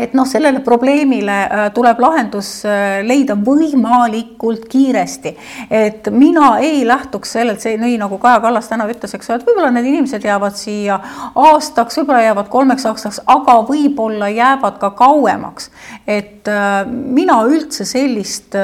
et 0.00 0.14
noh, 0.16 0.26
sellele 0.28 0.62
probleemile 0.64 1.34
äh, 1.44 1.66
tuleb 1.74 2.00
lahendus 2.00 2.50
äh, 2.64 3.02
leida 3.04 3.36
võimalikult 3.36 4.64
kiiresti. 4.70 5.34
et 5.70 6.08
mina 6.10 6.56
ei 6.64 6.86
lähtuks 6.88 7.34
sellelt, 7.36 7.60
see 7.60 7.76
nii 7.80 7.98
nagu 8.00 8.18
Kaja 8.22 8.40
Kallas 8.40 8.70
täna 8.70 8.86
ütles, 8.90 9.12
eks 9.14 9.30
ole, 9.30 9.40
et 9.40 9.46
võib-olla 9.48 9.72
need 9.74 9.90
inimesed 9.90 10.24
jäävad 10.24 10.56
siia 10.56 10.98
aastaks, 11.34 12.00
võib-olla 12.00 12.22
jäävad 12.24 12.48
kolmeks 12.52 12.88
aastaks, 12.88 13.20
aga 13.26 13.58
võib-olla 13.68 14.30
jäävad 14.32 14.80
ka 14.80 14.92
kauemaks. 14.96 15.70
et 16.06 16.48
äh, 16.48 16.82
mina 16.88 17.42
üldse 17.48 17.84
sellist, 17.88 18.56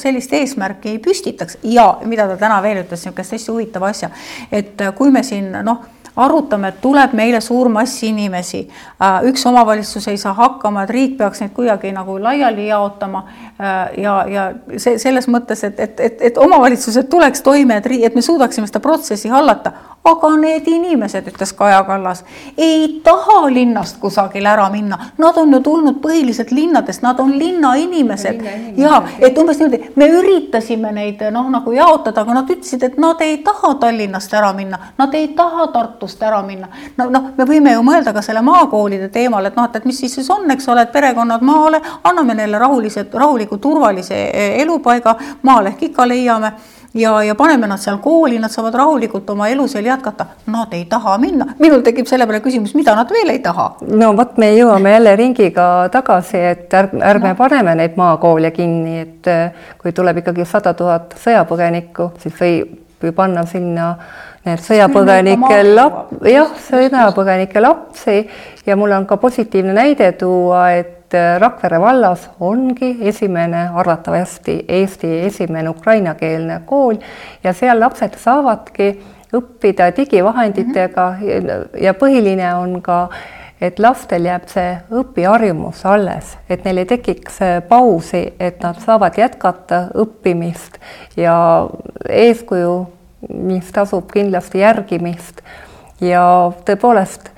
sellist 0.00 0.32
eesmärki 0.34 0.94
ei 0.94 0.98
püstitaks 1.02 1.58
ja 1.62 1.86
mida 2.04 2.26
ta 2.28 2.36
täna 2.40 2.60
veel 2.62 2.82
ütles, 2.82 3.04
niisugust 3.04 3.36
hästi 3.36 3.52
huvitava 3.52 3.92
asja, 3.94 4.10
et 4.52 4.82
kui 4.98 5.14
me 5.14 5.22
siin 5.22 5.52
noh 5.62 5.93
arutame, 6.16 6.68
et 6.68 6.80
tuleb 6.80 7.14
meile 7.16 7.40
suur 7.40 7.68
mass 7.68 8.02
inimesi, 8.06 8.64
äh, 9.02 9.24
üks 9.30 9.46
omavalitsus 9.46 10.08
ei 10.08 10.18
saa 10.20 10.34
hakkama, 10.34 10.84
et 10.84 10.90
riik 10.94 11.16
peaks 11.18 11.42
neid 11.42 11.54
kuidagi 11.56 11.92
nagu 11.92 12.18
laiali 12.22 12.68
jaotama. 12.68 13.24
Äh, 13.60 13.98
ja, 14.02 14.14
ja 14.28 14.44
see 14.76 14.98
selles 14.98 15.28
mõttes, 15.28 15.64
et, 15.66 15.80
et, 15.80 16.00
et, 16.00 16.22
et 16.30 16.38
omavalitsused 16.38 17.10
tuleks 17.10 17.42
toime, 17.42 17.80
et, 17.80 17.90
et 18.08 18.14
me 18.14 18.22
suudaksime 18.22 18.70
seda 18.70 18.82
protsessi 18.84 19.32
hallata. 19.32 19.72
Aga 20.04 20.34
need 20.36 20.66
inimesed, 20.68 21.30
ütles 21.32 21.54
Kaja 21.56 21.78
Kallas, 21.88 22.18
ei 22.60 23.00
taha 23.04 23.46
linnast 23.48 23.96
kusagile 24.02 24.50
ära 24.52 24.66
minna, 24.68 24.98
nad 25.16 25.38
on 25.40 25.54
ju 25.56 25.62
tulnud 25.64 26.02
põhiliselt 26.04 26.50
linnadest, 26.52 27.00
nad 27.02 27.20
on 27.24 27.32
linnainimesed. 27.40 28.42
Linna 28.42 28.74
ja 28.76 28.98
et 29.18 29.38
umbes 29.40 29.62
niimoodi, 29.62 29.94
me 29.96 30.08
üritasime 30.12 30.92
neid 30.92 31.24
noh, 31.32 31.48
nagu 31.52 31.72
jaotada, 31.72 32.20
aga 32.20 32.36
nad 32.36 32.52
ütlesid, 32.52 32.84
et 32.84 32.98
nad 33.00 33.22
ei 33.24 33.38
taha 33.46 33.74
Tallinnast 33.80 34.36
ära 34.36 34.52
minna, 34.52 34.80
nad 35.00 35.14
ei 35.16 35.30
taha 35.36 35.70
Tartust 36.04 36.22
ära 36.22 36.42
minna. 36.42 36.68
no 36.96 37.08
noh, 37.08 37.30
me 37.36 37.44
võime 37.48 37.72
ju 37.72 37.82
mõelda 37.84 38.12
ka 38.12 38.20
selle 38.22 38.42
maakoolide 38.44 39.08
teemal, 39.08 39.46
et 39.48 39.56
noh, 39.56 39.64
et, 39.64 39.76
et 39.80 39.84
mis 39.88 39.96
siis 39.96 40.12
siis 40.12 40.28
on, 40.30 40.44
eks 40.52 40.68
ole, 40.68 40.84
et 40.84 40.92
perekonnad 40.92 41.40
maale, 41.42 41.80
anname 42.04 42.36
neile 42.36 42.60
rahulised, 42.60 43.14
rahuliku, 43.14 43.56
turvalise 43.56 44.18
eh, 44.28 44.58
elupaiga, 44.60 45.16
maal 45.48 45.70
ehk 45.70 45.86
ikka 45.88 46.06
leiame 46.08 46.50
ja, 46.94 47.14
ja 47.24 47.34
paneme 47.34 47.70
nad 47.70 47.80
seal 47.80 48.02
kooli, 48.04 48.36
nad 48.38 48.52
saavad 48.52 48.76
rahulikult 48.82 49.30
oma 49.32 49.48
elu 49.48 49.64
seal 49.68 49.88
jätkata. 49.88 50.26
Nad 50.52 50.76
ei 50.76 50.84
taha 50.90 51.16
minna, 51.18 51.48
minul 51.58 51.80
tekib 51.86 52.10
selle 52.10 52.28
peale 52.28 52.42
küsimus, 52.44 52.76
mida 52.76 52.92
nad 52.98 53.08
veel 53.16 53.32
ei 53.32 53.40
taha. 53.40 53.70
no 53.88 54.12
vot, 54.18 54.36
me 54.36 54.52
jõuame 54.52 54.92
jälle 54.98 55.16
ringiga 55.16 55.70
tagasi, 55.94 56.44
et 56.52 56.80
ärme, 56.82 57.00
ärme 57.14 57.32
no. 57.32 57.40
paneme 57.40 57.78
neid 57.80 57.96
maakoole 57.96 58.52
kinni, 58.52 59.00
et 59.06 59.32
äh, 59.32 59.66
kui 59.80 59.96
tuleb 59.96 60.20
ikkagi 60.20 60.44
sada 60.44 60.76
tuhat 60.76 61.16
sõjapõgenikku, 61.24 62.12
siis 62.20 62.36
võib 62.40 63.08
ju 63.08 63.12
panna 63.16 63.44
sinna 63.48 63.94
need 64.44 64.60
sõjapõgenike 64.64 65.60
lap-, 65.74 66.12
jah, 66.28 66.50
sõjapõgenike 66.68 67.62
lapsi. 67.62 68.18
Ja 68.66 68.76
mul 68.76 68.92
on 68.96 69.06
ka 69.06 69.16
positiivne 69.20 69.74
näide 69.76 70.12
tuua, 70.20 70.70
et 70.78 71.16
äh, 71.16 71.34
Rakvere 71.40 71.80
vallas 71.80 72.28
ongi 72.40 72.96
esimene, 73.08 73.68
arvatavasti 73.74 74.64
Eesti 74.68 75.18
esimene 75.28 75.72
ukrainakeelne 75.72 76.62
kool. 76.66 77.00
Ja 77.44 77.52
seal 77.52 77.80
lapsed 77.80 78.18
saavadki 78.20 78.90
õppida 79.34 79.90
digivahenditega. 79.96 81.08
Mm 81.10 81.26
-hmm. 81.26 81.82
ja 81.82 81.94
põhiline 81.94 82.54
on 82.54 82.82
ka, 82.82 83.08
et 83.60 83.78
lastel 83.78 84.24
jääb 84.24 84.48
see 84.48 84.76
õpiharjumus 84.90 85.84
alles, 85.88 86.36
et 86.50 86.64
neil 86.64 86.78
ei 86.78 86.86
tekiks 86.86 87.38
pausi, 87.68 88.34
et 88.40 88.62
nad 88.62 88.80
saavad 88.80 89.18
jätkata 89.18 89.86
õppimist. 89.94 90.78
Ja 91.16 91.68
eeskuju, 92.08 92.86
mis 93.28 93.72
tasub 93.72 94.10
kindlasti 94.12 94.62
järgimist. 94.62 95.42
ja 96.00 96.52
tõepoolest, 96.66 97.30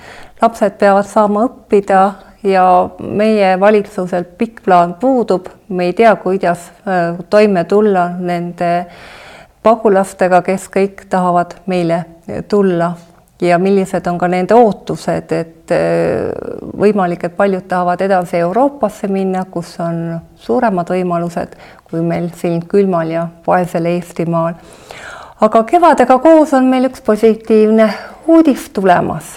lapsed 0.43 0.79
peavad 0.81 1.07
saama 1.07 1.45
õppida 1.47 2.01
ja 2.43 2.65
meie 2.99 3.53
valitsusel 3.61 4.25
pikk 4.39 4.63
plaan 4.65 4.95
puudub, 5.01 5.47
me 5.69 5.91
ei 5.91 5.93
tea, 5.93 6.15
kuidas 6.17 6.71
äh, 6.87 7.19
toime 7.31 7.65
tulla 7.65 8.09
nende 8.19 8.87
pagulastega, 9.63 10.43
kes 10.43 10.71
kõik 10.73 11.05
tahavad 11.11 11.59
meile 11.67 12.05
tulla 12.49 12.95
ja 13.41 13.59
millised 13.59 14.07
on 14.07 14.19
ka 14.19 14.29
nende 14.29 14.57
ootused, 14.57 15.33
et 15.33 15.75
äh, 15.75 16.33
võimalik, 16.81 17.29
et 17.29 17.37
paljud 17.37 17.69
tahavad 17.69 18.01
edasi 18.01 18.41
Euroopasse 18.41 19.09
minna, 19.13 19.45
kus 19.51 19.77
on 19.85 20.17
suuremad 20.41 20.91
võimalused 20.91 21.59
kui 21.91 22.03
meil 22.03 22.31
siin 22.35 22.63
külmal 22.67 23.11
ja 23.11 23.27
vaesel 23.47 23.87
Eestimaal. 23.93 24.57
Aga 25.41 25.63
kevadega 25.65 26.19
koos 26.19 26.55
on 26.55 26.65
meil 26.71 26.89
üks 26.89 27.03
positiivne 27.05 27.91
uudis 28.27 28.71
tulemas 28.73 29.37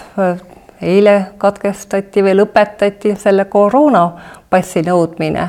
eile 0.80 1.16
katkestati 1.38 2.24
või 2.24 2.38
lõpetati 2.38 3.14
selle 3.20 3.44
koroonapassi 3.44 4.82
nõudmine. 4.86 5.48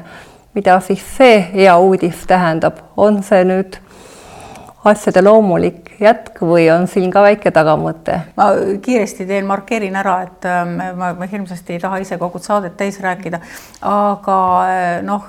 mida 0.54 0.80
siis 0.80 1.04
see 1.18 1.39
hea 1.54 1.78
uudis 1.78 2.26
tähendab, 2.28 2.78
on 2.97 3.24
see 3.24 3.43
nüüd 3.43 3.78
asjade 4.84 5.22
loomulik 5.22 5.92
jätk 6.02 6.40
või 6.42 6.66
on 6.74 6.88
siin 6.90 7.12
ka 7.14 7.22
väike 7.22 7.52
tagamõte? 7.54 8.16
ma 8.38 8.48
kiiresti 8.82 9.28
teen, 9.30 9.46
markeerin 9.46 9.96
ära, 10.00 10.16
et 10.26 10.46
ähm, 10.50 10.74
ma, 10.98 11.12
ma 11.18 11.28
hirmsasti 11.30 11.76
ei 11.76 11.82
taha 11.82 12.00
ise 12.02 12.18
kogu 12.18 12.42
saadet 12.42 12.74
täis 12.80 12.98
rääkida, 13.04 13.38
aga 13.86 14.38
äh, 14.66 14.88
noh, 15.06 15.28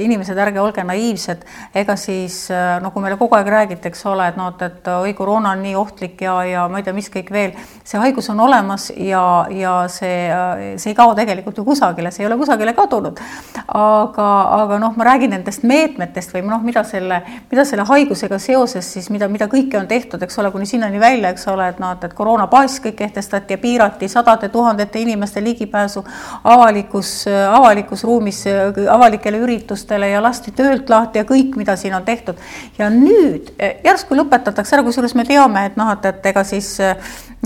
inimesed, 0.00 0.38
ärge 0.40 0.62
olge 0.62 0.84
naiivsed, 0.88 1.44
ega 1.76 1.96
siis 2.00 2.46
äh, 2.52 2.78
nagu 2.80 3.02
meile 3.04 3.18
kogu 3.20 3.36
aeg 3.36 3.50
räägiti, 3.52 3.90
eks 3.92 4.06
ole, 4.08 4.30
et 4.32 4.38
noh, 4.40 4.54
et, 4.54 4.64
et 4.70 4.88
oi, 4.94 5.12
koroona 5.18 5.52
on 5.52 5.60
nii 5.66 5.76
ohtlik 5.76 6.24
ja, 6.24 6.38
ja 6.48 6.64
ma 6.72 6.80
ei 6.80 6.88
tea, 6.88 6.96
mis 6.96 7.12
kõik 7.12 7.28
veel, 7.34 7.52
see 7.84 8.00
haigus 8.00 8.30
on 8.32 8.40
olemas 8.46 8.88
ja, 8.96 9.26
ja 9.52 9.74
see, 9.92 10.16
äh, 10.32 10.64
see 10.80 10.94
ei 10.94 10.96
kao 10.96 11.12
tegelikult 11.18 11.60
ju 11.60 11.66
kusagile, 11.68 12.14
see 12.14 12.24
ei 12.24 12.30
ole 12.30 12.40
kusagile 12.40 12.72
kadunud. 12.72 13.20
aga, 13.68 14.30
aga 14.62 14.80
noh, 14.80 14.96
ma 14.96 15.10
räägin 15.12 15.36
nendest 15.36 15.68
meetmetest 15.68 16.32
või 16.32 16.46
noh, 16.48 16.64
mida 16.64 16.86
selle, 16.88 17.20
mida 17.52 17.68
selle 17.68 17.84
haigusega 17.88 18.40
seoses 18.40 18.93
siis 18.94 19.10
mida, 19.10 19.28
mida 19.28 19.48
kõike 19.50 19.78
on 19.80 19.88
tehtud, 19.90 20.22
eks 20.22 20.38
ole, 20.38 20.50
kuni 20.54 20.66
sinnani 20.68 21.00
välja, 21.02 21.32
eks 21.34 21.48
ole, 21.50 21.66
et 21.72 21.80
noh, 21.82 21.94
et 21.94 22.14
koroonapass 22.16 22.80
kõik 22.84 22.96
kehtestati 23.02 23.56
ja 23.56 23.60
piirati 23.62 24.08
sadade 24.10 24.48
tuhandete 24.54 25.02
inimeste 25.02 25.42
ligipääsu 25.44 26.04
avalikus, 26.54 27.12
avalikus 27.28 28.04
ruumis 28.06 28.44
avalikele 28.90 29.42
üritustele 29.44 30.12
ja 30.14 30.22
lasti 30.22 30.54
töölt 30.56 30.90
lahti 30.92 31.22
ja 31.22 31.28
kõik, 31.28 31.58
mida 31.60 31.76
siin 31.76 31.94
on 31.94 32.04
tehtud. 32.06 32.40
ja 32.78 32.90
nüüd 32.90 33.52
järsku 33.84 34.16
lõpetatakse 34.18 34.76
ära, 34.76 34.86
kusjuures 34.86 35.14
me 35.14 35.24
teame, 35.28 35.66
et 35.66 35.78
noh, 35.80 35.90
et, 35.92 36.04
et 36.10 36.32
ega 36.32 36.44
siis 36.44 36.76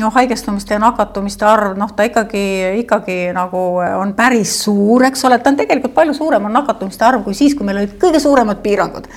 noh, 0.01 0.12
haigestumiste 0.14 0.74
ja 0.74 0.80
nakatumiste 0.82 1.46
arv, 1.49 1.76
noh, 1.78 1.90
ta 1.96 2.07
ikkagi, 2.07 2.44
ikkagi 2.82 3.16
nagu 3.36 3.62
on 3.99 4.12
päris 4.18 4.55
suur, 4.64 5.05
eks 5.09 5.24
ole, 5.28 5.38
ta 5.42 5.53
on 5.53 5.59
tegelikult 5.59 5.94
palju 5.96 6.14
suurem, 6.16 6.46
on 6.49 6.55
nakatumiste 6.55 7.07
arv 7.07 7.24
kui 7.26 7.36
siis, 7.36 7.57
kui 7.59 7.66
meil 7.66 7.82
olid 7.82 7.96
kõige 8.01 8.20
suuremad 8.22 8.62
piirangud. 8.64 9.09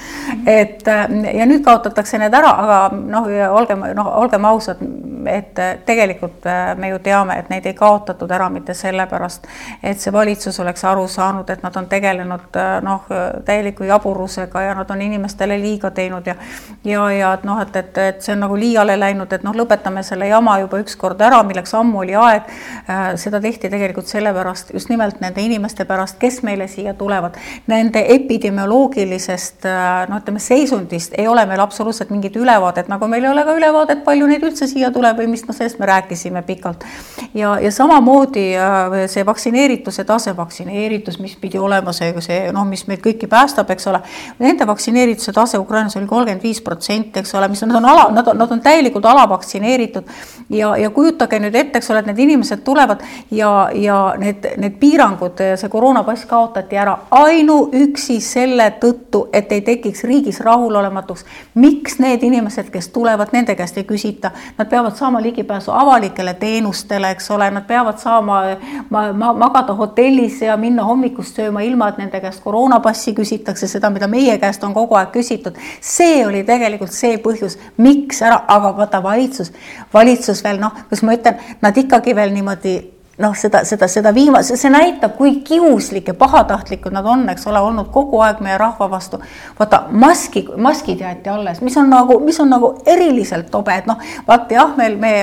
et 0.45 0.88
ja 0.88 1.45
nüüd 1.45 1.63
kaotatakse 1.65 2.17
need 2.22 2.38
ära, 2.38 2.51
aga 2.63 2.80
noh, 2.95 3.30
olgem, 3.57 3.86
noh, 3.97 4.11
olgem 4.22 4.45
ausad, 4.49 4.82
et 5.30 5.59
tegelikult 5.86 6.47
me 6.78 6.89
ju 6.93 6.99
teame, 7.03 7.38
et 7.39 7.49
neid 7.51 7.65
ei 7.69 7.76
kaotatud 7.78 8.32
ära 8.32 8.49
mitte 8.49 8.74
sellepärast, 8.78 9.47
et 9.84 10.01
see 10.01 10.13
valitsus 10.13 10.59
oleks 10.63 10.86
aru 10.89 11.07
saanud, 11.11 11.49
et 11.49 11.63
nad 11.63 11.78
on 11.78 11.89
tegelenud 11.91 12.59
noh, 12.86 13.05
täieliku 13.45 13.86
jaburusega 13.89 14.65
ja 14.65 14.76
nad 14.78 14.89
on 14.91 15.01
inimestele 15.01 15.59
liiga 15.61 15.91
teinud 15.91 16.28
ja 16.28 16.36
ja, 16.84 17.11
ja 17.11 17.34
et 17.34 17.43
noh, 17.45 17.59
et, 17.61 17.76
et, 17.76 17.97
et 17.97 18.24
see 18.24 18.34
on 18.36 18.41
nagu 18.45 18.57
liiale 18.57 18.95
läinud, 18.99 19.32
et 19.34 19.43
noh, 19.45 19.55
lõpetame 19.55 20.03
selle 20.05 20.28
jama 20.30 20.57
juba 20.61 20.80
ükskord 20.82 21.22
ära, 21.24 21.41
milleks 21.47 21.74
ammu 21.78 22.01
oli 22.03 22.15
aeg. 22.17 22.49
Äh, 22.89 23.03
seda 23.22 23.41
tehti 23.43 23.69
tegelikult 23.72 24.09
sellepärast, 24.09 24.74
just 24.76 24.91
nimelt 24.91 25.22
nende 25.24 25.43
inimeste 25.43 25.86
pärast, 25.89 26.17
kes 26.22 26.41
meile 26.47 26.67
siia 26.72 26.93
tulevad. 26.97 27.38
Nende 27.72 28.03
epidemioloogilisest 28.15 29.67
äh, 29.69 29.89
no 30.09 30.22
ütleme, 30.22 30.41
seisundist 30.43 31.17
ei 31.17 31.28
ole 31.30 31.45
meil 31.49 31.63
absoluutselt 31.63 32.11
mingit 32.12 32.36
ülevaadet, 32.36 32.89
nagu 32.91 33.07
meil 33.12 33.26
ei 33.26 33.32
ole 33.32 33.45
ka 33.47 33.55
ülevaadet, 33.57 34.03
palju 34.05 34.28
neid 34.30 34.43
üldse 34.45 34.68
siia 34.70 34.91
tuleb 34.93 35.20
või 35.22 35.30
mis, 35.32 35.45
noh, 35.47 35.55
sellest 35.55 35.80
me 35.80 35.89
rääkisime 35.89 36.43
pikalt. 36.47 36.86
ja, 37.34 37.55
ja 37.62 37.72
samamoodi 37.72 38.45
äh, 38.59 38.97
see 39.12 39.26
vaktsineerituse 39.26 40.05
tase, 40.07 40.36
vaktsineeritus, 40.38 41.20
mis 41.20 41.36
pidi 41.41 41.59
olema 41.59 41.93
see, 41.95 42.14
see 42.22 42.51
noh, 42.53 42.68
mis 42.68 42.86
meid 42.88 43.01
kõiki 43.03 43.30
päästab, 43.32 43.70
eks 43.72 43.88
ole. 43.91 44.01
Nende 44.39 44.68
vaktsineerituse 44.68 45.34
tase 45.36 45.59
Ukrainas 45.62 45.95
oli 45.97 46.09
kolmkümmend 46.09 46.43
viis 46.43 46.62
protsenti, 46.62 47.22
eks 47.22 47.36
ole, 47.39 47.47
mis 47.51 47.64
on, 47.64 47.72
nad 47.72 47.82
on 47.82 47.89
ala, 47.89 48.07
nad 48.16 48.28
on, 48.28 48.38
nad 48.38 48.51
on 48.51 48.62
täielikult 48.62 49.05
alavaktsineeritud 49.05 50.09
ja, 50.49 50.76
ja 50.78 50.89
kujutage 50.89 51.39
nüüd 51.41 51.55
ette, 51.55 51.80
eks 51.80 51.91
ole, 51.91 52.03
et 52.03 52.12
need 52.12 52.22
inimesed 52.26 52.64
tulevad 52.68 53.03
ja, 53.32 53.70
ja 53.74 53.99
need, 54.20 54.45
need 54.62 54.78
piirangud, 54.82 55.39
see 55.59 55.72
koroonapass 55.72 56.28
kaotati 56.30 56.80
ära 56.80 56.97
ainuüksi 57.22 58.20
selle 58.24 58.68
tõttu, 58.82 59.26
et 59.34 59.51
ei 59.51 59.64
tekiks 59.66 60.03
riigis 60.07 60.41
rahulolematus. 60.43 61.26
miks 61.55 61.99
need 62.02 62.24
inimesed, 62.24 62.70
kes 62.74 62.89
tulevad, 62.93 63.32
nende 63.34 63.56
käest 63.56 63.78
ei 63.78 63.86
küsita, 63.88 64.32
nad 64.58 64.70
peavad 64.70 64.95
saama 64.97 65.22
ligipääsu 65.22 65.72
avalikele 65.72 66.34
teenustele, 66.34 67.12
eks 67.16 67.32
ole, 67.32 67.49
nad 67.52 67.68
peavad 67.68 67.99
saama 68.02 68.41
ma, 68.89 69.04
ma, 69.14 69.34
magada 69.34 69.74
hotellis 69.78 70.41
ja 70.41 70.58
minna 70.58 70.84
hommikust 70.88 71.39
sööma, 71.39 71.64
ilma 71.66 71.91
et 71.91 71.99
nende 72.02 72.22
käest 72.22 72.43
koroonapassi 72.43 73.14
küsitakse, 73.18 73.68
seda, 73.72 73.89
mida 73.89 74.08
meie 74.12 74.38
käest 74.41 74.64
on 74.64 74.74
kogu 74.74 74.97
aeg 74.99 75.14
küsitud. 75.16 75.60
see 75.82 76.26
oli 76.26 76.43
tegelikult 76.47 76.91
see 76.91 77.18
põhjus, 77.22 77.58
miks 77.78 78.22
ära, 78.22 78.41
aga 78.47 78.76
vaata 78.78 79.04
valitsus, 79.04 79.54
valitsus 79.93 80.43
veel 80.43 80.60
noh, 80.60 80.74
kuidas 80.88 81.06
ma 81.06 81.16
ütlen, 81.18 81.39
nad 81.62 81.78
ikkagi 81.78 82.16
veel 82.16 82.34
niimoodi 82.34 82.80
noh, 83.22 83.36
seda, 83.38 83.63
seda, 83.67 83.88
seda 83.91 84.13
viimase, 84.15 84.57
see 84.59 84.72
näitab, 84.74 85.15
kui 85.17 85.38
kiuslik 85.45 86.11
ja 86.11 86.15
pahatahtlikud 86.17 86.93
nad 86.95 87.07
on, 87.07 87.28
eks 87.34 87.47
ole, 87.49 87.61
olnud 87.61 87.91
kogu 87.93 88.22
aeg 88.26 88.41
meie 88.43 88.57
rahva 88.61 88.89
vastu. 88.91 89.22
vaata 89.59 89.84
maski, 89.91 90.45
maskid 90.57 91.01
jäeti 91.05 91.30
alles, 91.30 91.61
mis 91.61 91.78
on 91.78 91.89
nagu, 91.91 92.19
mis 92.24 92.39
on 92.39 92.51
nagu 92.51 92.74
eriliselt 92.86 93.51
tobe, 93.53 93.76
et 93.78 93.89
noh, 93.89 94.01
vaata 94.28 94.57
jah, 94.57 94.76
meil 94.78 94.97
me, 95.01 95.13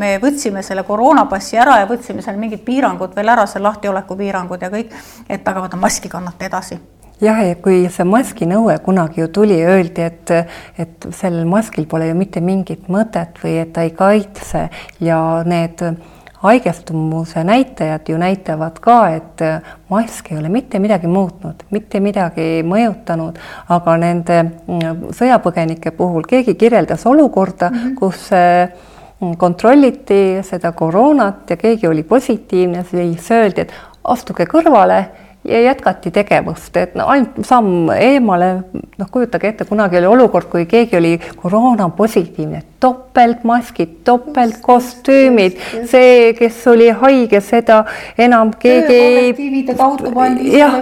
me 0.00 0.16
võtsime 0.22 0.62
selle 0.62 0.86
koroonapassi 0.86 1.60
ära 1.60 1.80
ja 1.82 1.90
võtsime 1.90 2.24
seal 2.24 2.40
mingid 2.40 2.64
piirangud 2.66 3.14
veel 3.16 3.34
ära, 3.36 3.46
seal 3.50 3.66
lahtioleku 3.66 4.18
piirangud 4.18 4.62
ja 4.62 4.72
kõik, 4.72 4.92
et 5.28 5.48
aga 5.48 5.66
vaata 5.66 5.80
maski 5.80 6.12
kannate 6.12 6.50
edasi 6.50 6.80
jah, 7.22 7.40
ja 7.46 7.54
kui 7.62 7.84
see 7.92 8.06
maski 8.08 8.48
nõue 8.48 8.76
kunagi 8.84 9.22
ju 9.22 9.28
tuli, 9.34 9.58
öeldi, 9.64 10.06
et, 10.06 10.32
et 10.80 11.06
sellel 11.14 11.46
maskil 11.48 11.86
pole 11.90 12.08
ju 12.10 12.16
mitte 12.18 12.42
mingit 12.44 12.88
mõtet 12.92 13.38
või 13.42 13.58
et 13.62 13.72
ta 13.74 13.86
ei 13.86 13.94
kaitse 13.96 14.68
ja 15.04 15.20
need 15.46 15.82
haigestumuse 16.44 17.44
näitajad 17.44 18.08
ju 18.08 18.18
näitavad 18.20 18.78
ka, 18.84 18.98
et 19.16 19.44
mask 19.88 20.30
ei 20.32 20.38
ole 20.38 20.50
mitte 20.52 20.78
midagi 20.78 21.08
muutnud, 21.08 21.64
mitte 21.72 22.00
midagi 22.04 22.62
mõjutanud, 22.68 23.40
aga 23.72 23.96
nende 24.00 24.40
mm, 24.44 25.08
sõjapõgenike 25.16 25.94
puhul 25.96 26.28
keegi 26.28 26.54
kirjeldas 26.60 27.06
olukorda 27.08 27.70
mm, 27.70 27.80
-hmm. 27.80 27.94
kus 27.98 28.28
mm, 28.30 29.34
kontrolliti 29.40 30.22
seda 30.44 30.72
koroonat 30.72 31.50
ja 31.50 31.56
keegi 31.56 31.88
oli 31.88 32.02
positiivne, 32.02 32.84
siis 32.90 33.30
öeldi, 33.30 33.64
et 33.64 33.72
astuge 34.04 34.44
kõrvale 34.44 35.04
ja 35.44 35.60
jätkati 35.60 36.10
tegevust, 36.10 36.76
et 36.76 36.94
no 36.96 37.06
ainult 37.12 37.42
samm 37.44 37.90
eemale, 37.92 38.48
noh, 38.98 39.08
kujutage 39.12 39.50
ette, 39.52 39.66
kunagi 39.68 39.98
oli 40.00 40.08
olukord, 40.08 40.48
kui 40.52 40.64
keegi 40.68 40.96
oli 40.96 41.12
koroonapositiivne, 41.36 42.62
topeltmaskid, 42.80 43.98
topeltkostüümid, 44.08 45.60
see, 45.90 46.32
kes 46.38 46.62
oli 46.72 46.88
haige, 46.96 47.42
seda 47.44 47.82
enam 48.18 48.54
keegi 48.60 48.96
ei. 48.96 49.34
jah, 50.54 50.80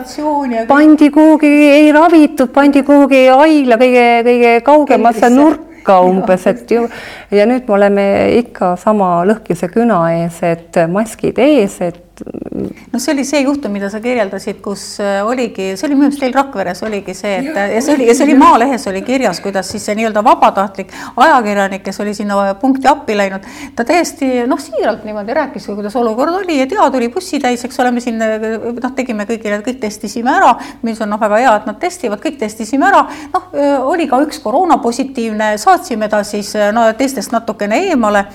pandi 0.71 1.11
kuhugi, 1.11 1.53
ei 1.73 1.91
ravitud, 1.95 2.55
pandi 2.55 2.85
kuhugi 2.87 3.27
haigla 3.33 3.81
kõige, 3.83 4.07
kõige 4.31 4.55
kaugemasse 4.67 5.33
nurka 5.35 5.99
umbes, 6.07 6.47
et 6.47 6.71
ju. 6.71 6.87
Ja 7.35 7.49
nüüd 7.51 7.67
me 7.67 7.79
oleme 7.81 8.07
ikka 8.39 8.77
sama 8.79 9.17
lõhkise 9.27 9.67
küna 9.75 10.05
ees, 10.21 10.39
et 10.47 10.79
maskid 10.93 11.43
ees, 11.43 11.81
et 11.83 12.12
no 12.21 12.99
see 12.99 13.13
oli 13.15 13.25
see 13.25 13.41
juhtum, 13.43 13.73
mida 13.73 13.89
sa 13.91 14.01
kirjeldasid, 14.03 14.59
kus 14.65 14.83
äh, 15.01 15.23
oligi, 15.27 15.73
see 15.77 15.87
oli 15.89 15.97
minu 15.97 16.07
meelest 16.07 16.21
teil 16.21 16.35
Rakveres 16.37 16.83
oligi 16.85 17.15
see, 17.17 17.39
et 17.41 17.49
ja, 17.49 17.65
ja 17.73 17.81
see 17.85 17.95
oli, 17.97 18.07
ja 18.11 18.15
see 18.17 18.27
oli 18.27 18.37
Maalehes 18.39 18.85
oli 18.91 19.01
kirjas, 19.07 19.41
kuidas 19.41 19.71
siis 19.73 19.87
see 19.89 19.97
nii-öelda 19.97 20.23
vabatahtlik 20.25 20.93
ajakirjanik, 21.17 21.83
kes 21.87 22.01
oli 22.05 22.13
sinna 22.17 22.37
punkti 22.61 22.89
appi 22.91 23.17
läinud, 23.17 23.47
ta 23.77 23.87
täiesti 23.89 24.45
noh, 24.49 24.61
siiralt 24.61 25.07
niimoodi 25.09 25.37
rääkis, 25.39 25.71
kuidas 25.73 25.97
olukord 25.97 26.37
oli, 26.43 26.59
et 26.61 26.75
jaa, 26.75 26.91
tuli 26.93 27.09
bussitäis, 27.13 27.65
eks 27.65 27.81
ole, 27.81 27.95
me 27.97 28.05
siin 28.05 28.21
noh, 28.21 28.93
tegime 28.97 29.27
kõigile, 29.29 29.63
kõik 29.65 29.81
testisime 29.81 30.35
ära, 30.37 30.53
mis 30.85 31.01
on 31.01 31.13
noh, 31.15 31.21
väga 31.23 31.41
hea, 31.41 31.57
et 31.63 31.71
nad 31.71 31.81
testivad, 31.81 32.21
kõik 32.23 32.37
testisime 32.43 32.89
ära, 32.91 33.07
noh, 33.33 33.49
oli 33.89 34.09
ka 34.11 34.21
üks 34.27 34.43
koroonapositiivne, 34.45 35.55
saatsime 35.63 36.11
ta 36.13 36.21
siis 36.29 36.53
no 36.77 36.85
teistest 36.99 37.33
natukene 37.33 37.81
eemale, 37.89 38.27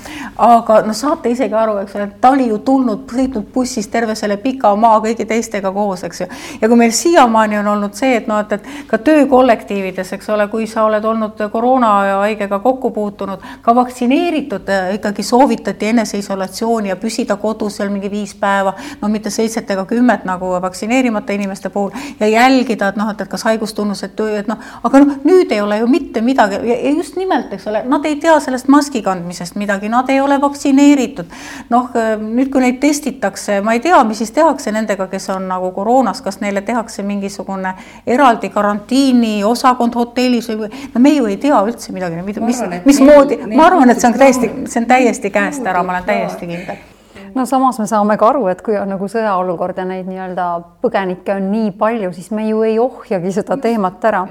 aga 0.42 0.82
no 0.88 0.98
saate 0.98 1.30
isegi 1.36 1.54
aru, 1.58 1.78
eks 1.84 1.98
ole, 2.00 2.10
ta 2.22 2.34
oli 2.34 2.50
ju 2.50 2.60
tulnud, 2.66 3.06
sõitnud 3.14 3.50
bussi 3.54 3.67
bussis 3.68 3.88
terve 3.92 4.16
selle 4.16 4.38
pika 4.38 4.72
maa 4.80 5.02
kõigi 5.04 5.26
teistega 5.28 5.72
koos, 5.76 6.04
eks 6.08 6.22
ju. 6.22 6.28
ja 6.62 6.70
kui 6.70 6.78
meil 6.80 6.94
siiamaani 6.96 7.58
on 7.60 7.68
olnud 7.74 7.96
see, 7.98 8.16
et 8.22 8.28
noh, 8.30 8.40
et, 8.40 8.54
et 8.56 8.88
ka 8.88 8.98
töökollektiivides, 9.04 10.14
eks 10.16 10.30
ole, 10.32 10.46
kui 10.48 10.68
sa 10.72 10.86
oled 10.88 11.04
olnud 11.06 11.42
koroonahaigega 11.52 12.60
kokku 12.64 12.92
puutunud, 12.96 13.44
ka 13.62 13.76
vaktsineeritud 13.76 14.70
äh, 14.72 14.94
ikkagi 14.96 15.24
soovitati 15.24 15.90
eneseisolatsiooni 15.92 16.94
ja 16.94 16.96
püsida 17.02 17.36
kodus 17.42 17.80
seal 17.82 17.92
mingi 17.92 18.12
viis 18.12 18.36
päeva, 18.40 18.74
no 19.02 19.12
mitte 19.12 19.34
seitset 19.34 19.76
ega 19.76 19.84
kümmet 19.90 20.24
nagu 20.30 20.54
vaktsineerimata 20.64 21.36
inimeste 21.36 21.70
puhul 21.74 21.92
ja 22.20 22.32
jälgida, 22.32 22.94
et 22.94 23.02
noh, 23.02 23.12
et, 23.12 23.22
et 23.22 23.32
kas 23.32 23.44
haigustunnused, 23.50 24.16
et 24.40 24.48
noh, 24.48 24.64
aga 24.88 25.04
noh, 25.04 25.20
nüüd 25.28 25.52
ei 25.52 25.62
ole 25.62 25.82
ju 25.82 25.92
mitte 25.92 26.24
midagi 26.24 26.62
ja 26.72 26.80
just 26.96 27.20
nimelt, 27.20 27.52
eks 27.58 27.68
ole, 27.68 27.84
nad 27.92 28.08
ei 28.08 28.16
tea 28.24 28.40
sellest 28.48 28.72
maski 28.72 29.04
kandmisest 29.04 29.60
midagi, 29.60 29.92
nad 29.92 30.08
ei 30.14 30.24
ole 30.24 30.40
vaktsineeritud. 30.42 31.36
noh, 31.70 31.92
nüüd, 32.24 32.48
kui 32.54 32.64
neid 32.64 32.80
testitakse 32.80 33.57
ma 33.62 33.74
ei 33.74 33.80
tea, 33.84 34.00
mis 34.08 34.22
siis 34.24 34.32
tehakse 34.36 34.72
nendega, 34.72 35.08
kes 35.12 35.30
on 35.36 35.48
nagu 35.52 35.72
koroonas, 35.76 36.22
kas 36.26 36.42
neile 36.42 36.62
tehakse 36.66 37.04
mingisugune 37.04 37.74
eraldi 38.08 38.50
karantiiniosakond 38.54 39.96
hotellis 39.96 40.50
või, 40.50 40.70
no 40.94 41.02
me 41.04 41.16
ju 41.16 41.30
ei 41.32 41.40
tea 41.42 41.62
üldse 41.64 41.96
midagi, 41.96 42.22
mis, 42.42 42.62
mismoodi, 42.86 43.42
ma 43.56 43.70
arvan, 43.72 43.90
et 43.94 44.04
see 44.04 44.12
on 44.12 44.20
täiesti, 44.20 44.52
see 44.68 44.84
on 44.84 44.92
täiesti 44.92 45.34
käest 45.34 45.66
ära, 45.66 45.84
ma 45.84 45.98
olen 45.98 46.08
täiesti 46.12 46.50
kindel 46.50 46.97
no 47.38 47.46
samas 47.46 47.78
me 47.80 47.86
saame 47.88 48.18
ka 48.18 48.32
aru, 48.32 48.48
et 48.50 48.62
kui 48.66 48.76
on 48.80 48.90
nagu 48.90 49.08
sõjaolukord 49.12 49.78
ja 49.78 49.86
neid 49.86 50.08
nii-öelda 50.10 50.46
põgenikke 50.82 51.36
on 51.36 51.50
nii 51.52 51.70
palju, 51.78 52.10
siis 52.16 52.32
me 52.34 52.48
ju 52.48 52.64
ei 52.66 52.80
ohjagi 52.82 53.34
seda 53.36 53.60
teemat 53.62 54.06
ära. 54.10 54.24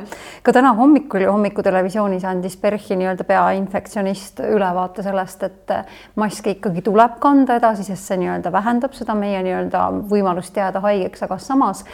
ka 0.43 0.53
täna 0.53 0.73
hommikul 0.75 1.27
hommikutelevisioonis 1.31 2.27
andis 2.27 2.57
PERH-i 2.63 2.99
nii-öelda 2.99 3.25
peainfektsionist 3.29 4.43
ülevaate 4.49 5.07
sellest, 5.07 5.43
et 5.43 5.75
maske 6.17 6.57
ikkagi 6.57 6.83
tuleb 6.83 7.19
kanda 7.23 7.61
edasi, 7.61 7.87
sest 7.87 8.11
see 8.11 8.21
nii-öelda 8.25 8.53
vähendab 8.53 8.97
seda 8.99 9.15
meie 9.15 9.43
nii-öelda 9.47 9.89
võimalust 10.11 10.57
jääda 10.57 10.83
haigeks, 10.83 11.23
aga 11.29 11.39
samas 11.39 11.85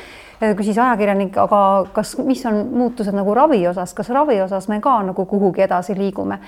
küsis 0.58 0.78
ajakirjanik, 0.78 1.36
aga 1.38 1.60
kas, 1.94 2.16
mis 2.26 2.42
on 2.48 2.58
muutused 2.74 3.14
nagu 3.14 3.34
ravi 3.36 3.60
osas, 3.68 3.92
kas 3.94 4.10
ravi 4.14 4.40
osas 4.42 4.66
me 4.70 4.80
ka 4.82 4.94
nagu 5.06 5.26
kuhugi 5.28 5.62
edasi 5.66 5.94
liigume? 5.98 6.38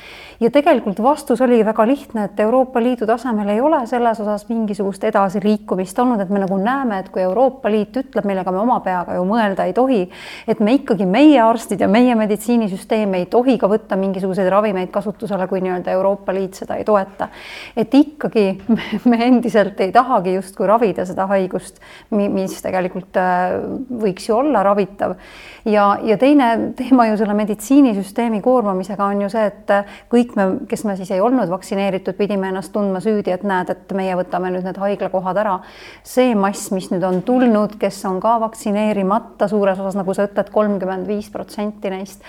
ja 0.41 0.51
tegelikult 0.51 0.99
vastus 1.03 1.41
oli 1.45 1.61
väga 1.65 1.87
lihtne, 1.87 2.25
et 2.29 2.41
Euroopa 2.41 2.83
Liidu 2.83 3.07
tasemel 3.07 3.49
ei 3.55 3.61
ole 3.61 3.85
selles 3.87 4.21
osas 4.21 4.47
mingisugust 4.49 5.05
edasiliikumist 5.05 5.99
olnud, 5.99 6.21
et 6.21 6.31
me 6.31 6.43
nagu 6.43 6.59
näeme, 6.59 6.99
et 6.99 7.11
kui 7.15 7.23
Euroopa 7.23 7.71
Liit 7.71 7.97
ütleb, 8.01 8.27
millega 8.27 8.53
me 8.53 8.61
oma 8.63 8.81
peaga 8.85 9.15
ju 9.15 9.25
mõelda 9.29 9.69
ei 9.69 9.77
tohi, 9.77 10.01
et 10.49 10.61
me 10.61 10.75
ikkagi, 10.81 11.07
meie 11.07 11.41
arstid 11.43 11.81
ja 11.85 11.89
meie 11.89 12.17
meditsiinisüsteem 12.19 13.15
ei 13.21 13.29
tohi 13.31 13.57
ka 13.61 13.71
võtta 13.71 13.99
mingisuguseid 14.01 14.51
ravimeid 14.51 14.91
kasutusele, 14.95 15.47
kui 15.51 15.63
nii-öelda 15.65 15.95
Euroopa 15.95 16.35
Liit 16.35 16.59
seda 16.59 16.79
ei 16.81 16.85
toeta. 16.85 17.29
et 17.77 17.95
ikkagi 17.95 18.47
me 19.11 19.21
endiselt 19.27 19.81
ei 19.81 19.93
tahagi 19.93 20.35
justkui 20.35 20.67
ravida 20.67 21.07
seda 21.07 21.27
haigust, 21.31 21.81
mis 22.11 22.59
tegelikult 22.63 23.17
äh, 23.21 23.55
võiks 23.91 24.29
ju 24.29 24.37
olla 24.37 24.63
ravitav. 24.63 25.17
ja, 25.65 25.99
ja 26.03 26.17
teine 26.19 26.73
teema 26.77 27.07
ju 27.09 27.17
selle 27.17 27.35
meditsiinisüsteemi 27.35 28.41
koormamisega 28.45 29.05
on 29.05 29.23
ju 29.25 29.31
see, 29.33 29.47
et 29.47 29.73
kõik 30.13 30.35
me, 30.37 30.47
kes 30.69 30.85
me 30.85 30.97
siis 30.97 31.11
ei 31.15 31.23
olnud 31.25 31.49
vaktsineeritud, 31.51 32.17
pidime 32.19 32.51
ennast 32.53 32.73
tundma 32.73 33.01
süüdi, 33.05 33.33
et 33.33 33.45
näed, 33.47 33.71
et 33.73 33.95
meie 33.97 34.17
võtame 34.19 34.53
nüüd 34.55 34.67
need 34.67 34.81
haiglakohad 34.81 35.41
ära. 35.45 35.59
see 36.03 36.35
mass, 36.35 36.71
mis 36.75 36.91
nüüd 36.93 37.05
on 37.07 37.23
tulnud, 37.23 37.79
kes 37.81 38.03
on 38.09 38.21
ka 38.21 38.37
vaktsineerimata 38.45 39.49
suures 39.49 39.79
osas, 39.79 39.99
nagu 39.99 40.15
sa 40.15 40.29
ütled, 40.29 40.51
kolmkümmend 40.55 41.09
viis 41.09 41.31
protsenti 41.33 41.91
neist, 41.93 42.25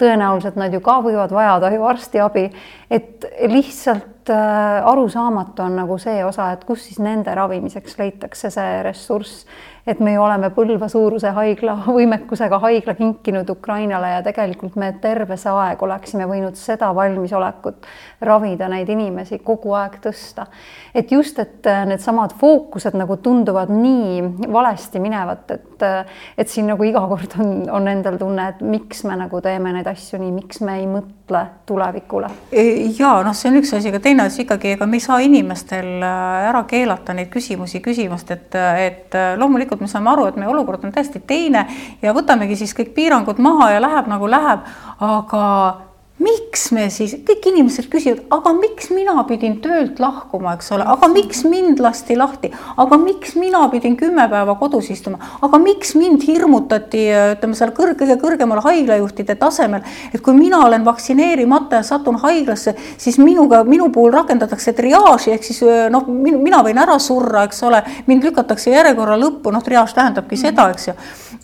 tõenäoliselt 0.00 0.58
nad 0.60 0.72
ju 0.74 0.80
ka 0.84 1.00
võivad 1.04 1.32
vajada 1.34 1.70
ju 1.74 1.84
arstiabi, 1.86 2.46
et 2.90 3.26
lihtsalt 3.48 4.30
äh, 4.32 4.86
arusaamatu 4.90 5.62
on 5.62 5.76
nagu 5.82 5.98
see 6.02 6.24
osa, 6.24 6.50
et 6.54 6.64
kus 6.68 6.88
siis 6.88 7.00
nende 7.02 7.34
ravimiseks 7.36 7.98
leitakse 8.00 8.50
see 8.50 8.80
ressurss 8.86 9.46
et 9.90 10.00
me 10.00 10.12
ju 10.14 10.22
oleme 10.22 10.50
Põlva 10.54 10.88
suuruse 10.90 11.32
haigla 11.34 11.76
võimekusega 11.98 12.58
haigla 12.62 12.94
kinkinud 12.98 13.50
Ukrainale 13.50 14.14
ja 14.14 14.22
tegelikult 14.22 14.76
me 14.80 14.92
terve 15.02 15.36
see 15.40 15.52
aeg 15.52 15.82
oleksime 15.82 16.28
võinud 16.30 16.58
seda 16.58 16.92
valmisolekut 16.94 17.88
ravida 18.26 18.68
neid 18.70 18.88
inimesi 18.92 19.40
kogu 19.44 19.74
aeg 19.78 19.98
tõsta. 20.04 20.46
et 20.94 21.12
just, 21.12 21.38
et 21.38 21.66
äh, 21.66 21.84
needsamad 21.86 22.34
fookused 22.38 22.94
nagu 22.98 23.16
tunduvad 23.16 23.70
nii 23.72 24.46
valesti 24.52 25.00
minevat, 25.00 25.50
et, 25.50 25.82
äh, 25.86 26.06
et 26.38 26.48
siin 26.48 26.70
nagu 26.70 26.84
iga 26.84 27.02
kord 27.08 27.36
on, 27.40 27.52
on 27.70 27.88
endal 27.88 28.18
tunne, 28.20 28.48
et 28.54 28.60
miks 28.62 29.04
me 29.08 29.16
nagu 29.18 29.40
teeme 29.40 29.72
neid 29.74 29.86
asju 29.90 30.20
nii, 30.20 30.32
miks 30.34 30.60
me 30.66 30.78
ei 30.80 30.86
mõtle 30.90 31.44
tulevikule. 31.66 32.30
E, 32.52 32.66
ja 32.98 33.16
noh, 33.24 33.34
see 33.36 33.50
on 33.50 33.60
üks 33.62 33.72
asi, 33.76 33.90
aga 33.90 34.02
teine 34.04 34.26
asi 34.28 34.44
ikkagi, 34.44 34.74
ega 34.76 34.86
me 34.86 35.00
ei 35.00 35.04
saa 35.04 35.20
inimestel 35.24 35.90
äh, 35.98 36.48
ära 36.50 36.64
keelata 36.70 37.16
neid 37.16 37.30
küsimusi 37.32 37.82
küsimast, 37.84 38.30
et, 38.34 38.58
et 38.84 39.18
loomulikult 39.40 39.79
loomulikult 39.80 39.88
me 39.88 39.88
saame 39.88 40.10
aru, 40.12 40.26
et 40.28 40.36
meie 40.36 40.50
olukord 40.50 40.84
on 40.84 40.92
täiesti 40.92 41.20
teine 41.26 41.66
ja 42.02 42.12
võtamegi 42.14 42.56
siis 42.56 42.74
kõik 42.76 42.94
piirangud 42.94 43.38
maha 43.38 43.72
ja 43.74 43.80
läheb 43.80 44.08
nagu 44.08 44.28
läheb, 44.28 44.60
aga 45.00 45.89
miks 46.20 46.66
me 46.76 46.86
siis, 46.92 47.14
kõik 47.26 47.46
inimesed 47.50 47.88
küsivad, 47.90 48.20
aga 48.34 48.52
miks 48.56 48.90
mina 48.92 49.14
pidin 49.28 49.56
töölt 49.64 50.00
lahkuma, 50.02 50.54
eks 50.58 50.70
ole, 50.76 50.84
aga 50.92 51.08
miks 51.12 51.42
mind 51.48 51.80
lasti 51.82 52.16
lahti, 52.18 52.50
aga 52.80 52.98
miks 53.00 53.34
mina 53.40 53.62
pidin 53.72 53.96
kümme 54.00 54.26
päeva 54.30 54.54
kodus 54.60 54.90
istuma, 54.92 55.20
aga 55.42 55.60
miks 55.62 55.94
mind 55.98 56.24
hirmutati, 56.28 57.06
ütleme 57.36 57.56
seal 57.58 57.74
kõrg, 57.76 57.96
kõige 58.02 58.18
kõrgemal 58.20 58.62
haiglajuhtide 58.66 59.36
tasemel, 59.40 59.84
et 60.12 60.20
kui 60.24 60.36
mina 60.36 60.62
olen 60.66 60.84
vaktsineerimata 60.86 61.80
ja 61.80 61.86
satun 61.86 62.20
haiglasse, 62.20 62.76
siis 63.00 63.18
minuga, 63.20 63.62
minu 63.64 63.88
puhul 63.94 64.12
rakendatakse 64.14 64.76
triaaži 64.76 65.34
ehk 65.36 65.46
siis 65.46 65.62
noh, 65.92 66.08
mina 66.10 66.64
võin 66.66 66.80
ära 66.80 66.98
surra, 67.00 67.46
eks 67.48 67.64
ole, 67.68 67.82
mind 68.10 68.28
lükatakse 68.28 68.74
järjekorra 68.74 69.16
lõppu, 69.20 69.54
noh, 69.54 69.64
triaaž 69.64 69.96
tähendabki 69.96 70.40
seda, 70.40 70.68
eks 70.74 70.90
ju, 70.90 70.98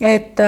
et 0.05 0.45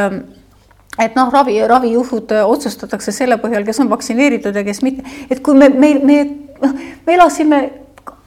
et 0.99 1.17
noh, 1.19 1.33
ravi, 1.33 1.59
ravijuhud 1.67 2.33
äh, 2.35 2.47
otsustatakse 2.47 3.13
selle 3.15 3.39
põhjal, 3.43 3.67
kes 3.67 3.83
on 3.85 3.91
vaktsineeritud 3.91 4.57
ja 4.57 4.65
kes 4.67 4.83
mitte, 4.83 5.05
et 5.31 5.43
kui 5.45 5.59
me, 5.59 5.69
me, 5.69 5.93
me, 6.03 6.19
noh, 6.63 6.75
me 7.07 7.15
elasime 7.15 7.61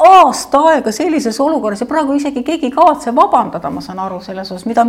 aasta 0.01 0.59
aega 0.71 0.91
sellises 0.93 1.39
olukorras 1.41 1.81
ja 1.81 1.89
praegu 1.89 2.15
isegi 2.17 2.43
keegi 2.43 2.69
ei 2.69 2.73
kavatse 2.75 3.13
vabandada, 3.15 3.69
ma 3.69 3.81
saan 3.81 3.99
aru 4.01 4.19
selles 4.23 4.51
osas, 4.51 4.65
mida, 4.69 4.85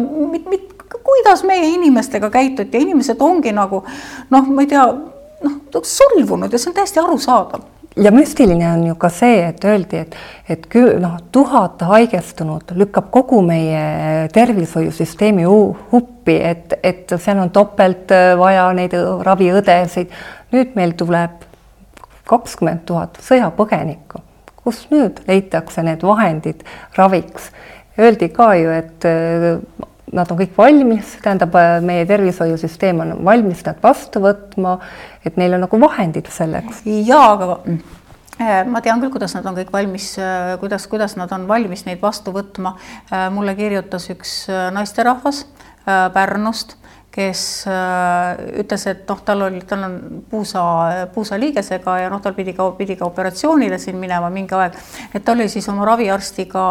kuidas 1.04 1.44
meie 1.48 1.68
inimestega 1.74 2.30
käituti. 2.30 2.76
Ja 2.76 2.86
inimesed 2.86 3.20
ongi 3.20 3.52
nagu 3.52 3.82
noh, 4.30 4.48
ma 4.48 4.64
ei 4.64 4.70
tea, 4.72 4.86
noh, 5.44 5.60
solvunud 5.82 6.52
ja 6.52 6.60
see 6.60 6.72
on 6.72 6.80
täiesti 6.80 7.02
arusaadav 7.02 7.68
ja 7.96 8.12
müstiline 8.12 8.72
on 8.72 8.86
ju 8.86 8.94
ka 8.94 9.08
see, 9.12 9.40
et 9.48 9.64
öeldi, 9.64 10.02
et, 10.06 10.16
et 10.48 10.66
küll 10.72 10.96
noh, 11.02 11.18
tuhat 11.32 11.82
haigestunut 11.86 12.72
lükkab 12.78 13.10
kogu 13.12 13.42
meie 13.44 14.28
tervishoiusüsteemi 14.32 15.44
huppi, 15.92 16.36
et, 16.36 16.76
et 16.82 17.16
seal 17.18 17.42
on 17.42 17.52
topelt 17.52 18.12
äh, 18.14 18.32
vaja 18.38 18.68
neid 18.76 18.96
raviõdesid. 19.26 20.12
nüüd 20.52 20.74
meil 20.76 20.96
tuleb 20.96 21.44
kakskümmend 22.28 22.84
tuhat 22.88 23.18
sõjapõgenikku, 23.24 24.20
kus 24.62 24.86
nüüd 24.92 25.22
leitakse 25.28 25.82
need 25.82 26.04
vahendid 26.06 26.64
raviks. 26.96 27.50
Öeldi 27.98 28.28
ka 28.32 28.54
ju, 28.56 28.70
et 28.72 29.08
äh, 29.08 29.58
nad 30.12 30.30
on 30.30 30.38
kõik 30.38 30.54
valmis, 30.58 31.16
tähendab, 31.24 31.56
meie 31.84 32.04
tervishoiusüsteem 32.08 33.00
on 33.04 33.14
valmis 33.24 33.64
nad 33.66 33.80
vastu 33.82 34.22
võtma, 34.22 34.76
et 35.24 35.38
neil 35.40 35.56
on 35.56 35.64
nagu 35.66 35.80
vahendid 35.80 36.28
selleks. 36.32 36.82
jaa, 36.84 37.32
aga 37.32 37.58
äh, 38.38 38.62
ma 38.68 38.82
tean 38.84 39.00
küll, 39.00 39.12
kuidas 39.14 39.34
nad 39.38 39.48
on 39.48 39.56
kõik 39.56 39.72
valmis, 39.72 40.12
äh, 40.20 40.54
kuidas, 40.60 40.86
kuidas 40.92 41.16
nad 41.20 41.32
on 41.32 41.48
valmis 41.48 41.86
neid 41.88 42.02
vastu 42.02 42.34
võtma. 42.34 42.76
Äh, 43.08 43.28
mulle 43.32 43.56
kirjutas 43.58 44.10
üks 44.12 44.46
naisterahvas 44.74 45.46
Pärnust 45.82 46.76
kes 47.12 47.64
äh, 47.68 48.38
ütles, 48.62 48.86
et 48.88 49.02
noh, 49.08 49.18
tal 49.24 49.44
oli, 49.44 49.60
tal 49.68 49.84
on 49.84 49.96
puusa, 50.30 50.62
puusaliigesega 51.12 51.96
ja 52.00 52.08
noh, 52.12 52.22
tal 52.24 52.32
pidi 52.32 52.54
ka, 52.56 52.70
pidi 52.78 52.96
ka 52.96 53.04
operatsioonile 53.04 53.76
siin 53.78 53.98
minema 54.00 54.30
mingi 54.32 54.56
aeg. 54.56 54.78
et 55.12 55.24
ta 55.24 55.34
oli 55.34 55.44
siis 55.52 55.68
oma 55.68 55.84
raviarstiga 55.90 56.62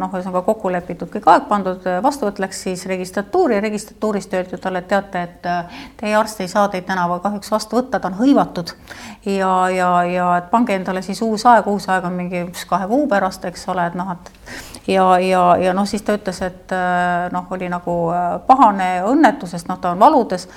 noh, 0.00 0.08
ühesõnaga 0.14 0.40
kokku 0.46 0.72
lepitud, 0.72 1.10
kõik 1.12 1.28
aeg 1.28 1.44
pandud, 1.50 1.84
vastuvõtt 2.02 2.40
läks 2.40 2.62
siis 2.64 2.86
registratuuri 2.88 3.58
ja 3.58 3.64
registratuurist 3.66 4.32
öeldi 4.38 4.60
talle, 4.62 4.80
et 4.80 4.88
teate, 4.88 5.26
et 5.28 5.50
äh, 5.50 5.84
teie 6.00 6.16
arst 6.16 6.40
ei 6.40 6.48
saa 6.48 6.70
teid 6.72 6.88
tänaval 6.88 7.20
kahjuks 7.20 7.52
vastu 7.52 7.76
võtta, 7.76 8.00
ta 8.00 8.08
on 8.08 8.16
hõivatud. 8.22 8.72
ja, 9.26 9.52
ja, 9.68 9.92
ja 10.08 10.30
et 10.40 10.48
pange 10.50 10.80
endale 10.80 11.04
siis 11.04 11.20
uus 11.22 11.44
aeg, 11.44 11.68
uus 11.68 11.90
aeg 11.92 12.08
on 12.08 12.16
mingi 12.16 12.46
üks 12.46 12.64
kahe 12.72 12.88
kuu 12.88 13.04
pärast, 13.08 13.44
eks 13.44 13.68
ole, 13.68 13.84
et 13.92 14.00
noh, 14.00 14.16
et 14.16 14.32
ja, 14.88 15.06
ja, 15.20 15.44
ja 15.60 15.76
noh, 15.76 15.84
siis 15.84 16.08
ta 16.08 16.16
ütles, 16.16 16.40
et 16.40 16.72
äh, 16.72 17.28
noh, 17.36 17.44
oli 17.52 17.68
nagu 17.68 18.00
pahane 18.48 18.90
õnnetus, 19.04 19.52
sest 19.52 19.68
noh, 19.68 19.76
ta 19.76 19.89
on 19.90 19.98
valudes 19.98 20.48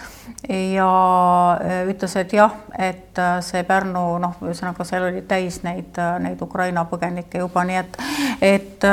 ja 0.49 1.57
äh, 1.61 1.83
ütles, 1.89 2.15
et 2.19 2.33
jah, 2.33 2.55
et 2.77 3.19
äh, 3.19 3.37
see 3.45 3.63
Pärnu 3.67 4.05
noh, 4.23 4.39
ühesõnaga 4.43 4.85
seal 4.87 5.07
oli 5.09 5.23
täis 5.27 5.61
neid, 5.63 5.95
äh, 5.97 6.17
neid 6.23 6.41
Ukraina 6.43 6.85
põgenikke 6.89 7.43
juba, 7.43 7.63
nii 7.67 7.79
et, 7.79 8.01
et 8.41 8.89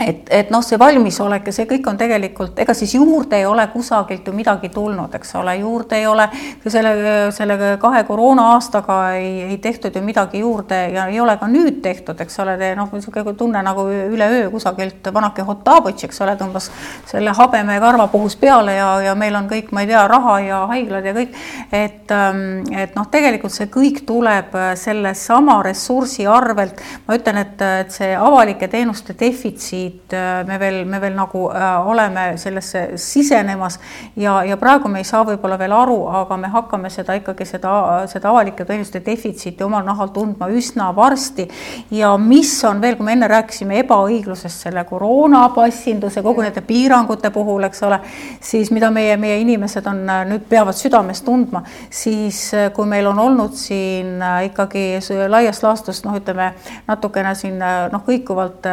et, 0.00 0.28
et 0.30 0.50
noh, 0.52 0.60
see 0.64 0.78
valmisolek 0.78 1.46
ja 1.48 1.54
see 1.56 1.66
kõik 1.68 1.86
on 1.88 1.98
tegelikult, 1.98 2.58
ega 2.60 2.74
siis 2.76 2.92
juurde 2.98 3.38
ei 3.40 3.46
ole 3.48 3.64
kusagilt 3.72 4.26
ju 4.28 4.34
midagi 4.36 4.68
tulnud, 4.74 5.14
eks 5.16 5.34
ole, 5.40 5.54
juurde 5.62 5.96
ei 5.96 6.06
ole 6.06 6.26
selle, 6.66 6.92
selle 7.32 7.56
kahe 7.80 8.02
koroona 8.08 8.50
aastaga 8.54 8.98
ei, 9.16 9.46
ei 9.46 9.58
tehtud 9.62 9.96
ju 9.96 10.02
midagi 10.04 10.42
juurde 10.42 10.80
ja 10.92 11.06
ei 11.08 11.20
ole 11.20 11.38
ka 11.40 11.48
nüüd 11.48 11.80
tehtud, 11.84 12.20
eks 12.20 12.40
ole, 12.44 12.58
noh, 12.76 12.92
niisugune 12.92 13.34
tunne 13.38 13.62
nagu 13.64 13.86
üleöö 13.88 14.50
kusagilt 14.52 15.08
vanake 15.14 15.46
Hottabõtš, 15.46 16.08
eks 16.08 16.20
ole, 16.26 16.36
tõmbas 16.40 16.68
selle 17.08 17.32
habeme 17.36 17.78
karvapuhus 17.80 18.36
peale 18.40 18.76
ja, 18.76 18.90
ja 19.08 19.16
meil 19.16 19.36
on 19.38 19.48
kõik, 19.48 19.72
ma 19.72 19.84
ei 19.84 19.90
tea, 19.92 20.04
raha 20.12 20.36
ja 20.44 20.60
haiglad 20.74 21.08
ja 21.08 21.16
kõik, 21.16 21.32
et, 21.72 22.12
ähm, 22.12 22.66
et 22.76 22.96
noh, 22.98 23.08
tegelikult 23.12 23.54
see 23.54 23.70
kõik 23.72 24.04
tuleb 24.08 24.52
sellesama 24.76 25.62
ressursi 25.64 26.28
arvelt, 26.28 26.84
ma 27.08 27.16
ütlen, 27.16 27.40
et, 27.40 27.64
et 27.86 27.96
see 27.96 28.12
avalike 28.16 28.68
teenuste 28.68 29.16
defitsiit 29.16 29.85
siit 29.86 30.12
äh, 30.12 30.44
me 30.46 30.58
veel, 30.58 30.84
me 30.84 31.00
veel 31.00 31.14
nagu 31.16 31.46
äh, 31.50 31.88
oleme 31.88 32.36
sellesse 32.36 32.96
sisenemas 32.96 33.78
ja, 34.16 34.42
ja 34.44 34.56
praegu 34.56 34.88
me 34.88 35.00
ei 35.00 35.06
saa 35.06 35.22
võib-olla 35.26 35.58
veel 35.58 35.72
aru, 35.72 35.98
aga 36.22 36.36
me 36.40 36.50
hakkame 36.52 36.90
seda 36.90 37.16
ikkagi 37.18 37.46
seda, 37.46 37.72
seda 38.10 38.30
avalike 38.30 38.64
teenuste 38.66 39.02
defitsiiti 39.04 39.64
omal 39.64 39.84
nahal 39.86 40.10
tundma 40.14 40.48
üsna 40.50 40.90
varsti. 40.96 41.48
ja 41.90 42.16
mis 42.18 42.52
on 42.64 42.80
veel, 42.80 42.96
kui 42.96 43.06
me 43.06 43.16
enne 43.16 43.28
rääkisime 43.30 43.80
ebaõiglusest 43.84 44.66
selle 44.66 44.84
koroonapassinduse, 44.84 46.22
kogu 46.22 46.42
nende 46.42 46.62
piirangute 46.66 47.30
puhul, 47.30 47.68
eks 47.68 47.82
ole, 47.86 48.00
siis 48.40 48.70
mida 48.74 48.90
meie, 48.90 49.16
meie 49.16 49.40
inimesed 49.44 49.86
on 49.86 50.02
äh, 50.10 50.24
nüüd 50.30 50.46
peavad 50.48 50.76
südames 50.76 51.22
tundma, 51.26 51.62
siis 51.90 52.50
kui 52.74 52.86
meil 52.88 53.06
on 53.06 53.18
olnud 53.18 53.54
siin 53.56 54.20
ikkagi 54.46 54.98
laias 55.30 55.62
laastus 55.62 56.02
noh, 56.04 56.16
ütleme 56.18 56.52
natukene 56.88 57.34
siin 57.38 57.58
noh, 57.60 58.02
kõikuvalt 58.06 58.66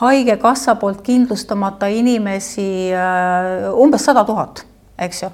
haigekassa 0.00 0.51
poolt 0.80 1.02
kindlustamata 1.02 1.86
inimesi 1.86 2.92
äh, 2.94 3.72
umbes 3.74 4.04
sada 4.04 4.24
tuhat 4.24 4.66
eks 4.98 5.22
ju, 5.22 5.28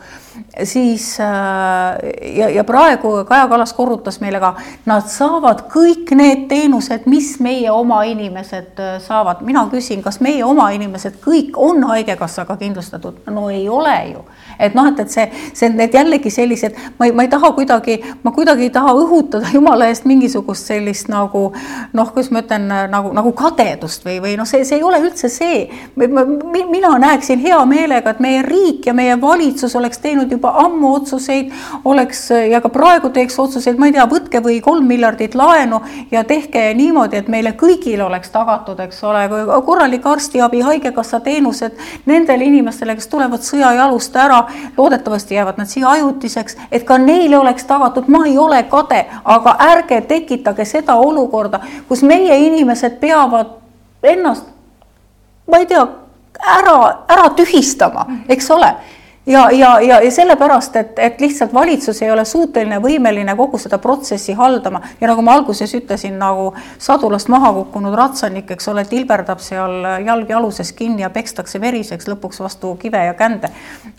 siis 0.65 1.19
ja, 1.19 2.49
ja 2.49 2.65
praegu 2.65 3.25
Kaja 3.29 3.49
Kallas 3.49 3.73
korrutas 3.77 4.21
meile 4.21 4.41
ka, 4.41 4.55
nad 4.87 5.09
saavad 5.11 5.65
kõik 5.73 6.13
need 6.17 6.47
teenused, 6.51 7.09
mis 7.11 7.35
meie 7.45 7.71
oma 7.71 8.03
inimesed 8.09 8.81
saavad. 9.05 9.43
mina 9.47 9.67
küsin, 9.73 10.03
kas 10.03 10.21
meie 10.25 10.45
oma 10.45 10.71
inimesed 10.71 11.19
kõik 11.25 11.59
on 11.59 11.85
Haigekassaga 11.91 12.57
kindlustatud? 12.57 13.25
no 13.27 13.51
ei 13.51 13.69
ole 13.69 13.99
ju 14.13 14.25
et 14.59 14.75
noh, 14.75 14.89
et, 14.91 15.01
et 15.01 15.11
see, 15.13 15.27
see, 15.55 15.71
need 15.75 15.95
jällegi 15.95 16.31
sellised, 16.33 16.77
ma 16.99 17.09
ei, 17.09 17.15
ma 17.17 17.25
ei 17.25 17.31
taha 17.33 17.53
kuidagi, 17.57 17.99
ma 18.25 18.33
kuidagi 18.35 18.69
ei 18.69 18.73
taha 18.75 18.95
õhutada 18.99 19.53
jumala 19.57 19.89
eest 19.91 20.07
mingisugust 20.09 20.69
sellist 20.73 21.11
nagu 21.13 21.49
noh, 21.97 22.13
kuidas 22.13 22.31
ma 22.35 22.43
ütlen, 22.43 22.69
nagu, 22.93 23.13
nagu 23.17 23.33
kadedust 23.39 24.07
või, 24.07 24.19
või 24.25 24.37
noh, 24.41 24.49
see, 24.49 24.65
see 24.69 24.81
ei 24.81 24.87
ole 24.87 25.01
üldse 25.05 25.31
see. 25.33 25.69
mina 25.97 26.93
näeksin 26.99 27.41
hea 27.43 27.59
meelega, 27.69 28.11
et 28.11 28.21
meie 28.25 28.43
riik 28.47 28.87
ja 28.87 28.95
meie 28.95 29.17
valitsus 29.21 29.77
oleks 29.79 30.03
teinud 30.03 30.31
juba 30.33 30.55
ammu 30.65 30.93
otsuseid, 30.99 31.53
oleks 31.89 32.29
ja 32.51 32.61
ka 32.65 32.71
praegu 32.73 33.11
teeks 33.15 33.39
otsuseid, 33.39 33.79
ma 33.79 33.89
ei 33.89 33.97
tea, 33.97 34.07
võtke 34.11 34.43
või 34.45 34.61
kolm 34.65 34.89
miljardit 34.89 35.35
laenu 35.39 35.81
ja 36.11 36.25
tehke 36.25 36.69
niimoodi, 36.75 37.21
et 37.23 37.29
meile 37.29 37.55
kõigile 37.59 38.05
oleks 38.07 38.33
tagatud, 38.35 38.81
eks 38.85 39.03
ole, 39.07 39.25
korralik 39.67 40.07
arstiabi, 40.07 40.61
haigekassa 40.65 41.21
teenused 41.25 41.79
nendele 42.07 42.49
inimestele, 42.49 42.97
kes 42.99 43.11
tulevad 43.11 43.45
sõjajalust 43.47 44.17
ära 44.19 44.43
loodetavasti 44.77 45.35
jäävad 45.35 45.59
nad 45.59 45.67
siia 45.67 45.91
ajutiseks, 45.91 46.57
et 46.73 46.85
ka 46.85 46.99
neile 46.99 47.39
oleks 47.39 47.65
tagatud, 47.65 48.09
ma 48.09 48.27
ei 48.27 48.39
ole 48.39 48.63
kade, 48.63 49.07
aga 49.25 49.57
ärge 49.71 50.01
tekitage 50.01 50.65
seda 50.65 50.95
olukorda, 50.95 51.61
kus 51.89 52.03
meie 52.03 52.39
inimesed 52.47 53.01
peavad 53.01 53.57
ennast, 54.03 54.47
ma 55.51 55.59
ei 55.63 55.67
tea, 55.67 55.87
ära, 56.59 56.79
ära 57.09 57.31
tühistama, 57.37 58.07
eks 58.29 58.51
ole 58.51 58.75
ja, 59.29 59.51
ja, 59.51 59.81
ja, 59.81 60.01
ja 60.03 60.11
sellepärast, 60.11 60.77
et, 60.77 60.99
et 60.99 61.21
lihtsalt 61.21 61.55
valitsus 61.55 62.03
ei 62.03 62.11
ole 62.11 62.25
suuteline, 62.25 62.81
võimeline 62.83 63.37
kogu 63.37 63.59
seda 63.61 63.79
protsessi 63.79 64.33
haldama 64.39 64.81
ja 65.01 65.11
nagu 65.11 65.23
ma 65.25 65.37
alguses 65.39 65.75
ütlesin, 65.77 66.17
nagu 66.19 66.51
sadulast 66.79 67.29
maha 67.33 67.53
kukkunud 67.61 67.95
ratsanik, 67.99 68.51
eks 68.57 68.69
ole, 68.73 68.85
tilberdab 68.89 69.43
seal 69.45 69.85
jalg 70.07 70.31
jaluses 70.31 70.73
kinni 70.77 71.05
ja 71.05 71.11
pekstakse 71.13 71.61
veriseks 71.61 72.09
lõpuks 72.09 72.41
vastu 72.43 72.75
kive 72.81 73.05
ja 73.05 73.15
kände. 73.19 73.51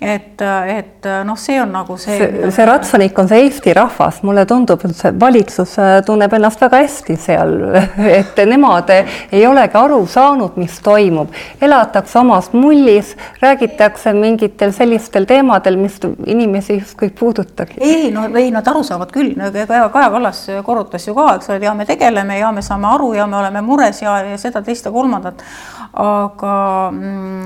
et, 0.01 0.41
et 0.75 1.09
noh, 1.25 1.38
see 1.38 1.61
on 1.61 1.71
nagu 1.77 1.97
see. 1.97 2.17
see, 2.17 2.51
see 2.55 2.65
ratsanik 2.65 3.19
on 3.19 3.30
see 3.30 3.43
Eesti 3.45 3.73
rahvas, 3.73 4.21
mulle 4.27 4.45
tundub, 4.49 4.82
et 4.86 4.95
see 4.97 5.13
valitsus 5.19 5.77
äh, 5.80 5.93
tunneb 6.05 6.34
ennast 6.36 6.61
väga 6.61 6.82
hästi 6.84 7.15
seal, 7.19 7.55
et 8.19 8.39
nemad 8.49 8.91
ei 8.91 9.45
olegi 9.47 9.77
aru 9.77 10.01
saanud, 10.09 10.57
mis 10.59 10.80
toimub, 10.84 11.34
elatakse 11.61 12.19
omas 12.19 12.51
mullis, 12.53 13.15
räägitakse 13.41 14.13
mingitel 14.17 14.73
sellistel 14.75 15.18
sellistel 15.20 15.26
teemadel, 15.26 15.78
mis 15.78 15.99
inimesi 16.26 16.80
justkui 16.80 17.07
ei 17.07 17.13
puudutagi. 17.20 17.74
ei, 17.80 18.11
no 18.11 18.28
ei, 18.36 18.51
nad 18.51 18.67
aru 18.67 18.84
saavad 18.84 19.11
küll, 19.11 19.36
Kaja 19.91 20.09
Kallas 20.09 20.47
korrutas 20.63 21.07
ju 21.07 21.15
ka, 21.15 21.36
eks 21.36 21.49
ole, 21.49 21.65
ja 21.65 21.74
me 21.74 21.86
tegeleme 21.86 22.39
ja 22.39 22.51
me 22.51 22.61
saame 22.61 22.88
aru 22.88 23.13
ja 23.13 23.28
me 23.28 23.38
oleme 23.38 23.61
mures 23.61 24.01
ja, 24.01 24.20
ja 24.24 24.38
seda, 24.38 24.61
teist 24.61 24.86
ja 24.86 24.91
kolmandat 24.91 25.43
aga 25.94 26.92
mm, 26.92 27.46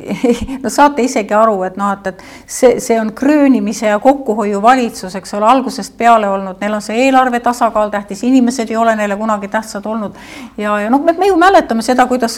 no 0.62 0.68
saate 0.70 1.02
isegi 1.02 1.34
aru, 1.34 1.62
et 1.64 1.76
noh, 1.80 1.92
et, 1.94 2.06
et 2.12 2.22
see, 2.46 2.80
see 2.80 2.98
on 3.00 3.12
kröönimise 3.16 3.86
ja 3.88 3.98
kokkuhoiu 3.98 4.60
valitsus, 4.62 5.14
eks 5.16 5.34
ole, 5.38 5.48
algusest 5.48 5.96
peale 5.98 6.28
olnud, 6.28 6.58
neil 6.60 6.76
on 6.76 6.84
see 6.84 7.06
eelarve 7.06 7.40
tasakaal 7.40 7.90
tähtis, 7.90 8.22
inimesed 8.28 8.70
ei 8.70 8.76
ole 8.76 8.94
neile 8.98 9.16
kunagi 9.16 9.48
tähtsad 9.48 9.86
olnud. 9.86 10.18
ja, 10.60 10.76
ja 10.80 10.90
noh, 10.92 11.00
me 11.04 11.26
ju 11.26 11.36
mäletame 11.40 11.82
seda, 11.82 12.06
kuidas 12.06 12.36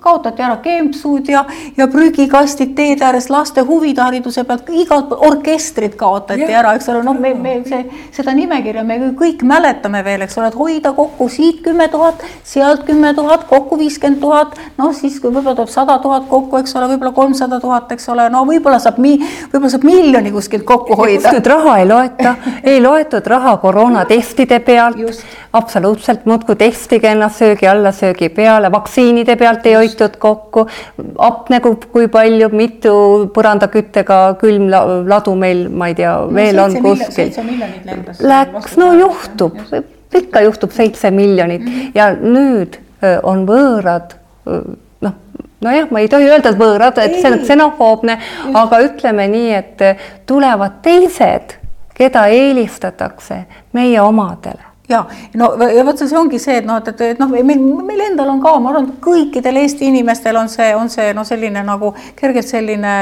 kaotati 0.00 0.42
ära 0.42 0.56
kempsud 0.62 1.28
ja, 1.28 1.44
ja 1.76 1.88
prügikastid 1.90 2.74
teede 2.78 3.04
ääres 3.04 3.30
laste 3.30 3.60
huvihariduse 3.66 4.44
pealt, 4.44 4.70
igad 4.70 5.10
orkestrid 5.16 5.98
kaotati 5.98 6.46
ja. 6.46 6.60
ära, 6.62 6.76
eks 6.78 6.88
ole, 6.94 7.02
noh, 7.06 7.18
me, 7.18 7.34
me 7.34 7.56
see, 7.66 7.82
seda 8.14 8.34
nimekirja 8.36 8.86
me 8.86 9.00
kõik 9.18 9.42
mäletame 9.46 10.04
veel, 10.06 10.22
eks 10.28 10.38
ole, 10.38 10.52
et 10.52 10.58
hoida 10.58 10.94
kokku 10.94 11.28
siit 11.32 11.60
kümme 11.66 11.88
tuhat, 11.90 12.22
sealt 12.46 12.86
kümme 12.86 13.14
tuhat, 13.18 13.48
kokku 13.50 13.78
viiskümmend 13.82 14.22
tuhat 14.22 14.43
tuhat, 14.44 14.72
noh 14.78 14.92
siis 14.96 15.16
kui 15.20 15.32
võib-olla 15.32 15.54
tuleb 15.56 15.70
sada 15.72 15.96
tuhat 16.02 16.26
kokku, 16.28 16.58
eks 16.60 16.76
ole, 16.78 16.88
võib-olla 16.92 17.12
kolmsada 17.16 17.60
tuhat, 17.60 17.92
eks 17.94 18.08
ole, 18.12 18.26
no 18.32 18.44
võib-olla 18.48 18.78
saab 18.82 18.98
mi-, 19.02 19.16
võib-olla 19.52 19.72
saab 19.72 19.86
miljoni 19.88 20.32
kuskilt 20.34 20.66
kokku 20.68 20.96
hoida. 20.98 21.22
kuskilt 21.22 21.50
raha 21.52 21.78
ei 21.80 21.88
loeta, 21.88 22.34
ei 22.62 22.82
loetud 22.82 23.26
raha 23.30 23.56
koroonatestide 23.62 24.60
pealt, 24.64 25.24
absoluutselt 25.54 26.26
muudkui 26.26 26.56
testige 26.60 27.10
ennast 27.12 27.42
söögi 27.42 27.68
alla, 27.70 27.92
söögi 27.94 28.28
peale, 28.34 28.70
vaktsiinide 28.72 29.36
pealt 29.40 29.66
ei 29.70 29.78
hoitud 29.78 30.18
kokku, 30.22 30.66
hapnegu 31.18 31.76
kui 31.92 32.08
palju, 32.12 32.50
mitu 32.54 32.94
põrandaküttega 33.34 34.20
külmladu 34.40 35.34
meil, 35.38 35.66
ma 35.70 35.90
ei 35.90 35.98
tea, 35.98 36.14
veel 36.34 36.58
no, 36.58 36.68
on 36.68 36.78
kuskil. 36.84 37.32
Läks, 38.24 38.78
no 38.80 38.92
juhtub, 38.98 39.58
ikka 40.14 40.44
juhtub 40.46 40.74
seitse 40.74 41.10
miljonit. 41.10 41.62
Mm 41.62 41.72
-hmm. 41.72 41.90
ja 41.94 42.10
nüüd 42.14 42.80
on 43.22 43.46
võõrad 43.48 44.14
noh, 44.44 45.16
nojah, 45.60 45.88
ma 45.90 46.02
ei 46.04 46.10
tohi 46.12 46.28
öelda, 46.28 46.52
et 46.52 46.60
võõrad, 46.60 47.00
et 47.02 47.16
see 47.20 47.32
on 47.32 47.40
ksenofoobne, 47.42 48.18
aga 48.60 48.82
ütleme 48.84 49.26
nii, 49.32 49.50
et 49.56 49.88
tulevad 50.26 50.80
teised, 50.84 51.58
keda 51.94 52.26
eelistatakse 52.34 53.44
meie 53.72 54.00
omadele 54.02 54.73
ja 54.88 55.04
no 55.34 55.46
ja 55.76 55.84
vot 55.84 55.98
see 55.98 56.16
ongi 56.18 56.38
see, 56.42 56.58
et 56.60 56.66
noh, 56.68 56.76
et, 56.76 57.00
et 57.00 57.20
noh, 57.20 57.30
meil, 57.32 57.60
meil 57.88 58.02
endal 58.04 58.28
on 58.34 58.40
ka, 58.42 58.52
ma 58.60 58.72
arvan, 58.74 58.90
kõikidel 59.04 59.56
Eesti 59.62 59.88
inimestel 59.88 60.36
on 60.36 60.50
see, 60.52 60.74
on 60.76 60.90
see 60.92 61.14
no 61.16 61.24
selline 61.24 61.62
nagu 61.64 61.94
kergelt 62.18 62.48
selline, 62.48 62.92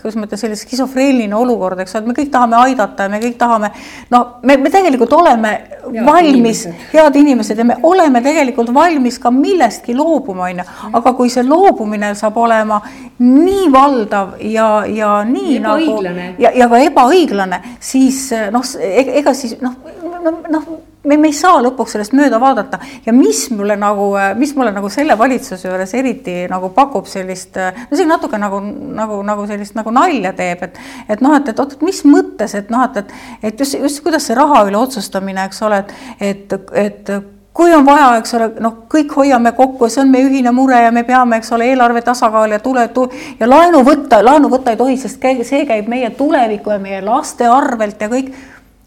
kuidas 0.00 0.18
ma 0.18 0.26
ütlen, 0.26 0.40
selline 0.40 0.58
skisofreeniline 0.58 1.36
olukord, 1.38 1.84
eks 1.84 1.94
ole, 1.94 2.02
et 2.02 2.10
me 2.10 2.16
kõik 2.18 2.32
tahame 2.34 2.58
aidata 2.64 3.06
ja 3.06 3.12
me 3.12 3.20
kõik 3.22 3.38
tahame, 3.38 3.70
no 4.10 4.24
me, 4.42 4.58
me 4.64 4.72
tegelikult 4.74 5.14
oleme 5.14 5.52
head 5.84 6.02
valmis, 6.08 6.64
head 6.90 7.20
inimesed 7.20 7.62
ja 7.62 7.68
me 7.68 7.78
oleme 7.86 8.22
tegelikult 8.24 8.74
valmis 8.74 9.20
ka 9.22 9.30
millestki 9.34 9.94
loobuma, 9.94 10.50
on 10.50 10.64
ju, 10.64 10.68
aga 10.98 11.14
kui 11.14 11.30
see 11.30 11.46
loobumine 11.46 12.10
saab 12.18 12.42
olema 12.42 12.80
nii 13.22 13.68
valdav 13.70 14.34
ja, 14.42 14.68
ja 14.90 15.14
nii 15.28 15.60
nagu 15.62 16.02
ja, 16.42 16.50
ja 16.50 16.68
ka 16.70 16.82
ebaõiglane, 16.88 17.62
siis 17.78 18.26
noh, 18.50 18.66
e-, 18.82 19.20
ega 19.20 19.34
siis 19.38 19.60
noh, 19.62 19.78
noh, 20.24 20.40
noh 20.50 20.66
me, 21.04 21.16
me 21.16 21.28
ei 21.30 21.36
saa 21.36 21.60
lõpuks 21.62 21.94
sellest 21.94 22.14
mööda 22.16 22.40
vaadata. 22.42 22.80
Ja 23.06 23.12
mis 23.16 23.46
mulle 23.54 23.76
nagu, 23.80 24.10
mis 24.38 24.54
mulle 24.56 24.72
nagu 24.74 24.90
selle 24.92 25.16
valitsuse 25.18 25.68
juures 25.68 25.94
eriti 25.98 26.36
nagu 26.50 26.70
pakub 26.76 27.08
sellist, 27.10 27.58
no 27.58 27.98
see 27.98 28.08
natuke 28.08 28.40
nagu, 28.40 28.60
nagu, 29.00 29.20
nagu 29.26 29.46
sellist 29.50 29.76
nagu 29.78 29.92
nalja 29.94 30.34
teeb, 30.36 30.64
et, 30.68 30.80
et 31.08 31.24
noh, 31.24 31.36
et, 31.38 31.52
et 31.52 31.60
oot, 31.60 31.76
mis 31.84 32.02
mõttes, 32.08 32.56
et 32.58 32.72
noh, 32.72 32.88
et, 32.88 33.04
et, 33.04 33.14
et 33.50 33.64
just, 33.64 33.78
just 33.80 34.02
kuidas 34.04 34.26
see 34.28 34.38
raha 34.38 34.64
üle 34.68 34.80
otsustamine, 34.80 35.46
eks 35.48 35.62
ole, 35.66 35.84
et, 35.84 35.94
et, 36.32 36.58
et 36.84 37.14
kui 37.54 37.70
on 37.74 37.84
vaja, 37.86 38.16
eks 38.18 38.34
ole, 38.34 38.48
noh, 38.64 38.80
kõik 38.90 39.12
hoiame 39.14 39.52
kokku, 39.54 39.86
see 39.92 40.02
on 40.02 40.10
meie 40.10 40.26
ühine 40.26 40.50
mure 40.54 40.80
ja 40.80 40.90
me 40.94 41.04
peame, 41.06 41.38
eks 41.38 41.52
ole, 41.54 41.68
eelarve 41.70 42.02
tasakaal 42.02 42.56
ja 42.56 42.58
tule 42.64 42.88
tu, 42.96 43.04
ja 43.38 43.46
laenu 43.46 43.84
võtta, 43.86 44.18
laenu 44.26 44.50
võtta 44.50 44.74
ei 44.74 44.80
tohi, 44.80 44.96
sest 44.98 45.22
see 45.46 45.62
käib 45.68 45.86
meie 45.90 46.10
tuleviku 46.18 46.74
ja 46.74 46.80
meie 46.82 46.98
laste 47.04 47.46
arvelt 47.46 48.02
ja 48.02 48.10
kõik 48.10 48.32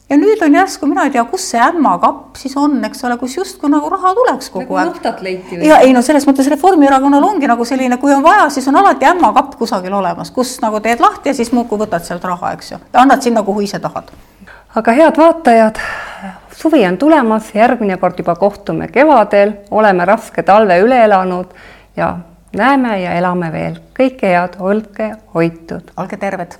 ja 0.10 0.18
nüüd 0.18 0.42
on 0.44 0.56
järsku, 0.56 0.88
mina 0.88 1.06
ei 1.08 1.12
tea, 1.12 1.24
kus 1.28 1.50
see 1.52 1.62
ämmakapp 1.62 2.38
siis 2.40 2.56
on, 2.60 2.78
eks 2.88 3.04
ole, 3.08 3.18
kus 3.20 3.38
justkui 3.38 3.70
nagu 3.72 3.90
raha 3.92 4.14
tuleks 4.16 4.50
kogu 4.54 4.64
nagu 4.64 4.78
aeg. 4.80 4.92
naftat 4.94 5.22
leiti 5.26 5.58
või? 5.58 5.68
ja 5.68 5.80
ei 5.84 5.94
no 5.96 6.02
selles 6.06 6.28
mõttes 6.30 6.48
Reformierakonnal 6.54 7.26
ongi 7.28 7.50
nagu 7.50 7.66
selline, 7.68 8.00
kui 8.02 8.14
on 8.16 8.24
vaja, 8.24 8.48
siis 8.54 8.68
on 8.72 8.80
alati 8.80 9.08
ämmakapp 9.10 9.58
kusagil 9.60 9.94
olemas, 9.94 10.32
kus 10.36 10.58
nagu 10.64 10.80
teed 10.84 11.04
lahti 11.04 11.34
ja 11.34 11.38
siis 11.38 11.52
muudkui 11.56 11.82
võtad 11.84 12.06
sealt 12.08 12.26
raha, 12.28 12.54
eks 12.56 12.72
ju, 12.72 12.80
annad 12.94 13.26
sinna, 13.26 13.44
kuhu 13.48 13.66
ise 13.68 13.80
tahad. 13.84 14.14
aga 14.76 14.96
head 14.96 15.20
vaatajad, 15.20 15.82
suvi 16.56 16.86
on 16.88 16.98
tulemas, 16.98 17.52
järgmine 17.56 17.98
kord 17.98 18.20
juba 18.24 18.36
kohtume 18.40 18.88
kevadel, 18.94 19.58
oleme 19.72 20.06
raske 20.08 20.44
talve 20.44 20.80
üle 20.84 21.04
elanud 21.04 21.52
ja 21.98 22.16
näeme 22.56 23.02
ja 23.02 23.18
elame 23.20 23.52
veel. 23.52 23.82
kõike 24.00 24.32
head, 24.32 24.56
olge 24.60 25.12
hoitud. 25.36 25.92
olge 25.98 26.18
terved 26.18 26.56